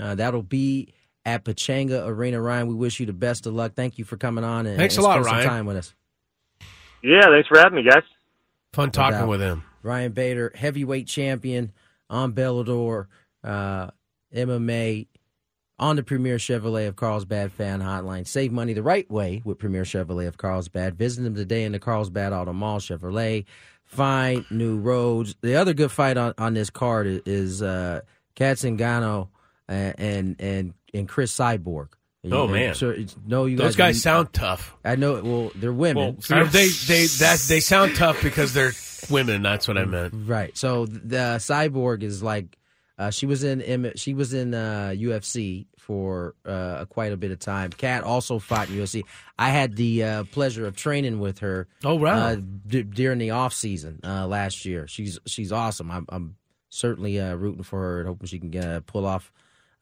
Uh, 0.00 0.14
that'll 0.14 0.42
be 0.42 0.94
at 1.24 1.44
Pechanga 1.44 2.06
Arena. 2.06 2.40
Ryan, 2.40 2.66
we 2.66 2.74
wish 2.74 3.00
you 3.00 3.06
the 3.06 3.12
best 3.12 3.46
of 3.46 3.54
luck. 3.54 3.74
Thank 3.74 3.98
you 3.98 4.04
for 4.04 4.16
coming 4.16 4.44
on 4.44 4.66
and, 4.66 4.76
Thanks 4.76 4.96
and 4.96 5.04
a 5.04 5.08
lot, 5.08 5.14
spend 5.14 5.26
some 5.26 5.34
Ryan. 5.34 5.48
time 5.48 5.66
with 5.66 5.76
us. 5.76 5.94
Yeah, 7.02 7.26
thanks 7.30 7.48
for 7.48 7.58
having 7.58 7.76
me, 7.76 7.90
guys. 7.90 8.04
Fun 8.72 8.90
talking 8.90 9.20
doubt. 9.20 9.28
with 9.28 9.40
him. 9.40 9.64
Ryan 9.82 10.12
Bader, 10.12 10.52
heavyweight 10.54 11.06
champion 11.08 11.72
on 12.08 12.32
Bellator, 12.32 13.06
uh, 13.42 13.88
MMA, 14.34 15.08
on 15.78 15.96
the 15.96 16.02
Premier 16.02 16.36
Chevrolet 16.36 16.86
of 16.88 16.96
Carlsbad 16.96 17.52
fan 17.52 17.80
hotline. 17.80 18.26
Save 18.26 18.52
money 18.52 18.72
the 18.72 18.82
right 18.82 19.10
way 19.10 19.42
with 19.44 19.58
Premier 19.58 19.82
Chevrolet 19.84 20.28
of 20.28 20.36
Carlsbad. 20.36 20.94
Visit 20.96 21.22
them 21.22 21.34
today 21.34 21.64
in 21.64 21.72
the 21.72 21.78
Carlsbad 21.78 22.32
Auto 22.32 22.52
Mall 22.52 22.78
Chevrolet. 22.78 23.44
Find 23.84 24.44
new 24.50 24.78
roads. 24.78 25.34
The 25.42 25.56
other 25.56 25.74
good 25.74 25.90
fight 25.90 26.16
on, 26.16 26.34
on 26.38 26.54
this 26.54 26.70
card 26.70 27.06
is, 27.06 27.22
is 27.26 27.62
uh, 27.62 28.00
Kat 28.36 28.56
Zingano 28.58 29.28
and, 29.68 29.94
and 29.98 30.36
and 30.40 30.74
and 30.94 31.08
Cris 31.08 31.34
Cyborg. 31.36 31.88
Oh, 32.30 32.46
man. 32.46 32.76
so 32.76 32.90
it's- 32.90 33.16
no, 33.26 33.46
you 33.46 33.56
Those 33.56 33.74
guys 33.74 33.94
guys 33.96 34.02
sound 34.02 34.32
tough. 34.32 34.76
I 34.84 34.94
know. 34.94 35.20
Well, 35.20 35.50
they're 35.56 35.72
women. 35.72 36.18
Or 36.30 36.44
they 36.44 36.68
they 36.68 37.06
that 37.06 37.44
they 37.48 37.58
sound 37.58 37.96
tough 37.96 38.22
because 38.22 38.54
they're 38.54 38.72
women. 39.10 39.42
That's 39.42 39.66
what 39.66 39.76
I 39.76 39.84
meant. 39.84 40.14
Right. 40.26 40.56
So 40.56 40.86
the 40.86 41.38
cyborg 41.40 42.04
is 42.04 42.22
like 42.22 42.56
uh, 42.98 43.10
she 43.10 43.26
was 43.26 43.42
in 43.44 43.62
M- 43.62 43.92
she 43.96 44.14
was 44.14 44.34
in 44.34 44.54
uh, 44.54 44.92
UFC 44.94 45.66
for 45.78 46.34
uh, 46.46 46.84
quite 46.86 47.12
a 47.12 47.16
bit 47.16 47.30
of 47.32 47.38
time. 47.40 47.70
Kat 47.70 48.04
also 48.04 48.38
fought 48.38 48.68
in 48.68 48.76
UFC. 48.76 49.02
I 49.38 49.48
had 49.50 49.74
the 49.76 50.04
uh, 50.04 50.24
pleasure 50.24 50.66
of 50.66 50.76
training 50.76 51.18
with 51.18 51.40
her. 51.40 51.66
Oh, 51.84 51.96
wow. 51.96 52.14
Uh, 52.28 52.36
d- 52.66 52.82
during 52.84 53.18
the 53.18 53.30
off 53.30 53.52
season 53.54 54.00
uh, 54.04 54.26
last 54.26 54.64
year, 54.64 54.86
she's 54.86 55.18
she's 55.26 55.50
awesome. 55.52 55.90
I'm, 55.90 56.06
I'm 56.08 56.36
certainly 56.68 57.18
uh, 57.20 57.34
rooting 57.34 57.62
for 57.64 57.80
her 57.80 57.98
and 58.00 58.08
hoping 58.08 58.26
she 58.28 58.38
can 58.38 58.56
uh, 58.56 58.80
pull 58.86 59.04
off 59.06 59.32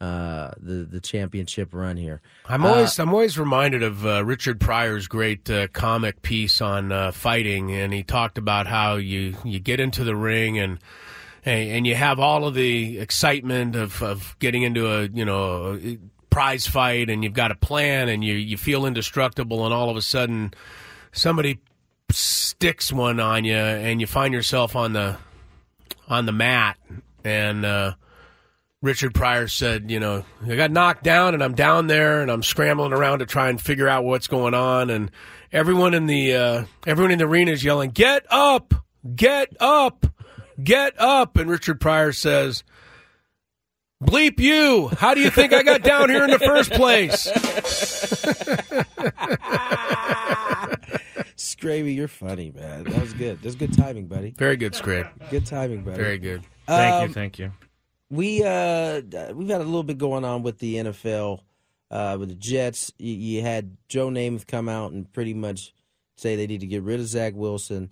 uh, 0.00 0.52
the 0.58 0.86
the 0.90 1.00
championship 1.00 1.74
run 1.74 1.96
here. 1.98 2.22
I'm 2.46 2.64
Uh, 2.64 2.68
always 2.68 2.98
I'm 2.98 3.11
always 3.11 3.38
reminded 3.38 3.82
of 3.82 4.06
uh, 4.06 4.24
Richard 4.24 4.58
Pryor's 4.58 5.06
great 5.08 5.50
uh, 5.50 5.66
comic 5.68 6.22
piece 6.22 6.62
on 6.62 6.90
uh, 6.90 7.12
fighting, 7.12 7.70
and 7.72 7.92
he 7.92 8.02
talked 8.02 8.38
about 8.38 8.66
how 8.66 8.96
you 8.96 9.34
you 9.44 9.58
get 9.61 9.78
into 9.80 10.02
the 10.04 10.16
ring 10.16 10.58
and 10.58 10.78
and, 11.45 11.70
and 11.70 11.86
you 11.86 11.95
have 11.95 12.18
all 12.18 12.47
of 12.47 12.55
the 12.55 12.99
excitement 12.99 13.76
of, 13.76 14.03
of 14.03 14.36
getting 14.38 14.62
into 14.62 14.86
a 14.88 15.07
you 15.07 15.24
know 15.24 15.78
prize 16.30 16.66
fight 16.66 17.11
and 17.11 17.24
you've 17.24 17.34
got 17.34 17.51
a 17.51 17.57
plan 17.57 18.09
and 18.09 18.22
you 18.22 18.34
you 18.34 18.57
feel 18.57 18.86
indestructible 18.86 19.64
and 19.64 19.74
all 19.74 19.91
of 19.91 19.97
a 19.97 20.03
sudden 20.03 20.53
somebody 21.12 21.61
sticks 22.11 22.93
one 22.93 23.20
on 23.20 23.45
you 23.45 23.55
and 23.55 24.01
you 24.01 24.07
find 24.07 24.32
yourself 24.32 24.76
on 24.76 24.93
the 24.93 25.16
on 26.09 26.26
the 26.26 26.32
mat 26.32 26.78
and 27.24 27.64
uh, 27.64 27.95
Richard 28.82 29.14
Pryor 29.14 29.47
said, 29.47 29.91
you 29.91 30.01
know, 30.01 30.24
I 30.47 30.57
got 30.57 30.70
knocked 30.70 31.05
down 31.05 31.34
and 31.34 31.45
I'm 31.45 31.55
down 31.55 31.86
there 31.86 32.22
and 32.22 32.30
I'm 32.30 32.43
scrambling 32.43 32.95
around 32.95 33.18
to 33.18 33.26
try 33.26 33.51
and 33.51 33.61
figure 33.61 33.88
out 33.88 34.05
what's 34.05 34.26
going 34.26 34.55
on 34.55 34.88
and 34.88 35.11
everyone 35.53 35.93
in 35.93 36.07
the 36.07 36.34
uh, 36.34 36.64
everyone 36.86 37.11
in 37.12 37.18
the 37.18 37.26
arena 37.26 37.51
is 37.51 37.62
yelling, 37.62 37.91
"Get 37.91 38.24
up! 38.30 38.74
Get 39.14 39.55
up! 39.61 40.07
Get 40.62 40.98
up!" 41.00 41.36
And 41.36 41.48
Richard 41.50 41.80
Pryor 41.80 42.12
says, 42.12 42.64
"Bleep 44.02 44.38
you! 44.40 44.88
How 44.88 45.14
do 45.14 45.20
you 45.20 45.30
think 45.30 45.52
I 45.52 45.62
got 45.62 45.82
down 45.82 46.11
here 46.11 46.24
in 46.24 46.30
the 46.30 46.38
first 46.38 46.72
place?" 46.72 47.26
Scraby, 51.36 51.94
you're 51.94 52.08
funny, 52.08 52.52
man. 52.54 52.84
That 52.84 53.00
was 53.00 53.12
good. 53.14 53.40
That's 53.42 53.54
good 53.54 53.72
timing, 53.72 54.06
buddy. 54.06 54.34
Very 54.36 54.56
good, 54.56 54.74
Scrape. 54.74 55.06
Good 55.30 55.46
timing, 55.46 55.82
buddy. 55.82 55.96
Very 55.96 56.18
good. 56.18 56.42
Thank 56.66 56.94
Um, 56.94 57.08
you, 57.08 57.14
thank 57.14 57.38
you. 57.38 57.52
We 58.11 58.42
uh 58.44 59.02
we've 59.34 59.48
had 59.48 59.61
a 59.61 59.64
little 59.64 59.84
bit 59.84 59.98
going 59.98 60.24
on 60.24 60.42
with 60.42 60.58
the 60.58 60.76
NFL 60.76 61.40
uh 61.90 62.16
with 62.18 62.30
the 62.30 62.34
Jets. 62.34 62.92
You, 62.98 63.14
you 63.14 63.42
had 63.42 63.76
Joe 63.88 64.08
Namath 64.08 64.46
come 64.46 64.68
out 64.68 64.92
and 64.92 65.11
pretty 65.12 65.34
much 65.34 65.72
say 66.16 66.36
they 66.36 66.46
need 66.46 66.61
to 66.61 66.66
get 66.66 66.82
rid 66.82 67.00
of 67.00 67.06
Zach 67.06 67.34
Wilson. 67.36 67.90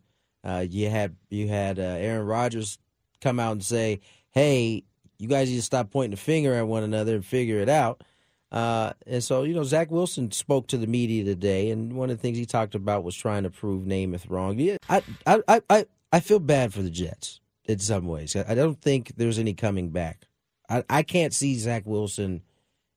Uh, 0.49 0.61
you 0.61 0.89
had 0.89 1.15
you 1.29 1.47
had 1.49 1.79
uh, 1.79 1.83
Aaron 1.83 2.25
Rodgers 2.27 2.79
come 3.21 3.39
out 3.39 3.53
and 3.53 3.63
say, 3.65 4.01
"Hey, 4.31 4.85
you 5.19 5.29
guys 5.29 5.51
need 5.51 5.57
to 5.57 5.63
stop 5.63 5.91
pointing 5.91 6.13
the 6.13 6.17
finger 6.17 6.55
at 6.55 6.67
one 6.67 6.83
another 6.85 7.15
and 7.17 7.25
figure 7.25 7.59
it 7.61 7.69
out." 7.69 8.03
Uh, 8.51 8.93
and 9.07 9.23
so, 9.23 9.43
you 9.43 9.53
know, 9.53 9.63
Zach 9.63 9.91
Wilson 9.91 10.31
spoke 10.31 10.69
to 10.69 10.79
the 10.79 10.87
media 10.87 11.23
today, 11.23 11.71
and 11.71 11.93
one 11.93 12.09
of 12.09 12.17
the 12.17 12.23
things 12.23 12.39
he 12.39 12.47
talked 12.47 12.75
about 12.75 13.05
was 13.05 13.15
trying 13.15 13.43
to 13.43 13.51
prove 13.51 13.85
Namath 13.85 14.31
wrong. 14.31 14.59
Yeah, 14.59 14.79
I, 14.89 15.03
I, 15.27 15.43
I, 15.47 15.63
I, 15.69 15.87
I 16.15 16.21
feel 16.21 16.39
bad 16.39 16.73
for 16.73 16.81
the 16.81 16.89
Jets 16.89 17.41
in 17.67 17.79
some 17.79 18.07
ways. 18.07 18.35
I 18.35 18.55
don't 18.55 18.81
think 18.81 19.13
there's 19.19 19.39
any 19.39 19.53
coming 19.53 19.91
back. 19.91 20.27
I, 20.71 20.83
I 20.89 21.03
can't 21.03 21.35
see 21.35 21.57
Zach 21.59 21.83
Wilson 21.85 22.41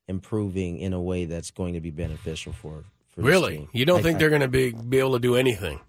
improving 0.07 0.77
in 0.79 0.93
a 0.93 1.01
way 1.01 1.25
that's 1.25 1.51
going 1.51 1.73
to 1.73 1.81
be 1.81 1.91
beneficial 1.91 2.53
for. 2.53 2.85
for 3.09 3.21
Really, 3.21 3.67
you 3.73 3.83
don't 3.85 3.99
I- 3.99 4.03
think 4.03 4.19
they're 4.19 4.29
going 4.29 4.41
to 4.41 4.47
be 4.47 4.71
be 4.71 4.99
able 4.99 5.13
to 5.13 5.19
do 5.19 5.35
anything 5.35 5.81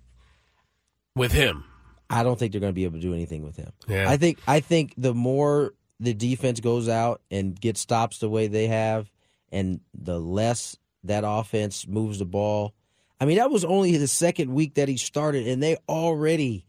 with 1.15 1.33
him? 1.33 1.65
I 2.11 2.23
don't 2.23 2.39
think 2.39 2.53
they're 2.53 2.61
going 2.61 2.73
to 2.73 2.75
be 2.75 2.85
able 2.85 2.99
to 2.99 3.03
do 3.03 3.15
anything 3.15 3.43
with 3.43 3.57
him. 3.57 3.73
Yeah. 3.89 4.09
I 4.09 4.17
think 4.17 4.39
I 4.47 4.61
think 4.61 4.95
the 4.97 5.15
more 5.15 5.73
the 5.99 6.13
defense 6.15 6.61
goes 6.61 6.89
out 6.89 7.23
and 7.31 7.59
gets 7.59 7.81
stops 7.81 8.19
the 8.19 8.29
way 8.29 8.49
they 8.49 8.67
have, 8.67 9.11
and 9.51 9.81
the 9.95 10.21
less 10.21 10.77
that 11.05 11.25
offense 11.27 11.87
moves 11.87 12.19
the 12.19 12.25
ball. 12.25 12.75
I 13.21 13.25
mean, 13.25 13.39
that 13.39 13.51
was 13.51 13.65
only 13.65 13.97
the 13.97 14.09
second 14.09 14.53
week 14.53 14.75
that 14.75 14.89
he 14.89 14.97
started, 14.97 15.47
and 15.47 15.63
they 15.63 15.77
already 15.89 16.65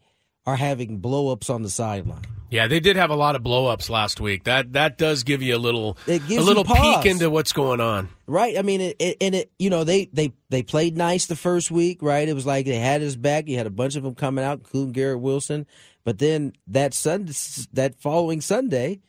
are 0.46 0.56
having 0.56 1.00
blowups 1.00 1.48
on 1.48 1.62
the 1.62 1.70
sideline. 1.70 2.22
Yeah, 2.50 2.68
they 2.68 2.78
did 2.78 2.96
have 2.96 3.10
a 3.10 3.16
lot 3.16 3.34
of 3.34 3.42
blowups 3.42 3.90
last 3.90 4.20
week. 4.20 4.44
That 4.44 4.74
that 4.74 4.96
does 4.96 5.24
give 5.24 5.42
you 5.42 5.56
a 5.56 5.58
little 5.58 5.98
It 6.06 6.22
a 6.30 6.40
little 6.40 6.64
peek 6.64 7.04
into 7.04 7.28
what's 7.28 7.52
going 7.52 7.80
on. 7.80 8.10
Right. 8.26 8.56
I 8.56 8.62
mean, 8.62 8.80
it, 8.80 8.96
it, 9.00 9.16
and 9.20 9.34
it, 9.34 9.50
you 9.58 9.70
know, 9.70 9.82
they, 9.82 10.08
they, 10.12 10.32
they 10.50 10.62
played 10.62 10.96
nice 10.96 11.26
the 11.26 11.36
first 11.36 11.70
week, 11.70 12.00
right? 12.00 12.28
It 12.28 12.32
was 12.32 12.46
like 12.46 12.66
they 12.66 12.78
had 12.78 13.00
his 13.00 13.16
back. 13.16 13.48
You 13.48 13.56
had 13.56 13.66
a 13.66 13.70
bunch 13.70 13.96
of 13.96 14.04
them 14.04 14.14
coming 14.14 14.44
out, 14.44 14.58
including 14.58 14.92
Garrett 14.92 15.20
Wilson. 15.20 15.66
But 16.04 16.18
then 16.18 16.52
that 16.68 16.94
Sunday, 16.94 17.32
that 17.72 18.00
following 18.00 18.40
Sunday, 18.40 19.00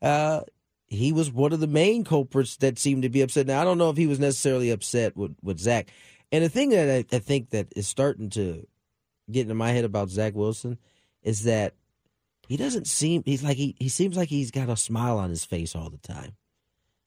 uh, 0.00 0.40
he 0.86 1.12
was 1.12 1.30
one 1.30 1.52
of 1.52 1.60
the 1.60 1.66
main 1.66 2.02
culprits 2.02 2.56
that 2.58 2.78
seemed 2.78 3.02
to 3.02 3.08
be 3.08 3.20
upset. 3.20 3.46
Now, 3.46 3.60
I 3.60 3.64
don't 3.64 3.78
know 3.78 3.90
if 3.90 3.96
he 3.96 4.06
was 4.06 4.20
necessarily 4.20 4.70
upset 4.70 5.16
with, 5.16 5.36
with 5.42 5.58
Zach. 5.58 5.90
And 6.32 6.42
the 6.42 6.48
thing 6.48 6.70
that 6.70 6.88
I, 6.88 7.16
I 7.16 7.18
think 7.18 7.50
that 7.50 7.66
is 7.76 7.86
starting 7.86 8.30
to 8.30 8.66
get 9.30 9.42
into 9.42 9.54
my 9.54 9.70
head 9.72 9.84
about 9.84 10.08
Zach 10.10 10.34
Wilson 10.34 10.78
is 11.22 11.44
that 11.44 11.74
he 12.48 12.56
doesn't 12.56 12.86
seem, 12.86 13.22
he's 13.24 13.42
like, 13.42 13.56
he, 13.56 13.74
he 13.78 13.88
seems 13.88 14.16
like 14.16 14.28
he's 14.28 14.50
got 14.50 14.68
a 14.68 14.76
smile 14.76 15.18
on 15.18 15.30
his 15.30 15.44
face 15.44 15.74
all 15.74 15.90
the 15.90 15.98
time. 15.98 16.32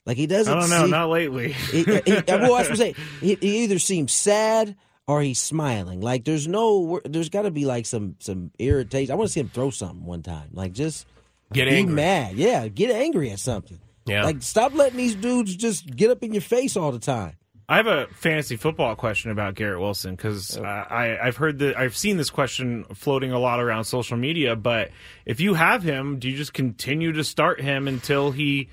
Like 0.06 0.18
he 0.18 0.28
doesn't. 0.28 0.52
I 0.52 0.60
don't 0.60 0.70
know, 0.70 0.82
seem- 0.82 0.90
not 0.90 1.10
lately. 1.10 1.52
he, 1.72 1.84
he, 1.84 1.92
well, 1.92 2.04
that's 2.26 2.30
what 2.30 2.70
I'm 2.70 2.76
saying. 2.76 2.96
He, 3.22 3.36
he 3.36 3.64
either 3.64 3.80
seems 3.80 4.12
sad 4.12 4.76
or 5.08 5.22
he's 5.22 5.40
smiling. 5.40 6.02
Like 6.02 6.26
there's 6.26 6.48
no, 6.48 7.00
there's 7.06 7.30
got 7.30 7.44
to 7.44 7.52
be 7.52 7.66
like 7.66 7.86
some 7.86 8.16
some 8.20 8.52
irritation. 8.60 9.12
I 9.12 9.16
want 9.16 9.28
to 9.28 9.34
see 9.34 9.40
him 9.40 9.50
throw 9.50 9.70
something 9.70 10.06
one 10.06 10.24
time. 10.24 10.50
Like 10.52 10.74
just 10.74 11.06
Get 11.54 11.66
be 11.66 11.76
angry. 11.76 11.96
mad. 11.96 12.36
Yeah, 12.36 12.68
get 12.68 12.92
angry 12.92 13.30
at 13.32 13.40
something. 13.40 13.80
Yeah. 14.06 14.24
Like 14.24 14.42
stop 14.42 14.74
letting 14.74 14.98
these 14.98 15.16
dudes 15.16 15.56
just 15.56 15.86
get 15.96 16.10
up 16.10 16.24
in 16.24 16.34
your 16.34 16.42
face 16.42 16.76
all 16.76 16.92
the 16.92 17.00
time. 17.00 17.34
I 17.70 17.78
have 17.78 17.86
a 17.86 18.08
fantasy 18.08 18.56
football 18.56 18.96
question 18.96 19.30
about 19.30 19.54
Garrett 19.54 19.80
Wilson 19.80 20.16
because 20.16 20.58
oh. 20.58 20.64
I, 20.64 21.24
I've 21.24 21.38
heard 21.38 21.60
that 21.60 21.78
I've 21.78 21.96
seen 21.96 22.18
this 22.18 22.32
question 22.32 22.84
floating 22.96 23.32
a 23.32 23.38
lot 23.38 23.60
around 23.60 23.84
social 23.84 24.18
media. 24.18 24.56
But 24.56 24.90
if 25.24 25.40
you 25.40 25.54
have 25.54 25.84
him, 25.84 26.18
do 26.18 26.28
you 26.28 26.36
just 26.36 26.52
continue 26.52 27.12
to 27.12 27.24
start 27.24 27.62
him 27.62 27.88
until 27.88 28.32
he 28.32 28.70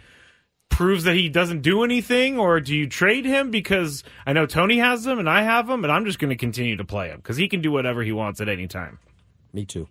proves 0.70 1.04
that 1.04 1.14
he 1.14 1.28
doesn't 1.28 1.60
do 1.60 1.84
anything, 1.84 2.38
or 2.38 2.58
do 2.58 2.74
you 2.74 2.88
trade 2.88 3.26
him? 3.26 3.50
Because 3.50 4.02
I 4.24 4.32
know 4.32 4.46
Tony 4.46 4.78
has 4.78 5.06
him 5.06 5.18
and 5.18 5.28
I 5.28 5.42
have 5.42 5.68
him, 5.68 5.84
and 5.84 5.92
I'm 5.92 6.06
just 6.06 6.18
going 6.18 6.30
to 6.30 6.36
continue 6.36 6.76
to 6.76 6.84
play 6.84 7.08
him 7.08 7.18
because 7.18 7.36
he 7.36 7.48
can 7.48 7.60
do 7.60 7.70
whatever 7.70 8.02
he 8.02 8.12
wants 8.12 8.40
at 8.40 8.48
any 8.48 8.66
time. 8.66 8.98
Me 9.52 9.66
too. 9.66 9.88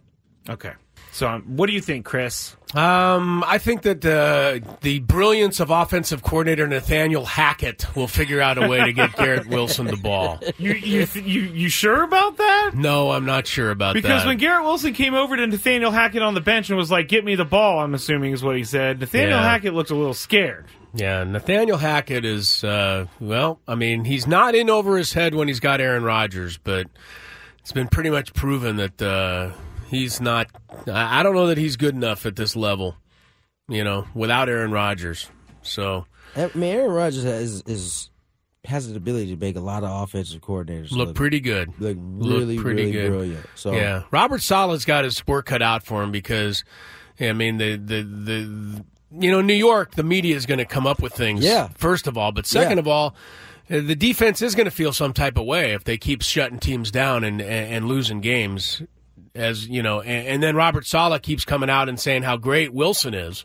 Okay. 0.49 0.73
So, 1.11 1.29
um, 1.29 1.43
what 1.55 1.67
do 1.67 1.73
you 1.73 1.79
think, 1.79 2.05
Chris? 2.05 2.57
Um, 2.73 3.41
I 3.47 3.57
think 3.57 3.83
that 3.83 4.03
uh, 4.05 4.59
the 4.81 4.99
brilliance 4.99 5.61
of 5.61 5.69
offensive 5.69 6.21
coordinator 6.23 6.67
Nathaniel 6.67 7.23
Hackett 7.23 7.95
will 7.95 8.09
figure 8.09 8.41
out 8.41 8.57
a 8.61 8.67
way 8.67 8.83
to 8.83 8.91
get 8.91 9.15
Garrett 9.15 9.47
Wilson 9.47 9.85
the 9.87 9.95
ball. 9.95 10.41
You 10.57 10.73
you 10.73 11.07
you, 11.15 11.41
you 11.41 11.69
sure 11.69 12.03
about 12.03 12.35
that? 12.35 12.71
No, 12.73 13.11
I'm 13.11 13.23
not 13.25 13.47
sure 13.47 13.71
about 13.71 13.93
Because 13.93 14.09
that. 14.09 14.15
Because 14.15 14.25
when 14.27 14.37
Garrett 14.39 14.65
Wilson 14.65 14.93
came 14.93 15.13
over 15.13 15.37
to 15.37 15.47
Nathaniel 15.47 15.91
Hackett 15.91 16.21
on 16.21 16.33
the 16.33 16.41
bench 16.41 16.69
and 16.69 16.77
was 16.77 16.91
like, 16.91 17.07
"Get 17.07 17.23
me 17.23 17.35
the 17.35 17.45
ball," 17.45 17.79
I'm 17.79 17.93
assuming 17.93 18.33
is 18.33 18.43
what 18.43 18.57
he 18.57 18.65
said. 18.65 18.99
Nathaniel 18.99 19.37
Yeah. 19.39 19.43
Hackett 19.43 19.73
looked 19.73 19.91
a 19.91 19.95
little 19.95 20.13
scared. 20.13 20.65
Yeah, 20.93 21.23
Nathaniel 21.23 21.77
Hackett 21.77 22.25
is 22.25 22.61
uh, 22.65 23.05
well. 23.21 23.61
I 23.69 23.75
mean, 23.75 24.03
he's 24.03 24.27
not 24.27 24.53
in 24.53 24.69
over 24.69 24.97
his 24.97 25.13
head 25.13 25.33
when 25.33 25.47
he's 25.47 25.61
got 25.61 25.79
Aaron 25.79 26.03
Rodgers, 26.03 26.57
but 26.57 26.87
it's 27.59 27.71
been 27.71 27.87
pretty 27.87 28.09
much 28.09 28.33
proven 28.33 28.75
that 28.77 29.01
uh, 29.01 29.51
he's 29.89 30.19
not. 30.21 30.47
I 30.91 31.23
don't 31.23 31.35
know 31.35 31.47
that 31.47 31.57
he's 31.57 31.75
good 31.77 31.95
enough 31.95 32.25
at 32.25 32.35
this 32.35 32.55
level. 32.55 32.95
You 33.67 33.83
know, 33.83 34.05
without 34.13 34.47
Aaron 34.47 34.71
Rodgers. 34.71 35.29
So 35.63 36.05
I 36.35 36.51
mean, 36.53 36.75
Aaron 36.75 36.91
Rodgers 36.91 37.23
has 37.23 37.63
is 37.65 38.09
has 38.65 38.89
the 38.89 38.95
ability 38.95 39.27
to 39.33 39.37
make 39.39 39.55
a 39.55 39.59
lot 39.59 39.83
of 39.83 40.03
offensive 40.03 40.41
coordinators 40.41 40.91
look 40.91 41.13
pretty 41.15 41.39
good. 41.39 41.69
Look 41.79 41.97
Look 41.99 42.31
really, 42.39 42.57
really 42.59 42.91
brilliant. 42.91 43.45
So 43.55 43.73
yeah, 43.73 44.03
Robert 44.11 44.41
Saleh's 44.41 44.85
got 44.85 45.03
his 45.03 45.25
work 45.27 45.47
cut 45.47 45.61
out 45.61 45.83
for 45.83 46.03
him 46.03 46.11
because, 46.11 46.63
I 47.19 47.33
mean, 47.33 47.57
the 47.57 47.75
the 47.77 48.03
the 48.03 48.85
you 49.19 49.31
know 49.31 49.41
New 49.41 49.53
York, 49.55 49.95
the 49.95 50.03
media 50.03 50.35
is 50.35 50.45
going 50.45 50.57
to 50.59 50.65
come 50.65 50.85
up 50.85 51.01
with 51.01 51.13
things. 51.13 51.43
Yeah. 51.43 51.69
First 51.75 52.05
of 52.07 52.17
all, 52.17 52.31
but 52.31 52.45
second 52.45 52.77
Yeah. 52.77 52.79
of 52.81 52.87
all, 52.87 53.15
uh, 53.69 53.81
the 53.81 53.95
defense 53.95 54.41
is 54.43 54.53
going 54.55 54.65
to 54.65 54.71
feel 54.71 54.93
some 54.93 55.13
type 55.13 55.37
of 55.37 55.45
way 55.45 55.73
if 55.73 55.83
they 55.83 55.97
keep 55.97 56.21
shutting 56.21 56.59
teams 56.59 56.91
down 56.91 57.23
and 57.23 57.41
and, 57.41 57.73
and 57.73 57.87
losing 57.87 58.21
games. 58.21 58.81
As 59.35 59.67
you 59.67 59.83
know, 59.83 60.01
and, 60.01 60.27
and 60.27 60.43
then 60.43 60.55
Robert 60.55 60.85
Saleh 60.85 61.21
keeps 61.21 61.43
coming 61.43 61.69
out 61.69 61.89
and 61.89 61.99
saying 61.99 62.23
how 62.23 62.37
great 62.37 62.73
Wilson 62.73 63.13
is. 63.13 63.43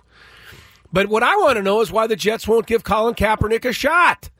But 0.93 1.09
what 1.09 1.23
I 1.23 1.37
want 1.37 1.57
to 1.57 1.63
know 1.63 1.81
is 1.81 1.91
why 1.91 2.07
the 2.07 2.17
Jets 2.17 2.47
won't 2.47 2.67
give 2.67 2.85
Colin 2.85 3.15
Kaepernick 3.15 3.65
a 3.65 3.73
shot. 3.73 4.31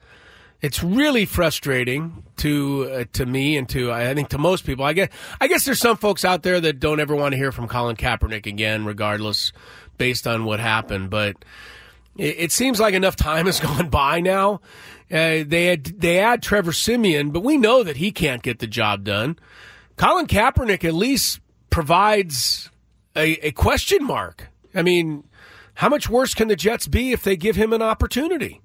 It's 0.61 0.83
really 0.83 1.25
frustrating 1.25 2.23
to 2.37 2.89
uh, 2.91 3.03
to 3.13 3.25
me 3.25 3.57
and 3.57 3.67
to 3.69 3.91
I 3.91 4.13
think 4.13 4.29
to 4.29 4.37
most 4.37 4.65
people. 4.65 4.85
I 4.85 4.93
guess 4.93 5.09
I 5.39 5.47
guess 5.47 5.65
there's 5.65 5.79
some 5.79 5.97
folks 5.97 6.23
out 6.23 6.43
there 6.43 6.61
that 6.61 6.79
don't 6.79 6.99
ever 6.99 7.15
want 7.15 7.33
to 7.33 7.37
hear 7.37 7.51
from 7.51 7.67
Colin 7.67 7.95
Kaepernick 7.95 8.45
again, 8.45 8.85
regardless, 8.85 9.51
based 9.97 10.27
on 10.27 10.45
what 10.45 10.59
happened. 10.59 11.09
But 11.09 11.35
it, 12.17 12.35
it 12.37 12.51
seems 12.51 12.79
like 12.79 12.93
enough 12.93 13.15
time 13.15 13.45
has 13.47 13.59
gone 13.61 13.89
by 13.89 14.19
now. 14.21 14.61
Uh, 15.11 15.43
they 15.45 15.65
had, 15.65 15.83
they 15.83 16.19
add 16.19 16.41
Trevor 16.41 16.71
Siemian, 16.71 17.31
but 17.31 17.43
we 17.43 17.57
know 17.57 17.83
that 17.83 17.97
he 17.97 18.11
can't 18.11 18.41
get 18.41 18.59
the 18.59 18.67
job 18.67 19.03
done. 19.03 19.37
Colin 20.01 20.25
Kaepernick 20.25 20.83
at 20.83 20.95
least 20.95 21.41
provides 21.69 22.71
a, 23.15 23.33
a 23.45 23.51
question 23.51 24.03
mark. 24.03 24.47
I 24.73 24.81
mean, 24.81 25.25
how 25.75 25.89
much 25.89 26.09
worse 26.09 26.33
can 26.33 26.47
the 26.47 26.55
Jets 26.55 26.87
be 26.87 27.11
if 27.11 27.21
they 27.21 27.35
give 27.35 27.55
him 27.55 27.71
an 27.71 27.83
opportunity? 27.83 28.61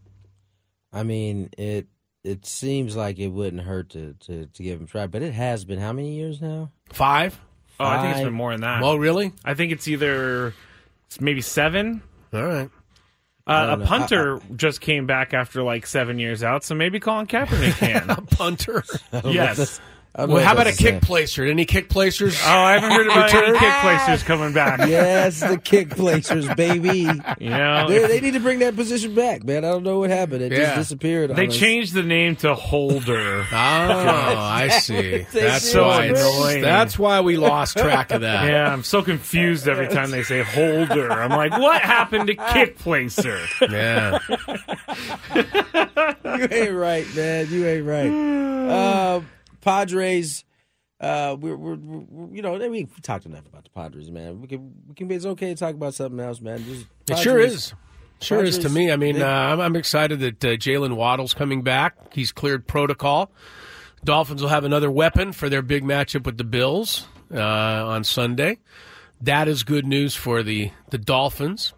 I 0.94 1.02
mean, 1.02 1.50
it 1.58 1.88
it 2.24 2.46
seems 2.46 2.96
like 2.96 3.18
it 3.18 3.28
wouldn't 3.28 3.62
hurt 3.62 3.90
to, 3.90 4.14
to, 4.20 4.46
to 4.46 4.62
give 4.62 4.78
him 4.78 4.84
a 4.84 4.88
try, 4.88 5.06
but 5.08 5.20
it 5.20 5.34
has 5.34 5.66
been 5.66 5.78
how 5.78 5.92
many 5.92 6.14
years 6.14 6.40
now? 6.40 6.72
Five? 6.88 7.38
Oh, 7.78 7.84
I 7.84 8.00
think 8.00 8.16
it's 8.16 8.24
been 8.24 8.32
more 8.32 8.52
than 8.52 8.62
that. 8.62 8.82
Oh, 8.82 8.96
really? 8.96 9.34
I 9.44 9.52
think 9.52 9.72
it's 9.72 9.86
either 9.86 10.54
it's 11.04 11.20
maybe 11.20 11.42
seven. 11.42 12.00
All 12.32 12.46
right. 12.46 12.70
Uh, 13.46 13.52
a 13.52 13.66
don't 13.66 13.80
know. 13.80 13.84
punter 13.84 14.40
just 14.56 14.80
came 14.80 15.06
back 15.06 15.34
after 15.34 15.62
like 15.62 15.86
seven 15.86 16.18
years 16.18 16.42
out, 16.42 16.64
so 16.64 16.74
maybe 16.74 16.98
Colin 16.98 17.26
Kaepernick 17.26 17.76
can. 17.76 18.08
a 18.16 18.22
punter. 18.22 18.82
I 19.12 19.20
don't 19.20 19.24
know 19.24 19.30
if 19.30 19.58
yes. 19.58 19.80
That's- 20.16 20.18
I 20.18 20.20
don't 20.22 20.28
know 20.30 20.34
Well, 20.36 20.44
how 20.44 20.52
about 20.54 20.66
a 20.66 20.72
kick 20.72 21.02
placer? 21.02 21.44
Any 21.44 21.64
kick 21.66 21.88
placers? 21.90 22.40
Oh, 22.42 22.48
I 22.48 22.72
haven't 22.78 22.90
heard 22.90 23.06
about 23.10 23.32
any 23.34 23.52
Return? 23.52 23.58
kick 23.60 23.72
placers 23.82 24.22
coming 24.22 24.52
back. 24.54 24.88
Yes, 24.88 25.40
the 25.40 25.58
kick 25.58 25.90
placers, 25.90 26.48
baby. 26.54 27.08
You 27.38 27.50
know, 27.50 27.86
they, 27.88 28.06
they 28.06 28.20
need 28.20 28.32
to 28.32 28.40
bring 28.40 28.60
that 28.60 28.74
position 28.76 29.14
back, 29.14 29.44
man. 29.44 29.64
I 29.64 29.70
don't 29.70 29.82
know 29.82 29.98
what 30.00 30.10
happened. 30.10 30.42
It 30.42 30.52
Yeah. 30.52 30.58
just 30.76 30.76
disappeared. 30.76 31.36
They 31.36 31.48
changed 31.48 31.92
the 31.92 32.02
name 32.02 32.36
to 32.36 32.54
Holder. 32.54 33.44
Oh, 33.52 33.54
I 33.54 34.68
see. 34.80 35.26
That's 35.32 35.70
did. 35.72 35.80
why. 35.80 36.04
Annoying. 36.06 36.62
that's 36.62 36.98
why 36.98 37.20
we 37.20 37.36
lost 37.36 37.76
track 37.76 38.10
of 38.12 38.22
that. 38.22 38.46
Yeah, 38.48 38.72
I'm 38.72 38.82
so 38.84 39.02
confused 39.02 39.68
every 39.68 39.88
time 39.88 40.10
they 40.10 40.22
say 40.22 40.42
Holder. 40.42 41.12
I'm 41.12 41.30
like, 41.30 41.52
what 41.52 41.82
happened 41.82 42.28
to 42.28 42.34
Kick 42.34 42.78
Placer? 42.78 43.38
Yeah. 43.60 44.18
you 45.34 46.48
ain't 46.50 46.74
right, 46.74 47.06
man. 47.14 47.48
You 47.50 47.66
ain't 47.66 47.86
right. 47.86 48.70
Uh, 48.70 49.20
Padres. 49.66 50.44
Uh, 50.98 51.36
we're, 51.38 51.56
we're, 51.56 51.74
we're 51.76 52.34
you 52.34 52.40
know 52.40 52.54
we 52.70 52.86
talked 53.02 53.26
enough 53.26 53.46
about 53.46 53.64
the 53.64 53.70
Padres, 53.70 54.10
man. 54.10 54.40
We 54.40 54.48
can 54.48 54.72
we 54.88 54.94
can. 54.94 55.08
be, 55.08 55.14
It's 55.14 55.26
okay 55.26 55.48
to 55.48 55.54
talk 55.54 55.74
about 55.74 55.92
something 55.94 56.20
else, 56.20 56.40
man. 56.40 56.64
Just 56.64 56.86
It 57.10 57.18
sure 57.18 57.38
is. 57.38 57.74
Sure 58.18 58.42
is 58.42 58.56
to 58.60 58.70
me. 58.70 58.90
I 58.90 58.96
mean, 58.96 59.16
they- 59.16 59.22
uh, 59.22 59.26
I'm, 59.28 59.60
I'm 59.60 59.76
excited 59.76 60.20
that 60.20 60.42
uh, 60.42 60.48
Jaylen 60.56 60.96
Waddle's 60.96 61.34
coming 61.34 61.60
back. 61.62 62.14
He's 62.14 62.32
cleared 62.32 62.66
protocol. 62.66 63.30
Dolphins 64.04 64.40
will 64.40 64.48
have 64.48 64.64
another 64.64 64.90
weapon 64.90 65.32
for 65.32 65.50
their 65.50 65.60
big 65.60 65.84
matchup 65.84 66.24
with 66.24 66.38
the 66.38 66.44
Bills 66.44 67.06
uh, 67.30 67.38
on 67.40 68.04
Sunday. 68.04 68.58
That 69.20 69.48
is 69.48 69.64
good 69.64 69.84
news 69.86 70.14
for 70.14 70.42
the 70.42 70.70
the 70.90 70.98
Dolphins. 70.98 71.74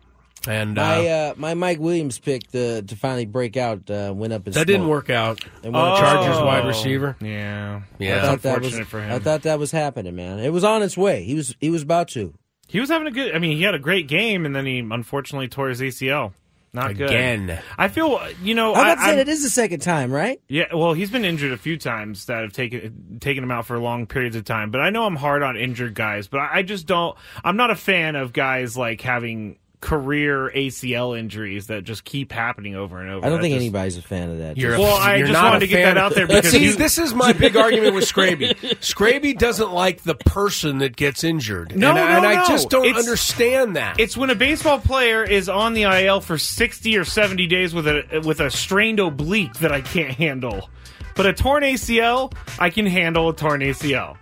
And 0.46 0.78
uh, 0.78 0.82
my 0.82 1.08
uh, 1.08 1.34
my 1.36 1.54
Mike 1.54 1.78
Williams 1.80 2.18
pick 2.18 2.50
to 2.52 2.82
to 2.82 2.96
finally 2.96 3.26
break 3.26 3.56
out 3.56 3.90
uh, 3.90 4.12
went 4.14 4.32
up 4.32 4.46
in 4.46 4.52
that 4.52 4.66
didn't 4.66 4.88
work 4.88 5.10
out. 5.10 5.40
And 5.64 5.72
went 5.74 5.76
up 5.86 5.98
in 5.98 6.02
Chargers 6.04 6.42
wide 6.42 6.66
receiver. 6.66 7.16
Yeah, 7.20 7.82
Yeah. 7.98 8.18
I 8.18 8.20
thought 8.22 8.42
that 8.42 8.60
was 8.62 8.78
for 8.80 9.02
him. 9.02 9.12
I 9.12 9.18
thought 9.18 9.42
that 9.42 9.58
was 9.58 9.72
happening, 9.72 10.14
man. 10.14 10.38
It 10.38 10.52
was 10.52 10.64
on 10.64 10.82
its 10.82 10.96
way. 10.96 11.24
He 11.24 11.34
was 11.34 11.56
he 11.60 11.70
was 11.70 11.82
about 11.82 12.08
to. 12.10 12.34
He 12.68 12.80
was 12.80 12.88
having 12.90 13.08
a 13.08 13.10
good. 13.10 13.34
I 13.34 13.38
mean, 13.38 13.56
he 13.56 13.62
had 13.62 13.74
a 13.74 13.78
great 13.78 14.06
game, 14.08 14.46
and 14.46 14.54
then 14.54 14.64
he 14.66 14.78
unfortunately 14.78 15.48
tore 15.48 15.70
his 15.70 15.80
ACL. 15.80 16.32
Not 16.70 16.94
good. 16.96 17.08
Again. 17.08 17.58
I 17.78 17.88
feel 17.88 18.20
you 18.42 18.54
know. 18.54 18.74
I'm 18.74 18.80
I, 18.86 18.92
about 18.92 18.94
to 18.96 19.00
say 19.06 19.10
I'm- 19.12 19.18
it 19.20 19.28
is 19.28 19.42
the 19.42 19.48
second 19.50 19.80
time, 19.80 20.12
right? 20.12 20.38
Yeah, 20.48 20.66
well, 20.74 20.92
he's 20.92 21.10
been 21.10 21.24
injured 21.24 21.52
a 21.52 21.56
few 21.56 21.78
times 21.78 22.26
that 22.26 22.42
have 22.42 22.52
taken 22.52 23.18
taken 23.20 23.42
him 23.42 23.50
out 23.50 23.64
for 23.66 23.78
long 23.78 24.06
periods 24.06 24.36
of 24.36 24.44
time. 24.44 24.70
But 24.70 24.82
I 24.82 24.90
know 24.90 25.04
I'm 25.04 25.16
hard 25.16 25.42
on 25.42 25.56
injured 25.56 25.94
guys, 25.94 26.28
but 26.28 26.40
I 26.40 26.58
I 26.58 26.62
just 26.62 26.86
don't. 26.86 27.16
I'm 27.42 27.56
not 27.56 27.70
a 27.70 27.74
fan 27.74 28.16
of 28.16 28.34
guys 28.34 28.76
like 28.76 29.00
having 29.00 29.58
career 29.80 30.50
ACL 30.54 31.16
injuries 31.16 31.68
that 31.68 31.84
just 31.84 32.04
keep 32.04 32.32
happening 32.32 32.74
over 32.74 33.00
and 33.00 33.10
over. 33.10 33.24
I 33.24 33.28
don't 33.28 33.38
That 33.38 33.42
think 33.42 33.54
just- 33.54 33.62
anybody's 33.62 33.96
a 33.96 34.02
fan 34.02 34.30
of 34.30 34.38
that. 34.38 34.56
You're 34.58 34.76
Well, 34.78 34.96
I 34.96 35.16
you're 35.16 35.26
just 35.28 35.34
not 35.40 35.52
wanted 35.52 35.60
to 35.60 35.66
get 35.68 35.84
that 35.84 35.96
out 35.96 36.14
there 36.16 36.26
because 36.28 36.50
see, 36.50 36.64
you- 36.64 36.74
this 36.74 36.98
is 36.98 37.14
my 37.14 37.32
big 37.32 37.56
argument 37.56 37.94
with 37.94 38.04
Scraby. 38.04 38.54
Scraby 38.80 39.38
doesn't 39.38 39.72
like 39.72 40.02
the 40.02 40.16
person 40.16 40.78
that 40.78 40.96
gets 40.96 41.22
injured. 41.22 41.76
No, 41.76 41.90
and, 41.90 41.98
I- 41.98 42.08
no, 42.10 42.16
and 42.16 42.26
I 42.26 42.46
just 42.48 42.70
don't 42.70 42.86
It's- 42.86 42.98
understand 42.98 43.76
that. 43.76 44.00
It's 44.00 44.16
when 44.16 44.30
a 44.30 44.34
baseball 44.34 44.80
player 44.80 45.22
is 45.22 45.48
on 45.48 45.74
the 45.74 45.82
IL 45.84 46.20
for 46.20 46.38
60 46.38 46.96
or 46.96 47.04
70 47.04 47.46
days 47.46 47.72
with 47.72 47.86
a 47.86 48.20
with 48.24 48.40
a 48.40 48.50
strained 48.50 48.98
oblique 48.98 49.54
that 49.60 49.70
I 49.70 49.80
can't 49.80 50.10
handle. 50.14 50.68
But 51.14 51.26
a 51.26 51.32
torn 51.32 51.62
ACL, 51.62 52.32
I 52.58 52.70
can 52.70 52.86
handle 52.86 53.28
a 53.28 53.34
torn 53.34 53.60
ACL. 53.60 54.16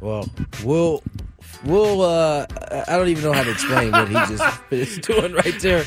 Well, 0.00 0.28
we'll 0.64 1.02
we'll. 1.64 2.02
Uh, 2.02 2.46
I 2.88 2.96
don't 2.96 3.08
even 3.08 3.24
know 3.24 3.32
how 3.32 3.44
to 3.44 3.50
explain 3.50 3.92
what 3.92 4.08
he 4.08 4.14
just 4.14 4.60
is 4.70 4.98
doing 4.98 5.32
right 5.32 5.58
there. 5.60 5.84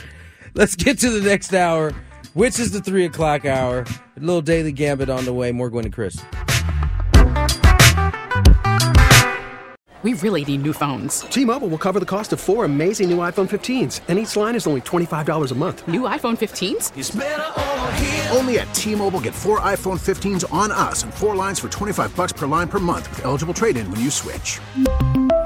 Let's 0.54 0.76
get 0.76 1.00
to 1.00 1.10
the 1.10 1.22
next 1.22 1.54
hour, 1.54 1.94
which 2.34 2.60
is 2.60 2.72
the 2.72 2.82
three 2.82 3.06
o'clock 3.06 3.46
hour. 3.46 3.86
A 4.18 4.20
little 4.20 4.42
daily 4.42 4.72
gambit 4.72 5.10
on 5.10 5.26
the 5.26 5.34
way. 5.34 5.52
More 5.52 5.70
going 5.70 5.86
to 5.86 5.90
Chris. 5.90 6.18
We 10.04 10.16
really 10.16 10.44
need 10.44 10.64
new 10.64 10.74
phones. 10.74 11.22
T-Mobile 11.22 11.68
will 11.68 11.78
cover 11.78 12.00
the 12.00 12.08
cost 12.08 12.34
of 12.34 12.40
four 12.40 12.66
amazing 12.66 13.12
new 13.12 13.18
iPhone 13.18 13.48
15s, 13.48 14.02
and 14.08 14.18
each 14.18 14.36
line 14.36 14.56
is 14.56 14.66
only 14.66 14.82
$25 14.82 15.52
a 15.52 15.56
month. 15.56 15.88
New 15.88 16.02
iPhone 16.02 16.36
15s? 16.36 18.36
Only 18.36 18.58
at 18.58 18.74
T-Mobile 18.74 19.20
get 19.20 19.36
four 19.36 19.60
iPhone 19.60 20.00
15s 20.00 20.52
on 20.52 20.72
us 20.72 21.04
and 21.04 21.14
four 21.14 21.36
lines 21.36 21.60
for 21.60 21.70
25 21.70 22.16
bucks 22.16 22.34
per 22.34 22.48
line 22.48 22.68
per 22.68 22.80
month 22.80 23.08
with 23.12 23.26
eligible 23.26 23.54
trade-in 23.54 23.92
when 23.92 24.02
you 24.02 24.10
switch. 24.10 24.60